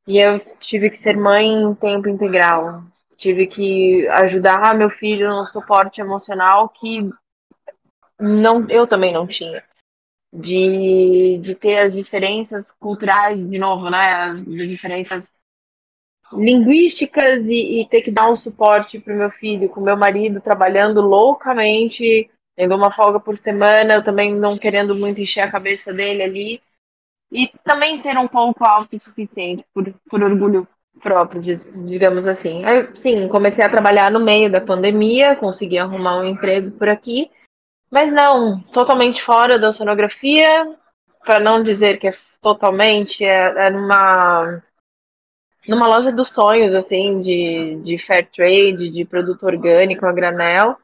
E 0.06 0.18
eu 0.18 0.38
tive 0.60 0.90
que 0.90 0.98
ser 0.98 1.16
mãe 1.16 1.46
em 1.46 1.74
tempo 1.74 2.06
integral. 2.06 2.84
Tive 3.16 3.46
que 3.46 4.06
ajudar 4.08 4.74
meu 4.74 4.90
filho 4.90 5.30
no 5.30 5.46
suporte 5.46 6.02
emocional 6.02 6.68
que 6.68 7.10
não, 8.20 8.68
eu 8.68 8.86
também 8.86 9.14
não 9.14 9.26
tinha. 9.26 9.64
De, 10.30 11.38
de 11.38 11.54
ter 11.54 11.78
as 11.78 11.94
diferenças 11.94 12.70
culturais, 12.72 13.48
de 13.48 13.58
novo, 13.58 13.88
né? 13.88 14.24
As 14.24 14.44
diferenças 14.44 15.32
linguísticas 16.36 17.46
e, 17.46 17.80
e 17.80 17.88
ter 17.88 18.02
que 18.02 18.10
dar 18.10 18.30
um 18.30 18.36
suporte 18.36 18.98
para 18.98 19.14
o 19.14 19.16
meu 19.16 19.30
filho, 19.30 19.68
com 19.68 19.80
meu 19.80 19.96
marido 19.96 20.40
trabalhando 20.40 21.00
loucamente, 21.00 22.30
tendo 22.56 22.74
uma 22.74 22.92
folga 22.92 23.18
por 23.18 23.36
semana, 23.36 23.94
eu 23.94 24.04
também 24.04 24.34
não 24.34 24.58
querendo 24.58 24.94
muito 24.94 25.20
encher 25.20 25.42
a 25.42 25.50
cabeça 25.50 25.92
dele 25.92 26.22
ali. 26.22 26.62
E 27.32 27.48
também 27.64 27.96
ser 27.96 28.16
um 28.16 28.28
pouco 28.28 28.64
autossuficiente, 28.64 29.64
por, 29.74 29.92
por 30.08 30.22
orgulho 30.22 30.68
próprio, 31.00 31.42
digamos 31.86 32.26
assim. 32.26 32.64
Aí, 32.64 32.96
sim, 32.96 33.26
comecei 33.28 33.64
a 33.64 33.68
trabalhar 33.68 34.10
no 34.10 34.20
meio 34.20 34.50
da 34.50 34.60
pandemia, 34.60 35.34
consegui 35.34 35.78
arrumar 35.78 36.18
um 36.18 36.24
emprego 36.24 36.70
por 36.72 36.88
aqui, 36.88 37.30
mas 37.90 38.12
não, 38.12 38.60
totalmente 38.72 39.22
fora 39.22 39.58
da 39.58 39.72
sonografia, 39.72 40.76
para 41.24 41.40
não 41.40 41.62
dizer 41.62 41.98
que 41.98 42.08
é 42.08 42.14
totalmente, 42.40 43.24
é, 43.24 43.66
é 43.66 43.70
numa 43.70 44.62
numa 45.68 45.86
loja 45.86 46.12
dos 46.12 46.28
sonhos, 46.28 46.74
assim, 46.74 47.20
de, 47.20 47.80
de 47.82 47.98
fair 47.98 48.28
trade, 48.30 48.90
de 48.90 49.04
produto 49.04 49.44
orgânico 49.44 50.06
a 50.06 50.12
granel, 50.12 50.76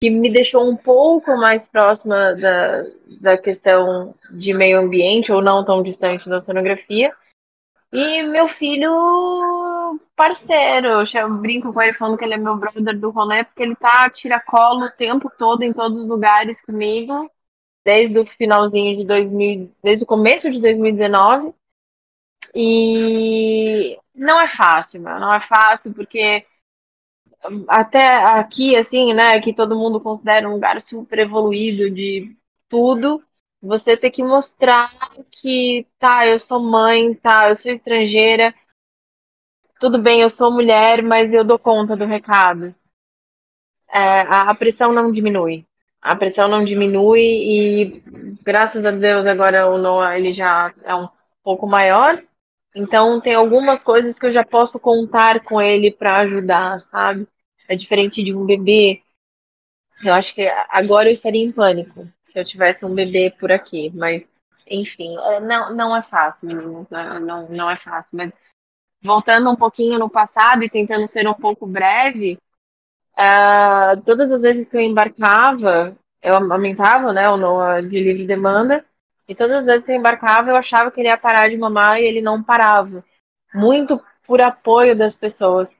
que 0.00 0.10
me 0.10 0.32
deixou 0.32 0.68
um 0.68 0.76
pouco 0.76 1.36
mais 1.36 1.68
próxima 1.68 2.34
da, 2.34 2.84
da 3.20 3.38
questão 3.38 4.14
de 4.30 4.52
meio 4.52 4.78
ambiente, 4.78 5.30
ou 5.30 5.40
não 5.40 5.64
tão 5.64 5.82
distante 5.82 6.28
da 6.28 6.38
oceanografia. 6.38 7.14
E 7.92 8.22
meu 8.22 8.48
filho, 8.48 10.00
parceiro, 10.16 11.04
eu 11.14 11.34
brinco 11.36 11.72
com 11.72 11.82
ele 11.82 11.92
falando 11.92 12.16
que 12.16 12.24
ele 12.24 12.34
é 12.34 12.38
meu 12.38 12.56
brother 12.56 12.98
do 12.98 13.10
rolê, 13.10 13.44
porque 13.44 13.62
ele 13.62 13.76
tá 13.76 14.08
tiracolo 14.08 14.86
o 14.86 14.90
tempo 14.90 15.30
todo 15.38 15.62
em 15.62 15.74
todos 15.74 15.98
os 15.98 16.08
lugares 16.08 16.62
comigo, 16.62 17.30
desde 17.84 18.18
o 18.18 18.26
finalzinho 18.26 18.96
de 18.96 19.06
2000, 19.06 19.70
desde 19.84 20.04
o 20.04 20.06
começo 20.06 20.50
de 20.50 20.60
2019. 20.60 21.54
E 22.54 23.98
não 24.14 24.40
é 24.40 24.46
fácil, 24.46 25.00
meu, 25.00 25.18
não 25.18 25.32
é 25.32 25.40
fácil, 25.40 25.92
porque 25.94 26.44
até 27.68 28.06
aqui, 28.38 28.76
assim, 28.76 29.12
né, 29.14 29.40
que 29.40 29.54
todo 29.54 29.76
mundo 29.76 30.00
considera 30.00 30.48
um 30.48 30.54
lugar 30.54 30.80
super 30.80 31.18
evoluído 31.18 31.90
de 31.90 32.36
tudo, 32.68 33.22
você 33.60 33.96
tem 33.96 34.10
que 34.10 34.22
mostrar 34.22 34.90
que, 35.30 35.86
tá, 35.98 36.26
eu 36.26 36.38
sou 36.38 36.60
mãe, 36.60 37.14
tá, 37.14 37.48
eu 37.48 37.56
sou 37.56 37.72
estrangeira, 37.72 38.54
tudo 39.80 40.00
bem, 40.00 40.20
eu 40.20 40.30
sou 40.30 40.50
mulher, 40.50 41.02
mas 41.02 41.32
eu 41.32 41.44
dou 41.44 41.58
conta 41.58 41.96
do 41.96 42.04
recado. 42.06 42.74
É, 43.92 44.20
a 44.20 44.54
pressão 44.54 44.92
não 44.92 45.12
diminui. 45.12 45.66
A 46.00 46.16
pressão 46.16 46.48
não 46.48 46.64
diminui 46.64 47.20
e, 47.20 48.02
graças 48.42 48.84
a 48.84 48.90
Deus, 48.90 49.26
agora 49.26 49.68
o 49.68 49.78
Noah, 49.78 50.16
ele 50.18 50.32
já 50.32 50.72
é 50.84 50.94
um 50.94 51.08
pouco 51.42 51.66
maior, 51.66 52.22
então 52.74 53.20
tem 53.20 53.34
algumas 53.34 53.82
coisas 53.82 54.18
que 54.18 54.26
eu 54.26 54.32
já 54.32 54.44
posso 54.44 54.78
contar 54.78 55.44
com 55.44 55.60
ele 55.60 55.90
para 55.90 56.16
ajudar, 56.20 56.80
sabe? 56.80 57.26
É 57.68 57.76
diferente 57.76 58.22
de 58.22 58.34
um 58.34 58.44
bebê. 58.44 59.02
Eu 60.02 60.14
acho 60.14 60.34
que 60.34 60.48
agora 60.68 61.08
eu 61.08 61.12
estaria 61.12 61.44
em 61.44 61.52
pânico 61.52 62.08
se 62.22 62.38
eu 62.38 62.44
tivesse 62.44 62.84
um 62.84 62.94
bebê 62.94 63.30
por 63.38 63.52
aqui, 63.52 63.90
mas 63.94 64.26
enfim, 64.66 65.16
é, 65.18 65.40
não, 65.40 65.74
não 65.74 65.96
é 65.96 66.02
fácil, 66.02 66.46
meninos, 66.46 66.88
não, 66.90 67.20
não, 67.20 67.48
não 67.48 67.70
é 67.70 67.76
fácil. 67.76 68.16
Mas 68.16 68.32
voltando 69.02 69.50
um 69.50 69.56
pouquinho 69.56 69.98
no 69.98 70.08
passado 70.08 70.62
e 70.64 70.70
tentando 70.70 71.06
ser 71.06 71.28
um 71.28 71.34
pouco 71.34 71.66
breve, 71.66 72.38
uh, 73.18 74.00
todas 74.04 74.32
as 74.32 74.42
vezes 74.42 74.68
que 74.68 74.76
eu 74.76 74.80
embarcava, 74.80 75.94
eu 76.22 76.36
amamentava, 76.36 77.12
né, 77.12 77.28
o 77.28 77.36
Noah 77.36 77.82
de 77.82 78.00
livre 78.00 78.26
demanda, 78.26 78.84
e 79.32 79.34
todas 79.34 79.60
as 79.60 79.66
vezes 79.66 79.86
que 79.86 79.92
eu 79.92 79.96
embarcava, 79.96 80.50
eu 80.50 80.56
achava 80.56 80.90
que 80.90 81.00
ele 81.00 81.08
ia 81.08 81.16
parar 81.16 81.48
de 81.48 81.56
mamar 81.56 81.98
e 81.98 82.04
ele 82.04 82.20
não 82.20 82.42
parava. 82.42 83.02
Muito 83.54 83.98
por 84.26 84.42
apoio 84.42 84.94
das 84.94 85.16
pessoas. 85.16 85.70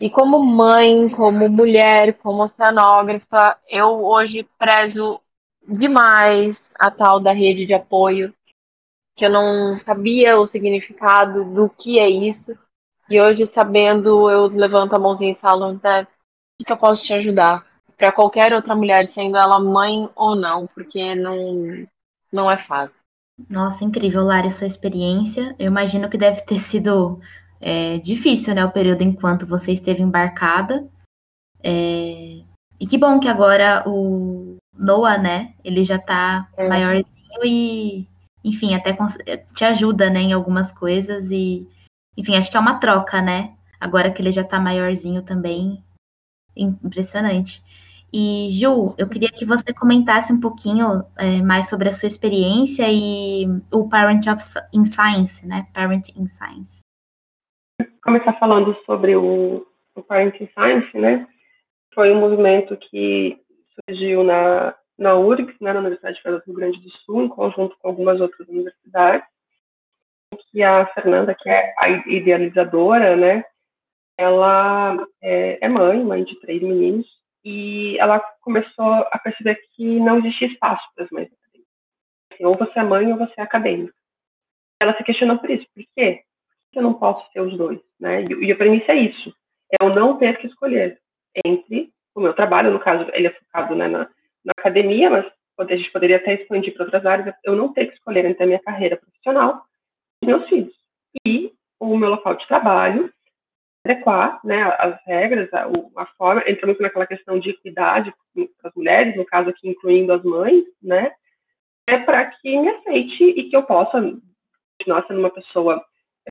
E 0.00 0.10
como 0.10 0.42
mãe, 0.44 1.08
como 1.08 1.48
mulher, 1.48 2.14
como 2.14 2.42
oceanógrafa, 2.42 3.56
eu 3.68 4.04
hoje 4.04 4.42
prezo 4.58 5.20
demais 5.62 6.72
a 6.76 6.90
tal 6.90 7.20
da 7.20 7.30
rede 7.30 7.64
de 7.64 7.74
apoio, 7.74 8.34
que 9.14 9.24
eu 9.24 9.30
não 9.30 9.78
sabia 9.78 10.36
o 10.40 10.46
significado 10.46 11.44
do 11.44 11.70
que 11.70 11.96
é 11.96 12.10
isso. 12.10 12.58
E 13.08 13.20
hoje, 13.20 13.46
sabendo, 13.46 14.28
eu 14.28 14.46
levanto 14.46 14.96
a 14.96 14.98
mãozinha 14.98 15.30
e 15.30 15.36
falo, 15.36 15.74
o 15.74 16.64
que 16.64 16.72
eu 16.72 16.76
posso 16.76 17.04
te 17.04 17.14
ajudar? 17.14 17.64
Para 17.96 18.10
qualquer 18.10 18.52
outra 18.52 18.74
mulher, 18.74 19.06
sendo 19.06 19.36
ela 19.36 19.60
mãe 19.60 20.10
ou 20.16 20.34
não, 20.34 20.66
porque 20.66 21.14
não, 21.14 21.86
não 22.32 22.50
é 22.50 22.56
fácil. 22.56 22.98
Nossa, 23.48 23.84
incrível, 23.84 24.22
Lari, 24.22 24.50
sua 24.50 24.66
experiência. 24.66 25.54
Eu 25.58 25.66
imagino 25.66 26.08
que 26.08 26.18
deve 26.18 26.42
ter 26.42 26.58
sido 26.58 27.20
é, 27.60 27.98
difícil, 27.98 28.54
né, 28.54 28.64
o 28.64 28.70
período 28.70 29.02
enquanto 29.02 29.46
você 29.46 29.72
esteve 29.72 30.02
embarcada. 30.02 30.86
É... 31.62 32.42
E 32.78 32.86
que 32.86 32.96
bom 32.96 33.20
que 33.20 33.28
agora 33.28 33.82
o 33.86 34.56
Noah, 34.74 35.18
né, 35.18 35.54
ele 35.62 35.84
já 35.84 35.98
tá 35.98 36.48
é. 36.56 36.68
maiorzinho 36.68 37.44
e 37.44 38.08
enfim, 38.42 38.74
até 38.74 38.96
te 39.54 39.64
ajuda, 39.64 40.08
né, 40.08 40.20
em 40.20 40.32
algumas 40.32 40.72
coisas 40.72 41.30
e, 41.30 41.68
enfim, 42.16 42.36
acho 42.36 42.50
que 42.50 42.56
é 42.56 42.60
uma 42.60 42.78
troca, 42.78 43.20
né? 43.20 43.54
Agora 43.78 44.10
que 44.10 44.22
ele 44.22 44.32
já 44.32 44.42
tá 44.42 44.58
maiorzinho 44.58 45.22
também, 45.22 45.82
impressionante. 46.56 47.62
E, 48.12 48.48
Ju, 48.50 48.94
eu 48.98 49.08
queria 49.08 49.30
que 49.30 49.44
você 49.44 49.72
comentasse 49.72 50.32
um 50.32 50.40
pouquinho 50.40 51.04
é, 51.16 51.40
mais 51.42 51.68
sobre 51.68 51.88
a 51.88 51.92
sua 51.92 52.08
experiência 52.08 52.84
e 52.88 53.46
o 53.72 53.88
Parent 53.88 54.26
of, 54.26 54.42
in 54.72 54.84
Science, 54.84 55.46
né? 55.46 55.66
Parent 55.72 56.08
in 56.16 56.26
Science. 56.26 56.82
Começar 58.02 58.32
falando 58.38 58.76
sobre 58.84 59.14
o, 59.14 59.64
o 59.94 60.02
Parent 60.02 60.40
in 60.40 60.48
Science, 60.48 60.98
né? 60.98 61.26
Foi 61.94 62.10
um 62.10 62.18
movimento 62.18 62.76
que 62.76 63.38
surgiu 63.86 64.24
na, 64.24 64.74
na 64.98 65.14
URGS, 65.14 65.56
né, 65.60 65.72
na 65.72 65.80
Universidade 65.80 66.18
Federal 66.18 66.40
do 66.40 66.46
Rio 66.46 66.54
Grande 66.54 66.80
do 66.80 66.90
Sul, 67.04 67.22
em 67.24 67.28
conjunto 67.28 67.76
com 67.80 67.88
algumas 67.88 68.20
outras 68.20 68.46
universidades, 68.48 69.26
que 70.50 70.62
a 70.62 70.86
Fernanda, 70.94 71.34
que 71.34 71.48
é 71.48 71.74
a 71.78 71.88
idealizadora, 72.08 73.16
né, 73.16 73.44
ela 74.18 74.96
é, 75.22 75.64
é 75.64 75.68
mãe, 75.68 76.04
mãe 76.04 76.24
de 76.24 76.38
três 76.40 76.60
meninos, 76.62 77.06
e 77.44 77.98
ela 77.98 78.20
começou 78.40 78.92
a 79.10 79.18
perceber 79.18 79.56
que 79.74 79.98
não 80.00 80.18
existia 80.18 80.48
espaço 80.48 80.86
para 80.94 81.04
as 81.04 81.10
mães. 81.10 81.28
Assim, 82.32 82.44
ou 82.44 82.56
você 82.56 82.78
é 82.78 82.82
mãe 82.82 83.10
ou 83.12 83.18
você 83.18 83.34
é 83.38 83.42
acadêmica. 83.42 83.94
Ela 84.80 84.96
se 84.96 85.04
questionou 85.04 85.38
por 85.38 85.50
isso. 85.50 85.66
Por 85.74 85.84
quê? 85.94 86.22
Por 86.22 86.72
que 86.72 86.78
eu 86.78 86.82
não 86.82 86.94
posso 86.94 87.30
ser 87.32 87.40
os 87.40 87.56
dois? 87.56 87.80
Né? 87.98 88.24
E, 88.24 88.46
e 88.46 88.52
a 88.52 88.56
premissa 88.56 88.92
é 88.92 88.96
isso. 88.96 89.34
É 89.72 89.84
eu 89.84 89.94
não 89.94 90.16
ter 90.16 90.38
que 90.38 90.46
escolher 90.46 90.98
entre 91.44 91.92
o 92.14 92.20
meu 92.20 92.34
trabalho, 92.34 92.72
no 92.72 92.80
caso, 92.80 93.08
ele 93.12 93.28
é 93.28 93.30
focado 93.30 93.74
né, 93.74 93.88
na, 93.88 94.08
na 94.44 94.52
academia, 94.58 95.10
mas 95.10 95.26
a 95.58 95.76
gente 95.76 95.92
poderia 95.92 96.16
até 96.16 96.34
expandir 96.34 96.74
para 96.74 96.84
outras 96.84 97.04
áreas, 97.04 97.34
eu 97.44 97.54
não 97.54 97.72
ter 97.72 97.86
que 97.86 97.94
escolher 97.94 98.24
entre 98.24 98.42
a 98.42 98.46
minha 98.46 98.60
carreira 98.60 98.96
profissional 98.96 99.62
e 100.22 100.26
meus 100.26 100.48
filhos. 100.48 100.74
E 101.26 101.52
o 101.78 101.96
meu 101.96 102.10
local 102.10 102.34
de 102.34 102.46
trabalho 102.46 103.12
adequar 103.84 104.40
né, 104.44 104.62
as 104.78 104.96
regras, 105.06 105.52
a, 105.52 105.66
a 105.96 106.06
forma, 106.18 106.42
entra 106.46 106.66
muito 106.66 106.82
naquela 106.82 107.06
questão 107.06 107.38
de 107.38 107.50
equidade 107.50 108.12
para 108.34 108.68
as 108.68 108.74
mulheres, 108.74 109.16
no 109.16 109.24
caso 109.24 109.50
aqui 109.50 109.68
incluindo 109.68 110.12
as 110.12 110.22
mães, 110.22 110.64
né, 110.82 111.12
é 111.88 111.98
para 111.98 112.26
que 112.26 112.58
me 112.58 112.68
aceite 112.68 113.24
e 113.24 113.48
que 113.48 113.56
eu 113.56 113.62
possa 113.62 114.00
continuar 114.78 115.06
sendo 115.06 115.20
uma 115.20 115.30
pessoa 115.30 115.82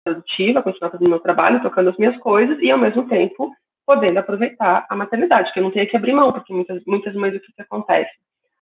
produtiva, 0.04 0.64
continuar 0.64 0.92
fazendo 0.92 1.10
meu 1.10 1.20
trabalho, 1.20 1.62
tocando 1.62 1.90
as 1.90 1.98
minhas 1.98 2.18
coisas 2.18 2.58
e 2.62 2.72
ao 2.72 2.78
mesmo 2.78 3.08
tempo 3.08 3.52
podendo 3.86 4.20
aproveitar 4.20 4.86
a 4.88 4.96
maternidade, 4.96 5.52
que 5.52 5.60
eu 5.60 5.64
não 5.64 5.72
tenha 5.72 5.88
que 5.88 5.98
abrir 5.98 6.14
mão, 6.14 6.32
porque 6.32 6.54
muitas, 6.54 6.80
muitas 6.86 7.16
mães 7.16 7.36
o 7.36 7.40
que 7.40 7.52
acontece? 7.60 8.12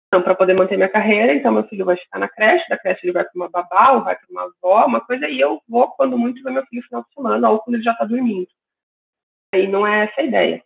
Então, 0.06 0.22
para 0.22 0.34
poder 0.34 0.54
manter 0.54 0.76
minha 0.76 0.88
carreira, 0.88 1.34
então 1.34 1.52
meu 1.52 1.62
filho 1.64 1.84
vai 1.84 1.96
ficar 1.96 2.18
na 2.18 2.28
creche, 2.28 2.68
da 2.70 2.78
creche 2.78 3.00
ele 3.04 3.12
vai 3.12 3.24
para 3.24 3.32
uma 3.36 3.48
babá, 3.48 3.92
ou 3.92 4.02
vai 4.02 4.16
para 4.16 4.26
uma 4.30 4.44
avó, 4.44 4.86
uma 4.86 5.00
coisa, 5.00 5.28
e 5.28 5.38
eu 5.38 5.60
vou, 5.68 5.88
quando 5.88 6.16
muito, 6.16 6.42
ver 6.42 6.50
meu 6.50 6.64
filho 6.66 6.80
no 6.80 6.88
final 6.88 7.02
de 7.02 7.14
semana, 7.14 7.50
ou 7.50 7.58
quando 7.60 7.74
ele 7.74 7.84
já 7.84 7.92
está 7.92 8.06
dormindo. 8.06 8.48
E 9.54 9.66
não 9.66 9.86
é 9.86 10.04
essa 10.04 10.20
a 10.20 10.24
ideia. 10.24 10.62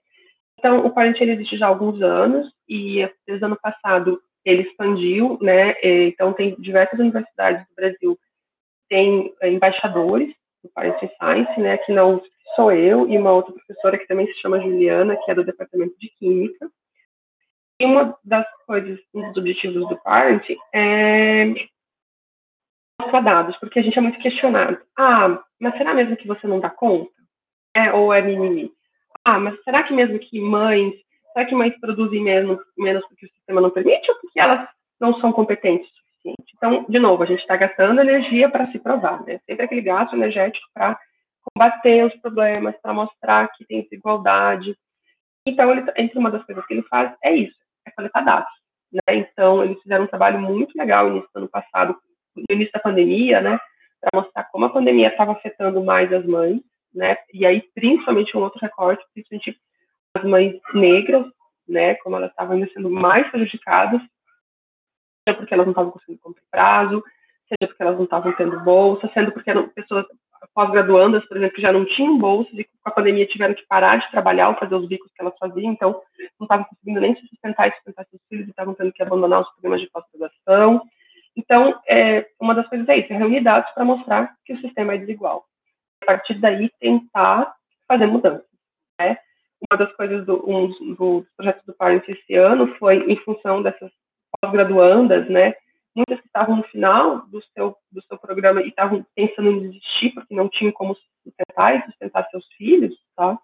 Então, 0.59 0.85
o 0.87 0.91
Parent 0.91 1.21
ele 1.21 1.33
existe 1.33 1.57
já 1.59 1.67
há 1.67 1.69
alguns 1.69 2.01
anos 2.03 2.51
e 2.69 3.09
desde 3.27 3.45
o 3.45 3.47
ano 3.47 3.59
passado 3.61 4.21
ele 4.45 4.63
expandiu, 4.63 5.39
né? 5.41 5.75
Então, 5.83 6.33
tem 6.33 6.55
diversas 6.57 6.99
universidades 6.99 7.67
do 7.67 7.75
Brasil 7.75 8.19
tem 8.89 9.35
é, 9.41 9.51
embaixadores 9.51 10.33
do 10.63 10.71
Parent 10.71 10.99
Science, 10.99 11.61
né? 11.61 11.79
Que 11.79 11.93
não 11.93 12.23
sou 12.55 12.73
eu 12.73 13.09
e 13.09 13.19
uma 13.19 13.33
outra 13.33 13.53
professora 13.53 13.99
que 13.99 14.07
também 14.07 14.27
se 14.27 14.41
chama 14.41 14.61
Juliana, 14.61 15.17
que 15.17 15.31
é 15.31 15.35
do 15.35 15.45
departamento 15.45 15.95
de 15.99 16.09
Química. 16.11 16.71
E 17.81 17.85
uma 17.85 18.17
das 18.25 18.47
coisas, 18.67 19.01
um 19.13 19.29
dos 19.29 19.37
objetivos 19.37 19.89
do 19.89 19.97
Parent 20.03 20.45
é 20.73 21.47
mostrar 23.01 23.21
dados, 23.21 23.57
porque 23.59 23.81
a 23.81 23.83
gente 23.83 23.99
é 23.99 24.01
muito 24.01 24.21
questionado. 24.21 24.79
Ah, 24.97 25.43
mas 25.59 25.77
será 25.77 25.93
mesmo 25.93 26.17
que 26.17 26.29
você 26.29 26.47
não 26.47 26.61
dá 26.61 26.71
conta? 26.71 27.14
É, 27.75 27.93
ou 27.93 28.13
é 28.13 28.23
mimimi? 28.23 28.71
Ah, 29.25 29.39
mas 29.39 29.61
será 29.65 29.83
que 29.83 29.93
mesmo 29.93 30.19
que 30.19 30.41
mães, 30.41 30.95
será 31.33 31.47
que 31.47 31.55
mães 31.55 31.79
produzem 31.81 32.23
menos, 32.23 32.59
menos 32.79 33.07
porque 33.09 33.27
o 33.27 33.31
sistema 33.31 33.61
não 33.61 33.71
permite 33.71 34.11
ou 34.11 34.17
porque 34.21 34.39
elas 34.39 34.69
não 35.01 35.19
são 35.21 35.33
competentes 35.33 35.89
o 35.89 35.95
suficiente? 35.97 36.53
Então, 36.57 36.85
de 36.89 36.99
novo, 36.99 37.23
a 37.23 37.27
gente 37.27 37.41
está 37.41 37.57
gastando 37.57 38.01
energia 38.01 38.49
para 38.49 38.71
se 38.71 38.79
provar, 38.79 39.25
né? 39.25 39.41
Sempre 39.47 39.65
aquele 39.65 39.81
gasto 39.81 40.15
energético 40.15 40.67
para 40.75 40.99
combater 41.43 42.05
os 42.05 42.15
problemas, 42.21 42.75
para 42.81 42.93
mostrar 42.93 43.49
que 43.53 43.65
tem 43.65 43.83
desigualdade. 43.83 44.77
Então, 45.47 45.71
ele, 45.73 45.85
entre 45.97 46.19
uma 46.19 46.31
das 46.31 46.45
coisas 46.45 46.65
que 46.67 46.75
ele 46.75 46.83
faz 46.83 47.13
é 47.23 47.35
isso, 47.35 47.57
é 47.87 47.91
coletar 47.91 48.23
dados. 48.23 48.53
Né? 48.93 49.17
Então, 49.17 49.65
eles 49.65 49.81
fizeram 49.83 50.05
um 50.05 50.09
trabalho 50.09 50.41
muito 50.41 50.77
legal 50.77 51.07
no 51.07 51.13
início 51.13 51.31
do 51.35 51.39
ano 51.39 51.49
passado, 51.49 51.97
no 52.37 52.55
início 52.55 52.73
da 52.73 52.81
pandemia, 52.81 53.41
né? 53.41 53.59
Para 54.01 54.21
mostrar 54.21 54.45
como 54.45 54.67
a 54.67 54.71
pandemia 54.71 55.09
estava 55.09 55.33
afetando 55.33 55.83
mais 55.83 56.13
as 56.13 56.25
mães, 56.25 56.61
né? 56.95 57.17
E 57.33 57.45
aí, 57.45 57.63
principalmente 57.75 58.37
um 58.37 58.41
outro 58.41 58.59
recorte, 58.61 59.05
principalmente 59.13 59.59
as 60.15 60.25
mães 60.25 60.61
negras, 60.73 61.27
né? 61.69 61.95
Como 61.97 62.17
elas 62.17 62.31
estavam 62.31 62.65
sendo 62.69 62.91
mais 62.91 63.29
prejudicadas, 63.31 64.01
seja 65.27 65.37
porque 65.37 65.53
elas 65.53 65.67
não 65.67 65.73
estavam 65.73 65.91
conseguindo 65.91 66.21
cumprir 66.21 66.45
prazo, 66.51 67.03
seja 67.49 67.69
porque 67.69 67.83
elas 67.83 67.97
não 67.97 68.05
estavam 68.05 68.33
tendo 68.37 68.61
bolsa, 68.61 69.11
sendo 69.13 69.33
porque 69.33 69.51
eram 69.51 69.69
pessoas 69.69 70.07
pós-graduandas, 70.55 71.25
por 71.27 71.37
exemplo, 71.37 71.57
que 71.57 71.63
já 71.63 71.73
não 71.73 71.85
tinham 71.85 72.19
bolsa 72.19 72.51
e 72.53 72.65
com 72.65 72.71
a 72.85 72.91
pandemia 72.91 73.27
tiveram 73.27 73.55
que 73.55 73.67
parar 73.67 73.97
de 73.97 74.11
trabalhar 74.11 74.51
ou 74.51 74.57
fazer 74.57 74.75
os 74.75 74.87
bicos 74.87 75.11
que 75.13 75.21
elas 75.21 75.37
faziam, 75.39 75.73
então 75.73 76.01
não 76.39 76.45
estavam 76.45 76.65
conseguindo 76.67 77.01
nem 77.01 77.17
se 77.17 77.27
sustentar 77.27 77.69
e 77.69 77.73
sustentar 77.73 78.07
seus 78.07 78.23
filhos 78.29 78.47
e 78.47 78.51
estavam 78.51 78.75
tendo 78.75 78.93
que 78.93 79.03
abandonar 79.03 79.41
os 79.41 79.51
programas 79.53 79.81
de 79.81 79.91
pós-graduação. 79.91 80.83
Então, 81.37 81.81
é, 81.89 82.29
uma 82.39 82.55
das 82.55 82.69
coisas 82.69 82.89
é 82.89 82.99
isso, 82.99 83.13
é 83.13 83.17
reunir 83.17 83.41
dados 83.41 83.69
para 83.73 83.85
mostrar 83.85 84.35
que 84.45 84.53
o 84.53 84.61
sistema 84.61 84.95
é 84.95 84.99
desigual 84.99 85.45
a 86.05 86.07
partir 86.07 86.35
daí 86.35 86.71
tentar 86.79 87.55
fazer 87.89 88.07
mudanças. 88.07 88.47
Né? 89.01 89.19
Uma 89.71 89.79
das 89.79 89.93
coisas 89.97 90.25
do, 90.27 90.45
um 90.49 90.69
dos 90.95 91.27
projetos 91.37 91.65
do 91.65 91.75
Parent 91.75 92.07
esse 92.09 92.35
ano 92.35 92.75
foi 92.77 92.99
em 93.11 93.17
função 93.17 93.63
dessas 93.63 93.91
pós-graduandas, 94.41 95.29
né? 95.29 95.55
Muitas 95.97 96.21
que 96.21 96.27
estavam 96.27 96.57
no 96.57 96.65
final 96.65 97.27
do 97.29 97.43
seu, 97.55 97.77
do 97.91 98.03
seu 98.03 98.19
programa 98.19 98.61
e 98.61 98.69
estavam 98.69 99.07
pensando 99.15 99.51
em 99.51 99.61
desistir 99.61 100.11
porque 100.11 100.35
não 100.35 100.49
tinham 100.49 100.73
como 100.73 100.97
sustentar 101.23 101.77
e 101.77 101.85
sustentar 101.85 102.29
seus 102.31 102.47
filhos, 102.55 102.95
tá? 103.17 103.39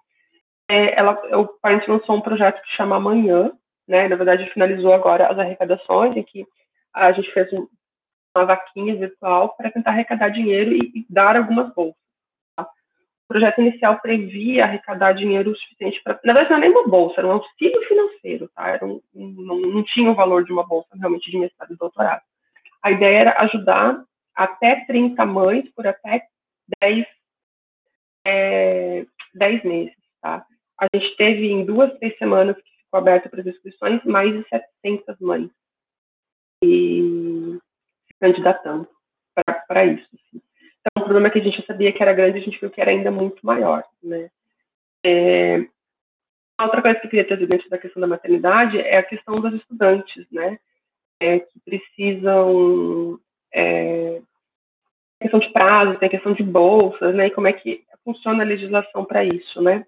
É, 0.69 0.99
ela, 0.99 1.13
o 1.39 1.47
Parent 1.47 1.87
lançou 1.89 2.17
um 2.17 2.21
projeto 2.21 2.61
que 2.63 2.77
chama 2.77 2.97
Amanhã, 2.97 3.53
né? 3.89 4.09
Na 4.09 4.17
verdade, 4.17 4.51
finalizou 4.53 4.93
agora 4.93 5.29
as 5.29 5.39
arrecadações, 5.39 6.17
em 6.17 6.23
que 6.23 6.45
a 6.93 7.13
gente 7.13 7.33
fez 7.33 7.49
uma 7.53 8.45
vaquinha 8.45 8.97
virtual 8.97 9.57
para 9.57 9.71
tentar 9.71 9.91
arrecadar 9.93 10.29
dinheiro 10.29 10.73
e, 10.73 10.79
e 10.95 11.07
dar 11.09 11.37
algumas 11.37 11.73
bolsas 11.73 12.00
projeto 13.31 13.61
inicial 13.61 14.01
previa 14.01 14.65
arrecadar 14.65 15.13
dinheiro 15.13 15.57
suficiente 15.57 16.03
para. 16.03 16.19
Na 16.25 16.33
verdade, 16.33 16.51
não 16.51 16.57
era 16.57 16.67
nem 16.67 16.77
uma 16.77 16.89
bolsa, 16.89 17.21
era 17.21 17.29
um 17.29 17.33
auxílio 17.33 17.81
financeiro, 17.87 18.51
tá? 18.57 18.71
Era 18.71 18.85
um, 18.85 19.01
não, 19.15 19.61
não 19.61 19.85
tinha 19.85 20.11
o 20.11 20.17
valor 20.17 20.45
de 20.45 20.53
uma 20.53 20.67
bolsa 20.67 20.89
realmente 20.97 21.31
de 21.31 21.39
mestrado 21.39 21.73
e 21.73 21.77
doutorado. 21.77 22.23
A 22.83 22.91
ideia 22.91 23.19
era 23.19 23.41
ajudar 23.43 24.05
até 24.35 24.85
30 24.85 25.25
mães 25.27 25.71
por 25.77 25.87
até 25.87 26.27
10, 26.83 27.07
é, 28.27 29.07
10 29.35 29.65
meses, 29.65 29.97
tá? 30.21 30.45
A 30.81 30.87
gente 30.93 31.17
teve 31.17 31.47
em 31.53 31.65
duas, 31.65 31.97
três 31.99 32.19
semanas 32.19 32.57
que 32.57 32.85
ficou 32.85 32.99
aberto 32.99 33.31
para 33.31 33.43
as 33.43 33.47
inscrições 33.47 34.03
mais 34.05 34.33
de 34.33 34.45
700 34.49 35.21
mães 35.21 35.51
e 36.65 37.61
se 38.09 38.19
candidatando 38.19 38.89
para 39.69 39.85
isso. 39.85 40.09
Assim. 40.15 40.43
Então, 40.81 41.03
o 41.03 41.05
problema 41.05 41.31
que 41.31 41.39
a 41.39 41.43
gente 41.43 41.65
sabia 41.67 41.93
que 41.93 42.03
era 42.03 42.13
grande, 42.13 42.39
a 42.39 42.43
gente 42.43 42.59
viu 42.59 42.71
que 42.71 42.81
era 42.81 42.91
ainda 42.91 43.11
muito 43.11 43.45
maior, 43.45 43.85
né? 44.03 44.31
É, 45.05 45.67
outra 46.61 46.83
coisa 46.83 46.99
que 46.99 47.07
eu 47.07 47.11
queria 47.11 47.27
trazer 47.27 47.47
dentro 47.47 47.69
da 47.71 47.79
questão 47.79 48.01
da 48.01 48.07
maternidade 48.07 48.79
é 48.79 48.99
a 48.99 49.03
questão 49.03 49.41
dos 49.41 49.55
estudantes, 49.55 50.27
né? 50.31 50.59
É, 51.21 51.41
que 51.41 51.61
precisam 51.65 53.19
é, 53.53 54.23
questão 55.21 55.39
de 55.39 55.53
prazo, 55.53 55.99
tem 55.99 56.09
questão 56.09 56.33
de 56.33 56.43
bolsas, 56.43 57.15
né? 57.15 57.27
E 57.27 57.31
como 57.31 57.47
é 57.47 57.53
que 57.53 57.85
funciona 58.05 58.43
a 58.43 58.47
legislação 58.47 59.05
para 59.05 59.25
isso, 59.25 59.61
né? 59.61 59.85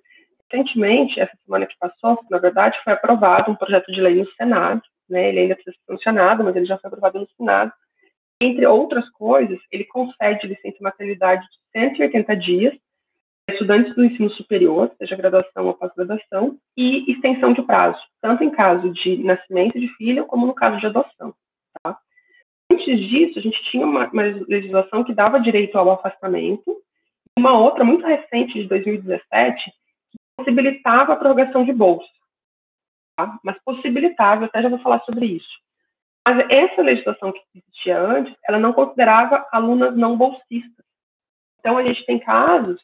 Recentemente, 0.50 1.18
essa 1.18 1.32
semana 1.44 1.66
que 1.66 1.78
passou, 1.78 2.18
na 2.30 2.38
verdade, 2.38 2.78
foi 2.84 2.92
aprovado 2.92 3.50
um 3.50 3.56
projeto 3.56 3.90
de 3.90 4.00
lei 4.00 4.16
no 4.16 4.30
Senado, 4.32 4.82
né? 5.08 5.30
Ele 5.30 5.40
ainda 5.40 5.54
precisa 5.54 5.74
ser 5.76 5.92
sancionado, 5.92 6.44
mas 6.44 6.54
ele 6.54 6.66
já 6.66 6.76
foi 6.78 6.88
aprovado 6.88 7.20
no 7.20 7.28
Senado, 7.36 7.72
entre 8.44 8.66
outras 8.66 9.08
coisas, 9.10 9.58
ele 9.70 9.84
concede 9.84 10.46
licença 10.46 10.78
maternidade 10.80 11.42
de 11.42 11.80
180 11.80 12.36
dias 12.36 12.74
estudantes 13.50 13.94
do 13.94 14.04
ensino 14.04 14.30
superior, 14.30 14.90
seja 14.98 15.16
graduação 15.16 15.66
ou 15.66 15.74
pós-graduação, 15.74 16.56
e 16.76 17.10
extensão 17.10 17.52
de 17.52 17.62
prazo, 17.62 18.00
tanto 18.20 18.44
em 18.44 18.50
caso 18.50 18.90
de 18.90 19.22
nascimento 19.22 19.78
de 19.78 19.88
filho 19.96 20.26
como 20.26 20.46
no 20.46 20.54
caso 20.54 20.78
de 20.78 20.86
adoção. 20.86 21.34
Tá? 21.82 21.98
Antes 22.70 22.98
disso, 23.08 23.38
a 23.38 23.42
gente 23.42 23.62
tinha 23.70 23.84
uma, 23.84 24.08
uma 24.08 24.22
legislação 24.48 25.04
que 25.04 25.14
dava 25.14 25.40
direito 25.40 25.76
ao 25.76 25.90
afastamento, 25.90 26.64
e 27.36 27.40
uma 27.40 27.58
outra 27.58 27.84
muito 27.84 28.06
recente, 28.06 28.54
de 28.54 28.68
2017, 28.68 29.64
que 30.10 30.18
possibilitava 30.36 31.12
a 31.12 31.16
prorrogação 31.16 31.64
de 31.64 31.72
bolsa. 31.72 32.08
Tá? 33.16 33.38
Mas 33.42 33.56
possibilitava, 33.64 34.44
até 34.44 34.62
já 34.62 34.68
vou 34.68 34.78
falar 34.78 35.00
sobre 35.00 35.26
isso. 35.26 35.62
Mas 36.26 36.46
essa 36.50 36.82
legislação 36.82 37.32
que 37.32 37.40
existia 37.54 37.98
antes, 37.98 38.34
ela 38.48 38.58
não 38.58 38.72
considerava 38.72 39.46
alunas 39.50 39.96
não 39.96 40.16
bolsistas. 40.16 40.84
Então, 41.58 41.76
a 41.78 41.82
gente 41.82 42.04
tem 42.06 42.18
casos, 42.18 42.80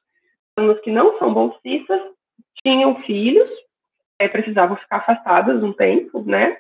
alunos 0.57 0.81
que 0.81 0.91
não 0.91 1.19
são 1.19 1.33
bolsistas, 1.33 2.01
tinham 2.65 3.01
filhos, 3.03 3.49
é, 4.19 4.29
precisavam 4.29 4.77
ficar 4.77 4.99
afastadas 4.99 5.63
um 5.63 5.73
tempo, 5.73 6.23
né? 6.23 6.59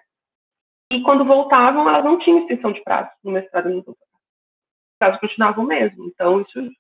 E 0.93 1.03
quando 1.03 1.24
voltavam, 1.24 1.89
elas 1.89 2.05
não 2.05 2.18
tinham 2.18 2.41
extensão 2.41 2.72
de 2.72 2.83
prazo 2.83 3.11
no 3.22 3.33
mestrado 3.33 3.68
e 3.68 3.74
no 3.74 3.83
doutorado. 3.83 3.99
Os 4.01 4.99
prazos 4.99 5.20
continuavam 5.20 5.64
mesmo. 5.64 6.07
Então, 6.07 6.41
isso 6.41 6.70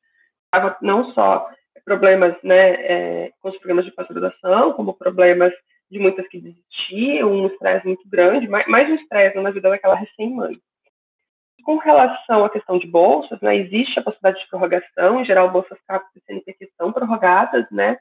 não 0.80 1.12
só 1.12 1.50
problemas 1.84 2.36
né, 2.42 2.70
é, 2.70 3.32
com 3.40 3.48
os 3.48 3.56
programas 3.58 3.84
de 3.84 3.92
pós-graduação, 3.92 4.72
como 4.74 4.94
problemas 4.94 5.52
de 5.90 5.98
muitas 5.98 6.26
que 6.28 6.40
desistiam, 6.40 7.32
um 7.32 7.46
estresse 7.46 7.86
muito 7.86 8.08
grande, 8.08 8.48
mais, 8.48 8.66
mais 8.66 8.88
um 8.90 8.94
estresse 8.94 9.38
na 9.38 9.50
vida 9.50 9.70
daquela 9.70 9.94
recém-mãe. 9.94 10.58
Com 11.64 11.76
relação 11.76 12.44
à 12.44 12.50
questão 12.50 12.78
de 12.78 12.86
bolsas, 12.86 13.40
né, 13.40 13.56
existe 13.56 13.98
a 13.98 14.02
possibilidade 14.02 14.42
de 14.42 14.50
prorrogação, 14.50 15.20
em 15.20 15.24
geral, 15.24 15.50
bolsas 15.50 15.78
CAPES 15.86 16.16
e 16.16 16.20
CNPq 16.20 16.70
são 16.76 16.92
prorrogadas, 16.92 17.66
né, 17.70 17.98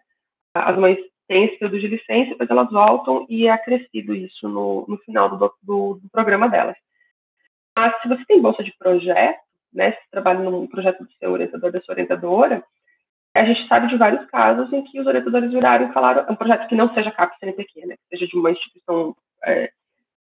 as 0.53 0.77
mães 0.77 0.97
têm 1.27 1.45
esse 1.45 1.57
período 1.57 1.79
de 1.79 1.87
licença, 1.87 2.31
depois 2.31 2.49
elas 2.49 2.69
voltam 2.71 3.25
e 3.29 3.47
é 3.47 3.51
acrescido 3.51 4.13
isso 4.15 4.47
no, 4.47 4.85
no 4.87 4.97
final 4.99 5.29
do, 5.29 5.53
do, 5.61 5.99
do 6.01 6.09
programa 6.11 6.47
delas. 6.47 6.75
Mas 7.75 8.01
se 8.01 8.07
você 8.07 8.23
tem 8.25 8.41
bolsa 8.41 8.63
de 8.63 8.75
projeto, 8.77 9.39
né, 9.73 9.91
se 9.91 10.09
trabalha 10.09 10.39
num 10.39 10.65
projeto 10.67 11.03
do 11.03 11.11
seu 11.13 11.31
orientador, 11.31 11.71
da 11.71 11.81
sua 11.81 11.93
orientadora, 11.93 12.63
a 13.37 13.45
gente 13.45 13.67
sabe 13.67 13.87
de 13.87 13.97
vários 13.97 14.25
casos 14.27 14.71
em 14.71 14.83
que 14.83 14.99
os 14.99 15.07
orientadores 15.07 15.51
viraram 15.51 15.89
e 15.89 15.93
falaram, 15.93 16.25
um 16.29 16.35
projeto 16.35 16.67
que 16.67 16.75
não 16.75 16.93
seja 16.93 17.11
CAP 17.11 17.37
CNPq, 17.39 17.85
né, 17.85 17.95
seja 18.09 18.27
de 18.27 18.37
uma 18.37 18.51
instituição 18.51 19.15
é, 19.43 19.71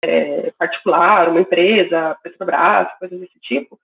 é, 0.04 0.52
particular, 0.58 1.30
uma 1.30 1.42
empresa, 1.42 2.18
Petrobras, 2.24 2.88
coisas 3.00 3.20
desse 3.20 3.40
tipo, 3.40 3.80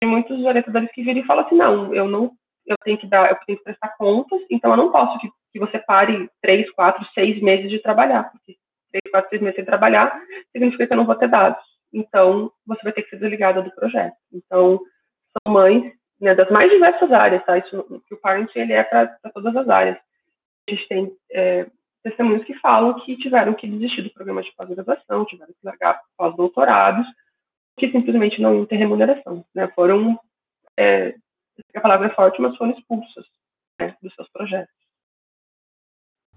tem 0.00 0.08
muitos 0.08 0.42
orientadores 0.44 0.90
que 0.92 1.02
viram 1.02 1.20
e 1.20 1.26
falam 1.26 1.44
assim, 1.44 1.56
não, 1.56 1.94
eu 1.94 2.08
não, 2.08 2.32
eu 2.66 2.76
tenho 2.84 2.98
que 2.98 3.06
dar, 3.06 3.30
eu 3.30 3.38
tenho 3.46 3.58
que 3.58 3.64
prestar 3.64 3.96
contas, 3.96 4.40
então 4.50 4.70
eu 4.70 4.76
não 4.76 4.90
posso 4.90 5.18
que, 5.18 5.30
que 5.52 5.58
você 5.58 5.78
pare 5.78 6.28
três, 6.40 6.70
quatro, 6.72 7.04
seis 7.14 7.40
meses 7.42 7.70
de 7.70 7.78
trabalhar, 7.80 8.30
porque 8.30 8.56
três, 8.90 9.10
quatro, 9.10 9.30
seis 9.30 9.42
meses 9.42 9.56
sem 9.56 9.64
trabalhar 9.64 10.12
significa 10.52 10.86
que 10.86 10.92
eu 10.92 10.96
não 10.96 11.06
vou 11.06 11.14
ter 11.14 11.28
dados. 11.28 11.62
Então, 11.92 12.52
você 12.66 12.80
vai 12.82 12.92
ter 12.92 13.02
que 13.02 13.10
ser 13.10 13.18
desligada 13.18 13.62
do 13.62 13.74
projeto. 13.74 14.14
Então, 14.32 14.80
são 15.32 15.52
mães 15.52 15.92
né, 16.20 16.34
das 16.34 16.50
mais 16.50 16.70
diversas 16.70 17.10
áreas, 17.10 17.44
tá? 17.44 17.58
Isso, 17.58 18.02
que 18.06 18.14
o 18.14 18.20
parent 18.20 18.50
ele 18.54 18.72
é 18.72 18.82
para 18.82 19.06
todas 19.32 19.56
as 19.56 19.68
áreas. 19.68 19.96
A 20.68 20.72
gente 20.72 20.88
tem 20.88 21.12
é, 21.32 21.66
testemunhos 22.02 22.44
que 22.44 22.54
falam 22.54 23.00
que 23.00 23.16
tiveram 23.16 23.54
que 23.54 23.66
desistir 23.66 24.02
do 24.02 24.12
programa 24.12 24.42
de 24.42 24.52
pós-graduação, 24.54 25.24
tiveram 25.24 25.52
que 25.52 25.66
largar 25.66 26.00
pós-doutorados, 26.16 27.06
que 27.78 27.90
simplesmente 27.90 28.40
não 28.40 28.54
iam 28.54 28.66
ter 28.66 28.76
remuneração, 28.76 29.44
né? 29.54 29.68
Foram, 29.74 30.18
é, 30.78 31.14
a 31.74 31.80
palavra 31.80 32.08
é 32.08 32.14
forte, 32.14 32.40
mas 32.40 32.56
foram 32.56 32.72
expulsas 32.72 33.24
né, 33.80 33.96
dos 34.02 34.14
seus 34.14 34.28
projetos. 34.30 34.74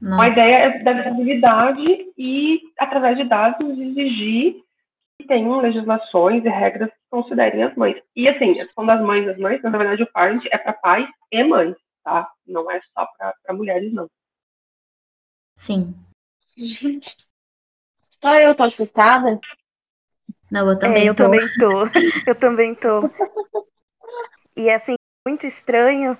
Nossa. 0.01 0.23
A 0.23 0.27
ideia 0.29 0.55
é 0.55 0.84
da 0.84 0.93
visibilidade 0.93 2.11
e, 2.17 2.61
através 2.77 3.17
de 3.17 3.23
dados, 3.23 3.79
exigir 3.79 4.61
que 5.17 5.27
tenham 5.27 5.59
legislações 5.59 6.43
e 6.43 6.49
regras 6.49 6.89
considerem 7.14 7.61
as 7.61 7.76
mães. 7.76 8.01
E, 8.16 8.28
assim, 8.28 8.59
a 8.59 8.66
questão 8.66 8.84
das 8.88 8.99
mães 8.99 9.28
as 9.28 9.38
mães, 9.38 9.61
na 9.61 9.70
verdade, 9.70 10.01
o 10.01 10.11
parent 10.11 10.43
é 10.51 10.57
para 10.57 10.74
pais 10.74 11.07
e 11.32 11.43
mães, 11.43 11.76
tá? 12.03 12.28
Não 12.47 12.72
é 12.72 12.82
só 12.91 13.07
para 13.16 13.53
mulheres, 13.53 13.93
não. 13.93 14.09
Sim. 15.55 15.93
Gente, 16.57 17.16
só 18.09 18.36
eu 18.39 18.55
tô 18.55 18.64
assustada? 18.64 19.39
Não, 20.51 20.68
eu 20.68 20.80
também 20.80 21.03
é, 21.03 21.09
eu 21.09 21.14
tô. 21.14 21.24
também 21.24 21.39
tô. 21.59 21.84
Eu 22.26 22.36
também 22.36 22.76
tô. 22.76 23.01
E 24.55 24.70
assim, 24.72 24.95
muito 25.28 25.45
estranho. 25.45 26.18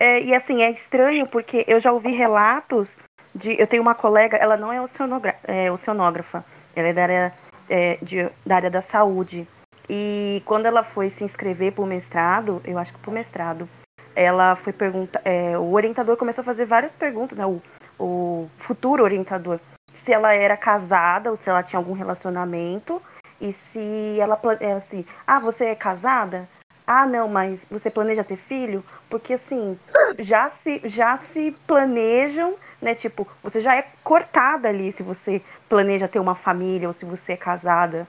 É, 0.00 0.20
e 0.20 0.34
assim, 0.34 0.62
é 0.62 0.70
estranho 0.70 1.28
porque 1.28 1.64
eu 1.68 1.78
já 1.80 1.92
ouvi 1.92 2.10
relatos 2.10 2.98
de. 3.34 3.58
Eu 3.60 3.66
tenho 3.66 3.82
uma 3.82 3.94
colega, 3.94 4.36
ela 4.36 4.56
não 4.56 4.72
é, 4.72 4.76
é 5.44 5.70
oceanógrafa, 5.70 6.44
ela 6.74 6.88
é 6.88 6.92
da 6.92 7.02
área, 7.02 7.34
é, 7.68 7.96
de, 7.96 8.30
da 8.44 8.56
área 8.56 8.70
da 8.70 8.82
saúde. 8.82 9.46
E 9.88 10.42
quando 10.44 10.66
ela 10.66 10.82
foi 10.82 11.10
se 11.10 11.24
inscrever 11.24 11.72
para 11.72 11.84
o 11.84 11.86
mestrado, 11.86 12.60
eu 12.64 12.78
acho 12.78 12.92
que 12.92 12.98
para 12.98 13.10
o 13.10 13.14
mestrado, 13.14 13.68
ela 14.14 14.56
foi 14.56 14.72
perguntar. 14.72 15.20
É, 15.24 15.56
o 15.58 15.72
orientador 15.72 16.16
começou 16.16 16.42
a 16.42 16.44
fazer 16.44 16.64
várias 16.64 16.96
perguntas, 16.96 17.38
né? 17.38 17.46
O, 17.46 17.62
o 17.98 18.50
futuro 18.58 19.04
orientador, 19.04 19.60
se 20.04 20.12
ela 20.12 20.34
era 20.34 20.56
casada 20.56 21.30
ou 21.30 21.36
se 21.36 21.48
ela 21.48 21.62
tinha 21.62 21.78
algum 21.78 21.92
relacionamento 21.92 23.00
e 23.40 23.52
se 23.52 24.18
ela 24.18 24.40
é 24.60 24.72
assim, 24.72 25.04
ah, 25.26 25.38
você 25.38 25.66
é 25.66 25.74
casada? 25.74 26.48
Ah, 26.86 27.04
não, 27.04 27.28
mas 27.28 27.64
você 27.68 27.90
planeja 27.90 28.22
ter 28.22 28.36
filho? 28.36 28.84
Porque 29.10 29.32
assim, 29.32 29.76
já 30.20 30.50
se 30.50 30.80
já 30.84 31.16
se 31.16 31.50
planejam, 31.66 32.54
né, 32.80 32.94
tipo, 32.94 33.26
você 33.42 33.60
já 33.60 33.74
é 33.76 33.88
cortada 34.04 34.68
ali 34.68 34.92
se 34.92 35.02
você 35.02 35.42
planeja 35.68 36.06
ter 36.06 36.20
uma 36.20 36.36
família 36.36 36.86
ou 36.86 36.94
se 36.94 37.04
você 37.04 37.32
é 37.32 37.36
casada. 37.36 38.06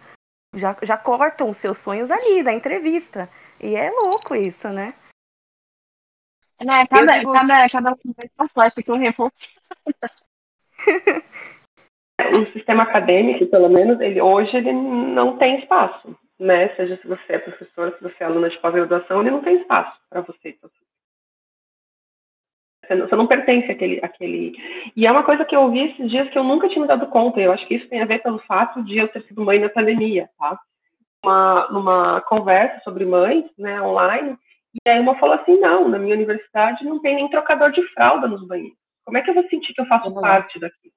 Já, 0.57 0.75
já 0.81 0.97
cortam 0.97 1.49
os 1.49 1.57
seus 1.57 1.77
sonhos 1.77 2.09
ali 2.09 2.43
da 2.43 2.51
entrevista. 2.51 3.29
E 3.61 3.75
é 3.75 3.89
louco 3.89 4.35
isso, 4.35 4.69
né? 4.69 4.93
Né, 6.63 6.87
cada, 6.87 7.19
digo... 7.19 7.31
cada, 7.31 7.69
cada 7.69 7.95
conversa 7.95 8.65
acho 8.65 8.75
que 8.77 8.89
eu 8.89 8.95
revolto. 8.95 9.35
o 12.19 12.51
sistema 12.51 12.83
acadêmico, 12.83 13.45
pelo 13.45 13.69
menos, 13.69 13.99
ele, 14.01 14.19
hoje 14.19 14.57
ele 14.57 14.73
não 14.73 15.37
tem 15.37 15.59
espaço, 15.59 16.17
né? 16.39 16.75
Seja 16.75 16.97
se 16.97 17.07
você 17.07 17.33
é 17.33 17.39
professor, 17.39 17.93
se 17.93 18.01
você 18.01 18.23
é 18.23 18.25
aluna 18.25 18.49
de 18.49 18.57
pós-graduação, 18.59 19.21
ele 19.21 19.31
não 19.31 19.43
tem 19.43 19.57
espaço 19.61 19.99
para 20.09 20.21
você. 20.21 20.57
Você 22.87 22.95
não, 22.95 23.07
você 23.07 23.15
não 23.15 23.27
pertence 23.27 23.71
àquele, 23.71 23.99
àquele. 24.03 24.53
E 24.95 25.05
é 25.05 25.11
uma 25.11 25.23
coisa 25.23 25.43
que 25.43 25.55
eu 25.55 25.61
ouvi 25.61 25.91
esses 25.91 26.09
dias 26.09 26.29
que 26.29 26.37
eu 26.37 26.43
nunca 26.43 26.69
tinha 26.69 26.81
me 26.81 26.87
dado 26.87 27.07
conta. 27.07 27.39
Eu 27.39 27.51
acho 27.51 27.67
que 27.67 27.75
isso 27.75 27.89
tem 27.89 28.01
a 28.01 28.05
ver 28.05 28.23
pelo 28.23 28.39
fato 28.39 28.81
de 28.83 28.97
eu 28.97 29.07
ter 29.09 29.23
sido 29.23 29.43
mãe 29.43 29.59
na 29.59 29.69
pandemia, 29.69 30.29
tá? 30.37 30.57
Uma, 31.23 31.67
numa 31.71 32.21
conversa 32.21 32.79
sobre 32.83 33.05
mães, 33.05 33.43
né, 33.57 33.81
online, 33.81 34.37
e 34.85 34.89
aí 34.89 34.99
uma 34.99 35.17
falou 35.17 35.35
assim, 35.35 35.59
não, 35.59 35.87
na 35.87 35.97
minha 35.97 36.15
universidade 36.15 36.85
não 36.85 36.99
tem 36.99 37.15
nem 37.15 37.29
trocador 37.29 37.71
de 37.71 37.81
fralda 37.93 38.27
nos 38.27 38.45
banheiros. 38.47 38.77
Como 39.03 39.17
é 39.17 39.21
que 39.21 39.29
eu 39.29 39.33
vou 39.33 39.47
sentir 39.49 39.73
que 39.73 39.81
eu 39.81 39.85
faço 39.87 40.13
parte 40.13 40.59
daqui? 40.59 40.91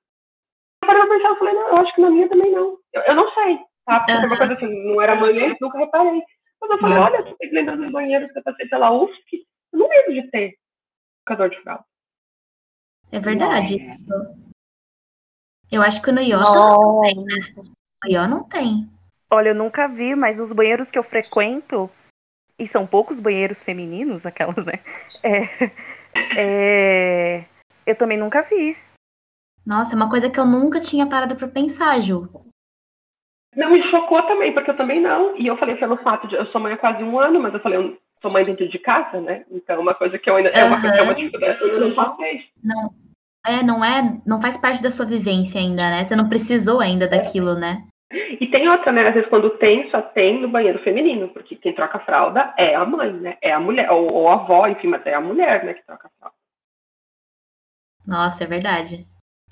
Eu 0.82 0.86
parei 0.86 1.02
pra 1.02 1.16
pensar, 1.16 1.28
eu 1.28 1.36
falei, 1.36 1.54
não, 1.54 1.68
eu 1.68 1.76
acho 1.78 1.94
que 1.94 2.00
na 2.00 2.10
minha 2.10 2.28
também 2.28 2.52
não. 2.52 2.76
Eu, 2.92 3.02
eu 3.02 3.14
não 3.14 3.32
sei, 3.32 3.58
tá? 3.86 4.00
Porque 4.00 4.12
uhum. 4.12 4.26
uma 4.26 4.36
coisa 4.36 4.52
assim, 4.54 4.86
não 4.86 5.02
era 5.02 5.16
mãe, 5.16 5.56
nunca 5.60 5.78
reparei. 5.78 6.22
Mas 6.60 6.70
eu 6.70 6.78
falei, 6.78 6.98
Nossa. 6.98 7.12
olha, 7.12 7.22
você 7.22 7.46
lembra 7.50 7.76
dos 7.76 7.90
banheiros 7.90 8.30
que 8.32 8.38
eu 8.38 8.42
passei 8.42 8.68
pela 8.68 8.92
UFSC, 8.92 9.44
eu 9.72 9.78
não 9.78 9.88
lembro 9.88 10.12
de 10.12 10.30
ter 10.30 10.54
trocador 11.24 11.50
de 11.50 11.62
fralda. 11.62 11.84
É 13.12 13.18
verdade. 13.18 13.78
Eu 15.70 15.82
acho 15.82 16.02
que 16.02 16.12
no 16.12 16.20
IOTA 16.20 16.44
não 16.44 17.00
tem, 17.00 17.16
né? 17.16 17.34
No 18.04 18.10
IO 18.10 18.28
não 18.28 18.44
tem. 18.44 18.90
Olha, 19.30 19.50
eu 19.50 19.54
nunca 19.54 19.86
vi, 19.86 20.14
mas 20.14 20.40
os 20.40 20.52
banheiros 20.52 20.90
que 20.90 20.98
eu 20.98 21.04
frequento, 21.04 21.88
e 22.58 22.66
são 22.66 22.86
poucos 22.86 23.20
banheiros 23.20 23.62
femininos, 23.62 24.26
aquelas, 24.26 24.64
né? 24.64 24.80
É, 25.22 25.70
é, 26.36 27.44
eu 27.86 27.96
também 27.96 28.18
nunca 28.18 28.42
vi. 28.42 28.76
Nossa, 29.64 29.94
é 29.94 29.96
uma 29.96 30.10
coisa 30.10 30.30
que 30.30 30.40
eu 30.40 30.46
nunca 30.46 30.80
tinha 30.80 31.06
parado 31.06 31.36
para 31.36 31.46
pensar, 31.46 32.00
Ju. 32.00 32.28
Não, 33.54 33.70
me 33.70 33.82
chocou 33.90 34.22
também, 34.22 34.52
porque 34.52 34.70
eu 34.70 34.76
também 34.76 35.00
não. 35.00 35.36
E 35.36 35.46
eu 35.46 35.56
falei 35.56 35.76
pelo 35.76 35.96
fato 35.98 36.26
de. 36.26 36.34
Eu 36.34 36.46
sou 36.46 36.60
mãe 36.60 36.72
há 36.72 36.78
quase 36.78 37.02
um 37.02 37.18
ano, 37.18 37.40
mas 37.40 37.52
eu 37.52 37.60
falei, 37.60 37.78
eu 37.78 37.98
sou 38.20 38.30
mãe 38.30 38.44
dentro 38.44 38.68
de 38.68 38.78
casa, 38.78 39.20
né? 39.20 39.44
Então, 39.50 39.76
é 39.76 39.78
uma 39.78 39.94
coisa 39.94 40.18
que 40.18 40.28
eu 40.28 40.36
ainda. 40.36 40.50
Uhum. 40.50 40.56
É, 40.56 40.64
uma, 40.64 40.96
é 40.96 41.02
uma 41.02 41.14
dificuldade 41.14 41.58
que 41.58 41.64
eu 41.64 41.80
não 41.80 41.94
passei. 41.94 42.44
Não. 42.62 42.94
É, 43.46 43.62
não 43.62 43.84
é. 43.84 44.20
Não 44.26 44.40
faz 44.40 44.58
parte 44.58 44.82
da 44.82 44.90
sua 44.90 45.06
vivência 45.06 45.60
ainda, 45.60 45.88
né? 45.90 46.04
Você 46.04 46.14
não 46.14 46.28
precisou 46.28 46.80
ainda 46.80 47.08
daquilo, 47.08 47.54
né? 47.54 47.86
E 48.12 48.46
tem 48.48 48.68
outra, 48.68 48.90
né? 48.92 49.08
Às 49.08 49.14
vezes 49.14 49.30
quando 49.30 49.50
tem, 49.50 49.88
só 49.90 50.02
tem 50.02 50.40
no 50.40 50.48
banheiro 50.48 50.82
feminino, 50.82 51.28
porque 51.28 51.56
quem 51.56 51.74
troca 51.74 51.98
a 51.98 52.04
fralda 52.04 52.52
é 52.58 52.74
a 52.74 52.84
mãe, 52.84 53.12
né? 53.12 53.38
É 53.40 53.52
a 53.52 53.60
mulher, 53.60 53.90
ou, 53.90 54.12
ou 54.12 54.28
a 54.28 54.34
avó, 54.34 54.66
enfim, 54.66 54.88
mas 54.88 55.06
é 55.06 55.14
a 55.14 55.20
mulher, 55.20 55.64
né, 55.64 55.74
que 55.74 55.86
troca 55.86 56.08
a 56.08 56.10
fralda. 56.18 56.36
Nossa, 58.06 58.44
é 58.44 58.46
verdade. 58.46 59.06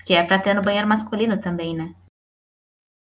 Que 0.05 0.15
é 0.15 0.25
pra 0.25 0.39
ter 0.41 0.55
no 0.55 0.63
banheiro 0.63 0.89
masculino 0.89 1.41
também, 1.41 1.77
né? 1.77 1.95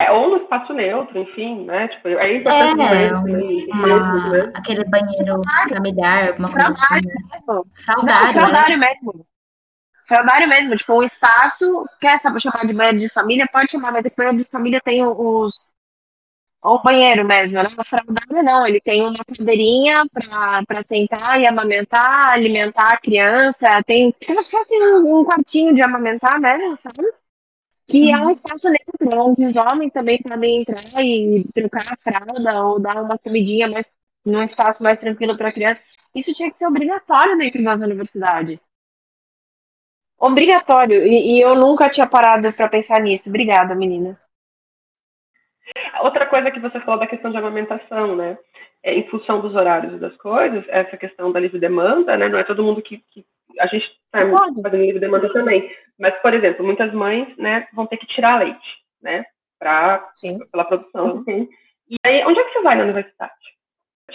É, 0.02 0.12
ou 0.12 0.30
no 0.30 0.38
espaço 0.38 0.74
neutro, 0.74 1.20
enfim, 1.20 1.66
né? 1.66 1.88
Tipo, 1.90 2.08
é 2.08 2.38
importante 2.38 2.82
é, 2.82 3.14
uma, 3.14 4.30
né? 4.30 4.52
aquele 4.56 4.84
banheiro 4.86 5.42
familiar, 5.70 6.30
alguma 6.30 6.52
coisa 6.52 6.70
assim. 6.70 7.08
Né? 7.08 7.14
Mesmo. 7.32 7.54
Não, 7.54 7.66
fraudário 7.76 8.80
né? 8.80 8.88
mesmo. 9.04 9.26
Mesmo, 10.50 10.76
tipo, 10.76 10.94
um 10.94 11.04
espaço, 11.04 11.86
quer 12.00 12.18
saber 12.20 12.42
chamar 12.42 12.66
de 12.66 12.74
banheiro 12.74 13.00
de 13.00 13.10
família, 13.14 13.48
pode 13.52 13.72
chamar, 13.72 13.92
mas 13.92 14.06
o 14.06 14.12
banheiro 14.16 14.38
de 14.40 14.50
família 14.50 14.82
tem 14.84 15.06
os 15.06 15.72
ou 16.64 16.82
banheiro 16.82 17.26
mesmo, 17.26 17.58
né? 17.58 17.64
O 17.64 17.84
fraldário 17.84 18.44
não, 18.44 18.68
ele 18.68 18.80
tem 18.80 19.02
uma 19.02 19.24
cadeirinha 19.26 20.04
para 20.68 20.84
sentar 20.84 21.40
e 21.40 21.48
amamentar, 21.48 22.34
alimentar 22.34 22.94
a 22.94 23.00
criança, 23.00 23.82
tem 23.84 24.14
como 24.26 24.42
se 24.42 24.52
fosse 24.52 24.74
um, 24.76 25.20
um 25.20 25.26
quartinho 25.26 25.74
de 25.74 25.82
amamentar 25.82 26.40
mesmo, 26.40 26.78
sabe? 26.78 27.21
Que 27.92 28.10
é 28.10 28.16
um 28.16 28.30
espaço 28.32 28.70
neutro, 28.70 29.20
onde 29.22 29.46
os 29.46 29.56
homens 29.56 29.92
também 29.92 30.22
podem 30.22 30.62
entrar 30.62 31.04
e 31.04 31.46
trocar 31.54 31.94
a 31.94 31.98
fralda 31.98 32.64
ou 32.64 32.80
dar 32.80 33.04
uma 33.04 33.18
comidinha 33.18 33.68
mais 33.68 33.92
num 34.26 34.42
espaço 34.42 34.82
mais 34.82 35.00
tranquilo 35.00 35.38
para 35.38 35.52
criança. 35.52 35.82
Isso 36.16 36.34
tinha 36.34 36.50
que 36.50 36.58
ser 36.58 36.68
obrigatório 36.68 37.38
dentro 37.38 37.64
das 37.64 37.82
universidades. 37.82 38.66
Obrigatório. 40.18 41.06
E, 41.06 41.38
e 41.38 41.42
eu 41.42 41.56
nunca 41.56 41.90
tinha 41.90 42.08
parado 42.08 42.54
para 42.54 42.70
pensar 42.70 43.02
nisso. 43.02 43.28
Obrigada, 43.28 43.76
meninas. 43.76 44.18
Outra 46.02 46.26
coisa 46.28 46.52
que 46.52 46.60
você 46.60 46.80
falou 46.82 47.00
da 47.00 47.08
questão 47.08 47.32
de 47.32 47.38
amamentação, 47.38 48.16
né? 48.16 48.38
É, 48.84 48.94
em 48.94 49.08
função 49.10 49.42
dos 49.42 49.56
horários 49.56 49.94
e 49.94 49.98
das 49.98 50.16
coisas, 50.18 50.66
essa 50.70 50.98
questão 50.98 51.32
da 51.32 51.40
livre 51.40 51.60
demanda, 51.60 52.18
né? 52.18 52.30
Não 52.30 52.40
é 52.40 52.44
todo 52.44 52.64
mundo 52.64 52.82
que, 52.82 52.98
que 53.12 53.26
a 53.60 53.68
gente 53.68 53.86
está 53.86 54.30
fazendo 54.62 54.84
livre 54.84 55.00
demanda 55.00 55.32
também. 55.32 55.70
Mas, 56.02 56.20
por 56.20 56.34
exemplo, 56.34 56.66
muitas 56.66 56.92
mães, 56.92 57.28
né, 57.38 57.68
vão 57.74 57.86
ter 57.86 57.98
que 57.98 58.08
tirar 58.08 58.40
leite, 58.40 58.68
né? 59.00 59.24
Pra, 59.60 60.10
pela 60.52 60.66
produção. 60.66 61.24
Uhum. 61.28 61.48
E 61.88 61.96
aí, 62.04 62.26
onde 62.26 62.40
é 62.40 62.44
que 62.44 62.54
você 62.54 62.62
vai 62.64 62.76
na 62.76 62.86
universidade? 62.86 63.32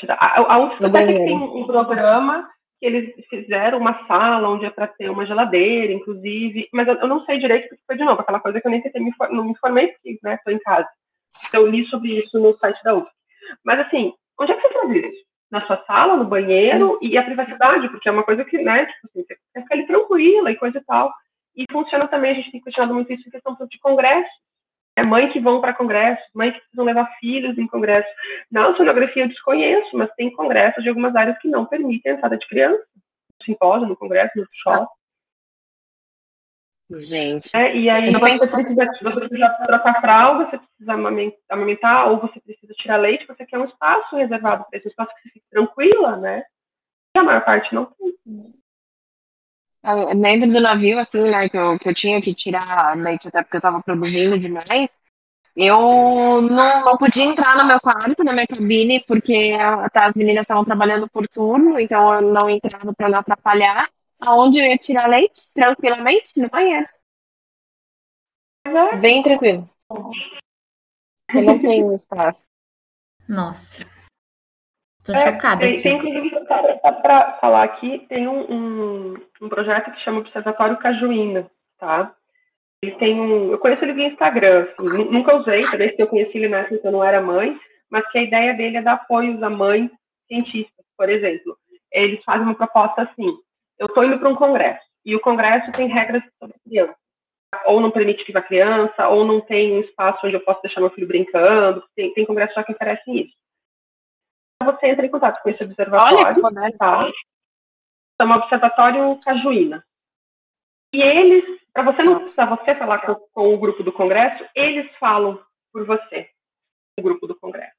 A, 0.08 0.54
a 0.54 0.58
UFSC 0.58 0.90
tem 0.90 1.36
um 1.36 1.64
programa 1.64 2.50
que 2.80 2.86
eles 2.86 3.14
fizeram 3.30 3.78
uma 3.78 4.04
sala 4.08 4.48
onde 4.48 4.66
é 4.66 4.70
para 4.70 4.88
ter 4.88 5.08
uma 5.08 5.24
geladeira, 5.24 5.92
inclusive, 5.92 6.68
mas 6.72 6.88
eu, 6.88 6.96
eu, 6.96 7.06
não 7.06 7.24
sei 7.24 7.38
direito 7.38 7.68
porque 7.68 7.84
foi 7.86 7.96
de 7.96 8.04
novo 8.04 8.20
aquela 8.20 8.40
coisa 8.40 8.60
que 8.60 8.66
eu 8.66 8.70
nem 8.70 8.82
tentei 8.82 9.00
me, 9.00 9.12
não 9.30 9.44
me 9.44 9.52
informei 9.52 9.86
porque, 9.88 10.18
né, 10.24 10.34
estou 10.34 10.52
em 10.52 10.58
casa. 10.58 10.88
Eu 11.54 11.68
li 11.68 11.86
sobre 11.86 12.18
isso 12.18 12.36
no 12.40 12.58
site 12.58 12.82
da 12.82 12.96
UFSC. 12.96 13.12
Mas 13.64 13.78
assim, 13.78 14.12
onde 14.40 14.50
é 14.50 14.56
que 14.56 14.62
você 14.62 14.74
faz 14.74 14.90
isso? 14.90 15.24
Na 15.52 15.64
sua 15.66 15.82
sala, 15.86 16.16
no 16.16 16.24
banheiro 16.24 16.98
e 17.00 17.16
a 17.16 17.22
privacidade, 17.22 17.88
porque 17.90 18.08
é 18.08 18.12
uma 18.12 18.24
coisa 18.24 18.44
que, 18.44 18.58
né, 18.58 18.86
tipo 18.86 19.06
assim, 19.06 19.22
você 19.22 19.38
quer 19.54 19.62
ficar 19.62 19.74
ali 19.76 19.86
tranquila 19.86 20.50
e 20.50 20.56
coisa 20.56 20.78
e 20.78 20.84
tal. 20.84 21.14
E 21.56 21.64
funciona 21.70 22.06
também, 22.06 22.32
a 22.32 22.34
gente 22.34 22.52
tem 22.52 22.60
questionado 22.60 22.94
muito 22.94 23.12
isso 23.12 23.26
em 23.26 23.30
questão 23.30 23.56
de 23.68 23.78
congresso 23.78 24.30
é 24.96 25.02
mãe 25.02 25.30
que 25.30 25.38
vão 25.38 25.60
para 25.60 25.74
congresso, 25.74 26.22
mãe 26.34 26.50
que 26.50 26.58
precisam 26.58 26.84
levar 26.84 27.06
filhos 27.20 27.56
em 27.58 27.66
congresso. 27.66 28.08
Na 28.50 28.74
sonografia 28.76 29.24
eu 29.24 29.28
desconheço, 29.28 29.94
mas 29.94 30.10
tem 30.14 30.32
congressos 30.32 30.82
de 30.82 30.88
algumas 30.88 31.14
áreas 31.14 31.38
que 31.38 31.48
não 31.48 31.66
permitem 31.66 32.12
a 32.12 32.14
entrada 32.14 32.38
de 32.38 32.48
criança. 32.48 32.82
No 32.94 33.44
simpósio, 33.44 33.86
no 33.86 33.96
congresso, 33.96 34.32
no 34.38 34.46
shopping. 34.54 34.86
Gente. 36.88 37.50
É, 37.54 37.76
e 37.76 37.90
aí 37.90 38.10
você 38.12 38.46
precisa, 38.46 38.86
você 39.02 39.20
precisa 39.20 39.50
trocar 39.66 40.00
fralda, 40.00 40.46
você 40.46 40.58
precisa 40.58 41.34
amamentar, 41.50 42.08
ou 42.08 42.20
você 42.20 42.40
precisa 42.40 42.72
tirar 42.74 42.96
leite, 42.96 43.26
você 43.26 43.44
quer 43.44 43.58
um 43.58 43.64
espaço 43.64 44.16
reservado 44.16 44.64
para 44.70 44.78
esse 44.78 44.88
espaço 44.88 45.12
que 45.16 45.22
você 45.22 45.28
fique 45.30 45.46
tranquila, 45.50 46.16
né? 46.16 46.44
E 47.14 47.18
a 47.18 47.24
maior 47.24 47.44
parte 47.44 47.74
não 47.74 47.86
tem. 47.86 48.14
Dentro 50.16 50.52
do 50.52 50.60
navio, 50.60 50.98
assim, 50.98 51.30
né, 51.30 51.48
que 51.48 51.56
eu, 51.56 51.78
que 51.78 51.88
eu 51.88 51.94
tinha 51.94 52.20
que 52.20 52.34
tirar 52.34 52.96
leite 52.96 53.28
até 53.28 53.42
porque 53.42 53.56
eu 53.56 53.60
tava 53.60 53.80
produzindo 53.80 54.38
demais, 54.38 54.96
eu 55.56 56.42
não, 56.42 56.84
não 56.84 56.96
podia 56.98 57.24
entrar 57.24 57.56
no 57.56 57.66
meu 57.66 57.80
quarto, 57.80 58.22
na 58.22 58.32
minha 58.32 58.46
cabine, 58.46 59.02
porque 59.06 59.52
até 59.58 60.04
as 60.04 60.14
meninas 60.14 60.42
estavam 60.42 60.64
trabalhando 60.64 61.08
por 61.08 61.26
turno, 61.28 61.80
então 61.80 62.12
eu 62.14 62.20
não 62.20 62.50
entrava 62.50 62.92
para 62.92 63.08
não 63.08 63.20
atrapalhar. 63.20 63.88
Aonde 64.20 64.58
eu 64.58 64.66
ia 64.66 64.76
tirar 64.76 65.08
leite, 65.08 65.42
tranquilamente, 65.54 66.28
no 66.36 66.48
banheiro. 66.48 66.86
Bem 69.00 69.22
tranquilo. 69.22 69.68
Eu 71.34 71.42
não 71.42 71.58
tenho 71.58 71.94
espaço. 71.94 72.42
Nossa. 73.28 73.95
Tô 75.06 75.12
é, 75.12 75.24
chocada 75.24 75.60
tem. 75.60 75.80
Tem, 75.80 75.96
inclusive, 75.96 76.44
para 76.44 77.38
falar 77.40 77.62
aqui, 77.62 78.04
tem 78.08 78.26
um, 78.26 78.40
um, 78.40 79.14
um, 79.40 79.48
projeto 79.48 79.92
que 79.92 80.00
chama 80.00 80.18
Observatório 80.18 80.76
Cajuína, 80.78 81.48
tá? 81.78 82.12
Ele 82.82 82.92
tem 82.96 83.20
um, 83.20 83.52
eu 83.52 83.58
conheço 83.58 83.84
ele 83.84 83.92
via 83.92 84.08
Instagram, 84.08 84.66
assim, 84.78 85.04
nunca 85.04 85.36
usei, 85.36 85.60
talvez 85.60 85.94
que 85.94 86.02
eu 86.02 86.08
conheci 86.08 86.36
ele 86.36 86.48
nessa 86.48 86.74
então 86.74 86.90
eu 86.90 86.98
não 86.98 87.04
era 87.04 87.22
mãe, 87.22 87.56
mas 87.88 88.06
que 88.10 88.18
a 88.18 88.22
ideia 88.22 88.52
dele 88.54 88.78
é 88.78 88.82
dar 88.82 88.94
apoio 88.94 89.42
a 89.44 89.48
mães 89.48 89.90
cientistas, 90.26 90.84
por 90.98 91.08
exemplo. 91.08 91.56
Eles 91.92 92.22
fazem 92.24 92.42
uma 92.42 92.56
proposta 92.56 93.02
assim, 93.02 93.32
eu 93.78 93.86
estou 93.86 94.04
indo 94.04 94.18
para 94.18 94.28
um 94.28 94.34
congresso, 94.34 94.84
e 95.04 95.14
o 95.14 95.20
congresso 95.20 95.70
tem 95.70 95.86
regras 95.86 96.22
sobre 96.38 96.56
criança. 96.66 96.96
Ou 97.66 97.80
não 97.80 97.92
permite 97.92 98.24
que 98.24 98.32
vá 98.32 98.42
criança, 98.42 99.08
ou 99.08 99.24
não 99.24 99.40
tem 99.40 99.72
um 99.72 99.80
espaço 99.80 100.26
onde 100.26 100.34
eu 100.34 100.40
posso 100.40 100.60
deixar 100.62 100.80
meu 100.80 100.90
filho 100.90 101.06
brincando, 101.06 101.82
tem, 101.94 102.12
tem 102.12 102.26
congressos 102.26 102.54
só 102.54 102.64
que 102.64 102.72
oferecem 102.72 103.20
isso 103.20 103.45
você 104.62 104.88
entra 104.88 105.06
em 105.06 105.10
contato 105.10 105.42
com 105.42 105.50
esse 105.50 105.62
observatório. 105.62 106.42
Olha, 106.44 106.76
tá? 106.78 107.10
Chama 108.20 108.36
Observatório 108.36 109.18
Cajuína. 109.22 109.84
E 110.92 111.02
eles, 111.02 111.44
para 111.72 111.82
você 111.82 112.02
não 112.02 112.20
precisar 112.20 112.46
você 112.46 112.74
falar 112.74 113.00
com, 113.00 113.14
com, 113.32 113.54
o 113.54 113.58
grupo 113.58 113.82
do 113.82 113.92
Congresso, 113.92 114.44
eles 114.54 114.90
falam 114.98 115.38
por 115.72 115.84
você, 115.84 116.28
o 116.98 117.02
grupo 117.02 117.26
do 117.26 117.38
Congresso. 117.38 117.74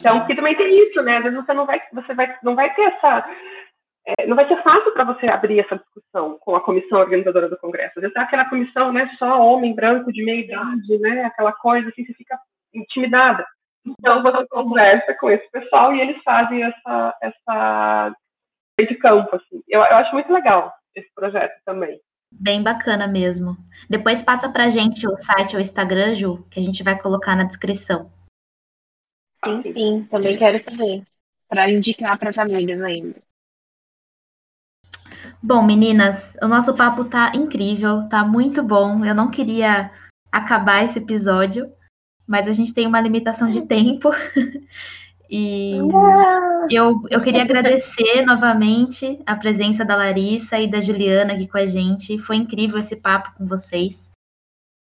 Então, 0.00 0.26
que 0.26 0.34
também 0.34 0.56
tem 0.56 0.88
isso, 0.88 1.00
né? 1.02 1.18
Às 1.18 1.24
vezes 1.24 1.38
você 1.38 1.54
não 1.54 1.64
vai, 1.64 1.80
você 1.92 2.14
vai, 2.14 2.38
não 2.42 2.54
vai 2.54 2.74
ter 2.74 2.82
essa, 2.82 3.26
é, 4.06 4.26
não 4.26 4.36
vai 4.36 4.46
ser 4.46 4.62
fácil 4.62 4.92
para 4.92 5.04
você 5.04 5.26
abrir 5.28 5.60
essa 5.60 5.76
discussão 5.76 6.38
com 6.40 6.54
a 6.54 6.60
comissão 6.60 6.98
organizadora 6.98 7.48
do 7.48 7.58
Congresso. 7.58 7.92
Às 7.96 8.02
vezes 8.02 8.16
é 8.16 8.20
aquela 8.20 8.48
comissão, 8.48 8.92
né, 8.92 9.10
só 9.18 9.40
homem 9.40 9.74
branco 9.74 10.12
de 10.12 10.24
meia 10.24 10.44
idade, 10.44 10.98
né, 10.98 11.24
aquela 11.24 11.52
coisa 11.52 11.88
assim, 11.88 12.04
você 12.04 12.14
fica 12.14 12.38
intimidada. 12.74 13.46
Então 13.86 14.22
você 14.22 14.46
conversa 14.48 15.14
com 15.14 15.30
esse 15.30 15.48
pessoal 15.50 15.94
e 15.94 16.00
eles 16.00 16.20
fazem 16.24 16.62
essa, 16.62 17.16
essa 17.22 18.14
de 18.78 18.94
campo, 18.96 19.36
assim. 19.36 19.62
Eu, 19.68 19.80
eu 19.80 19.96
acho 19.96 20.12
muito 20.12 20.32
legal 20.32 20.72
esse 20.94 21.08
projeto 21.14 21.54
também. 21.64 22.00
Bem 22.30 22.62
bacana 22.62 23.06
mesmo. 23.06 23.56
Depois 23.88 24.22
passa 24.22 24.50
pra 24.50 24.68
gente 24.68 25.06
o 25.08 25.16
site 25.16 25.54
ou 25.54 25.58
o 25.58 25.62
Instagram, 25.62 26.14
Ju, 26.14 26.44
que 26.50 26.58
a 26.58 26.62
gente 26.62 26.82
vai 26.82 26.98
colocar 26.98 27.36
na 27.36 27.44
descrição. 27.44 28.10
Sim, 29.44 29.62
sim, 29.62 30.08
também 30.10 30.36
quero 30.36 30.58
saber. 30.58 31.04
Para 31.48 31.70
indicar 31.70 32.18
para 32.18 32.30
as 32.30 32.38
amigas 32.38 32.80
ainda. 32.82 33.22
Bom, 35.42 35.62
meninas, 35.62 36.36
o 36.42 36.48
nosso 36.48 36.74
papo 36.74 37.04
tá 37.04 37.32
incrível, 37.34 38.08
tá 38.08 38.24
muito 38.24 38.62
bom. 38.62 39.04
Eu 39.04 39.14
não 39.14 39.30
queria 39.30 39.90
acabar 40.32 40.84
esse 40.84 40.98
episódio, 40.98 41.72
mas 42.26 42.48
a 42.48 42.52
gente 42.52 42.74
tem 42.74 42.86
uma 42.86 43.00
limitação 43.00 43.48
de 43.48 43.62
tempo. 43.62 44.10
e 45.30 45.78
eu, 46.70 47.00
eu 47.10 47.20
queria 47.20 47.42
agradecer 47.42 48.22
novamente 48.22 49.20
a 49.24 49.36
presença 49.36 49.84
da 49.84 49.96
Larissa 49.96 50.58
e 50.58 50.66
da 50.66 50.80
Juliana 50.80 51.34
aqui 51.34 51.46
com 51.46 51.58
a 51.58 51.66
gente. 51.66 52.18
Foi 52.18 52.36
incrível 52.36 52.78
esse 52.78 52.96
papo 52.96 53.32
com 53.36 53.46
vocês. 53.46 54.10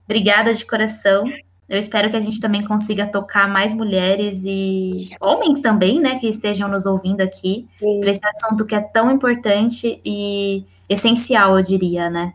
Obrigada 0.04 0.52
de 0.54 0.64
coração. 0.64 1.24
Eu 1.68 1.78
espero 1.78 2.10
que 2.10 2.16
a 2.16 2.20
gente 2.20 2.40
também 2.40 2.62
consiga 2.64 3.06
tocar 3.06 3.48
mais 3.48 3.72
mulheres 3.72 4.42
e 4.44 5.10
homens 5.20 5.60
também, 5.60 5.98
né, 5.98 6.18
que 6.18 6.28
estejam 6.28 6.68
nos 6.68 6.84
ouvindo 6.84 7.22
aqui, 7.22 7.66
para 8.00 8.10
esse 8.10 8.26
assunto 8.26 8.66
que 8.66 8.74
é 8.74 8.82
tão 8.82 9.10
importante 9.10 9.98
e 10.04 10.64
essencial, 10.88 11.56
eu 11.56 11.64
diria, 11.64 12.10
né? 12.10 12.34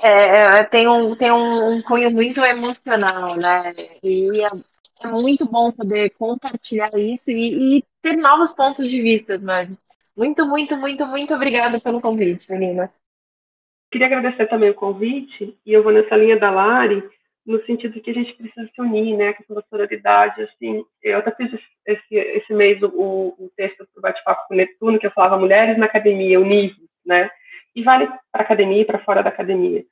É, 0.00 0.58
é, 0.60 0.64
tem, 0.64 0.88
um, 0.88 1.14
tem 1.16 1.32
um, 1.32 1.72
um 1.72 1.82
cunho 1.82 2.10
muito 2.10 2.40
emocional, 2.40 3.36
né? 3.36 3.74
E 4.02 4.42
é, 4.42 4.46
é 5.02 5.08
muito 5.08 5.44
bom 5.50 5.72
poder 5.72 6.10
compartilhar 6.10 6.90
isso 6.96 7.30
e, 7.30 7.78
e, 7.78 7.84
ter 8.00 8.16
novos 8.16 8.54
pontos 8.54 8.88
de 8.88 9.02
vista, 9.02 9.38
mas 9.38 9.68
muito, 10.16 10.46
muito, 10.46 10.76
muito, 10.76 11.06
muito 11.06 11.34
obrigada 11.34 11.78
pelo 11.80 12.00
convite, 12.00 12.50
meninas. 12.50 12.96
Queria 13.90 14.06
agradecer 14.06 14.46
também 14.46 14.70
o 14.70 14.74
convite, 14.74 15.56
e 15.64 15.72
eu 15.72 15.82
vou 15.82 15.92
nessa 15.92 16.14
linha 16.16 16.38
da 16.38 16.50
Lari, 16.50 17.02
no 17.44 17.64
sentido 17.64 18.00
que 18.00 18.10
a 18.10 18.14
gente 18.14 18.34
precisa 18.34 18.68
se 18.72 18.80
unir, 18.80 19.16
né, 19.16 19.28
a 19.28 19.32
questão 19.32 19.56
da 19.56 19.62
sororidade, 19.62 20.42
assim, 20.42 20.84
eu 21.02 21.18
até 21.18 21.30
fiz 21.30 21.58
esse, 21.86 22.14
esse 22.14 22.52
mês 22.52 22.80
o, 22.82 23.34
o 23.38 23.50
texto 23.56 23.88
do 23.94 24.02
bate-papo 24.02 24.46
com 24.46 24.54
o 24.54 24.56
Netuno, 24.56 24.98
que 24.98 25.06
eu 25.06 25.10
falava 25.12 25.38
Mulheres 25.38 25.78
na 25.78 25.86
Academia, 25.86 26.38
Univos, 26.38 26.76
né, 27.06 27.30
e 27.74 27.82
vale 27.82 28.08
para 28.32 28.42
academia 28.42 28.82
e 28.82 28.84
para 28.84 28.98
fora 29.00 29.22
da 29.22 29.28
academia. 29.28 29.84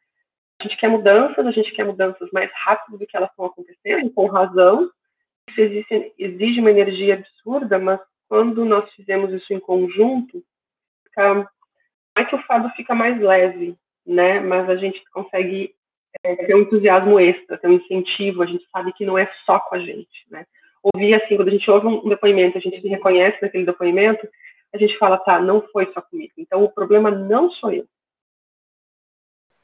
A 0.61 0.64
gente 0.64 0.77
quer 0.77 0.89
mudanças, 0.89 1.47
a 1.47 1.51
gente 1.51 1.72
quer 1.72 1.85
mudanças 1.85 2.31
mais 2.33 2.51
rápido 2.53 2.99
do 2.99 3.07
que 3.07 3.16
elas 3.16 3.31
estão 3.31 3.47
acontecendo, 3.47 4.11
com 4.12 4.27
razão. 4.27 4.91
Isso 5.49 5.61
exige, 5.61 6.12
exige 6.18 6.61
uma 6.61 6.70
energia 6.70 7.14
absurda, 7.14 7.79
mas 7.79 8.01
quando 8.29 8.64
nós 8.64 8.91
fizemos 8.95 9.33
isso 9.33 9.53
em 9.53 9.61
conjunto, 9.61 10.43
fica, 11.05 11.49
é 12.16 12.24
que 12.24 12.35
o 12.35 12.43
fado 12.43 12.70
fica 12.70 12.95
mais 12.95 13.20
leve, 13.20 13.77
né? 14.07 14.41
Mas 14.41 14.68
a 14.68 14.77
gente 14.77 15.03
consegue 15.11 15.74
é, 16.24 16.35
ter 16.37 16.55
um 16.55 16.61
entusiasmo 16.61 17.20
extra, 17.20 17.59
ter 17.59 17.68
um 17.68 17.72
incentivo, 17.72 18.43
a 18.43 18.47
gente 18.47 18.66
sabe 18.70 18.93
que 18.93 19.05
não 19.05 19.18
é 19.18 19.31
só 19.45 19.61
com 19.61 19.74
a 19.74 19.79
gente, 19.79 20.24
né? 20.31 20.47
Ouvir 20.83 21.14
assim, 21.14 21.37
quando 21.37 21.49
a 21.49 21.53
gente 21.53 21.70
ouve 21.70 21.87
um 21.87 22.09
depoimento, 22.09 22.57
a 22.57 22.61
gente 22.61 22.81
se 22.81 22.89
reconhece 22.89 23.39
naquele 23.43 23.66
depoimento, 23.66 24.27
a 24.77 24.79
gente 24.79 24.99
fala, 24.99 25.18
tá, 25.18 25.41
não 25.41 25.62
foi 25.72 25.91
só 25.93 26.01
comigo. 26.01 26.33
Então 26.37 26.62
o 26.64 26.70
problema 26.70 27.11
não 27.11 27.51
sou 27.51 27.72
eu. 27.72 27.87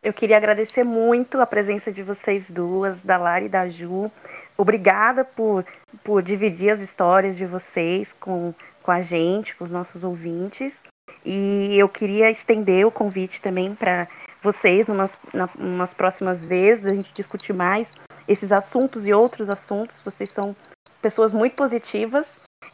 Eu 0.03 0.13
queria 0.13 0.37
agradecer 0.37 0.83
muito 0.83 1.41
a 1.41 1.47
presença 1.47 1.93
de 1.93 2.03
vocês 2.03 2.51
duas, 2.51 3.01
da 3.03 3.17
Lara 3.17 3.45
e 3.45 3.49
da 3.49 3.69
Ju. 3.69 4.11
Obrigada 4.59 5.25
por, 5.25 5.65
por 6.03 6.23
dividir 6.23 6.71
as 6.71 6.81
histórias 6.81 7.37
de 7.37 7.47
vocês 7.47 8.13
com, 8.13 8.53
com 8.83 8.91
a 8.91 9.01
gente, 9.01 9.55
com 9.55 9.63
os 9.63 9.71
nossos 9.71 10.03
ouvintes. 10.03 10.83
E 11.25 11.79
eu 11.79 11.89
queria 11.89 12.31
estender 12.31 12.85
o 12.85 12.91
convite 12.91 13.41
também 13.41 13.77
para 13.77 14.09
vocês 14.43 14.89
numas, 14.89 15.17
na, 15.33 15.49
numas 15.57 15.95
próximas 15.95 16.45
vezes, 16.45 16.85
a 16.85 16.95
gente 16.95 17.15
discutir 17.15 17.53
mais 17.53 17.89
esses 18.27 18.51
assuntos 18.51 19.07
e 19.07 19.13
outros 19.13 19.49
assuntos. 19.49 20.03
Vocês 20.03 20.33
são 20.33 20.57
pessoas 21.01 21.33
muito 21.33 21.55
positivas 21.55 22.27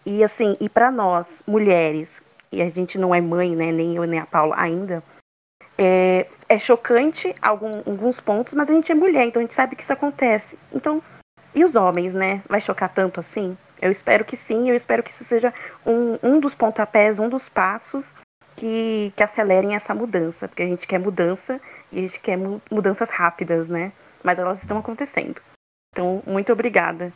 e 0.04 0.24
assim, 0.24 0.56
e 0.60 0.68
para 0.68 0.90
nós, 0.90 1.42
mulheres, 1.46 2.22
e 2.50 2.62
a 2.62 2.70
gente 2.70 2.98
não 2.98 3.14
é 3.14 3.20
mãe, 3.20 3.54
né, 3.54 3.72
nem 3.72 3.96
eu 3.96 4.04
nem 4.04 4.20
a 4.20 4.26
Paula 4.26 4.54
ainda, 4.58 5.02
é, 5.78 6.26
é 6.48 6.58
chocante 6.58 7.34
algum, 7.40 7.70
alguns 7.86 8.18
pontos, 8.18 8.52
mas 8.54 8.68
a 8.68 8.72
gente 8.72 8.90
é 8.90 8.94
mulher, 8.94 9.26
então 9.26 9.40
a 9.40 9.44
gente 9.44 9.54
sabe 9.54 9.76
que 9.76 9.82
isso 9.82 9.92
acontece. 9.92 10.58
Então, 10.72 11.00
e 11.54 11.64
os 11.64 11.76
homens, 11.76 12.12
né? 12.12 12.42
Vai 12.48 12.60
chocar 12.60 12.92
tanto 12.92 13.20
assim? 13.20 13.56
Eu 13.80 13.92
espero 13.92 14.24
que 14.24 14.36
sim, 14.36 14.68
eu 14.68 14.74
espero 14.74 15.02
que 15.02 15.10
isso 15.10 15.24
seja 15.24 15.54
um, 15.86 16.18
um 16.22 16.40
dos 16.40 16.54
pontapés, 16.54 17.18
um 17.18 17.28
dos 17.28 17.48
passos 17.48 18.12
que, 18.56 19.12
que 19.14 19.22
acelerem 19.22 19.76
essa 19.76 19.94
mudança, 19.94 20.48
porque 20.48 20.64
a 20.64 20.66
gente 20.66 20.86
quer 20.86 20.98
mudança 20.98 21.60
e 21.92 21.98
a 21.98 22.02
gente 22.02 22.18
quer 22.20 22.36
mudanças 22.70 23.08
rápidas, 23.08 23.68
né? 23.68 23.92
Mas 24.22 24.38
elas 24.38 24.60
estão 24.60 24.78
acontecendo. 24.78 25.40
Então, 25.92 26.22
muito 26.26 26.52
obrigada. 26.52 27.12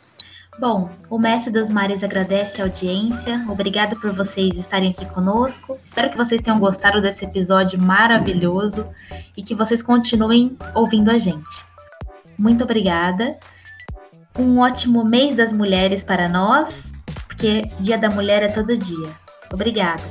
Bom, 0.59 0.89
o 1.09 1.17
Mestre 1.17 1.51
dos 1.51 1.69
Mares 1.69 2.03
agradece 2.03 2.61
a 2.61 2.65
audiência. 2.65 3.43
Obrigada 3.49 3.95
por 3.95 4.11
vocês 4.13 4.55
estarem 4.55 4.91
aqui 4.91 5.05
conosco. 5.07 5.79
Espero 5.83 6.11
que 6.11 6.17
vocês 6.17 6.41
tenham 6.41 6.59
gostado 6.59 7.01
desse 7.01 7.25
episódio 7.25 7.81
maravilhoso 7.81 8.87
e 9.35 9.41
que 9.41 9.55
vocês 9.55 9.81
continuem 9.81 10.55
ouvindo 10.75 11.09
a 11.09 11.17
gente. 11.17 11.65
Muito 12.37 12.63
obrigada. 12.63 13.37
Um 14.37 14.59
ótimo 14.59 15.03
mês 15.03 15.35
das 15.35 15.51
mulheres 15.51 16.03
para 16.03 16.29
nós, 16.29 16.91
porque 17.27 17.63
Dia 17.79 17.97
da 17.97 18.09
Mulher 18.09 18.43
é 18.43 18.47
todo 18.47 18.77
dia. 18.77 19.09
Obrigada. 19.51 20.03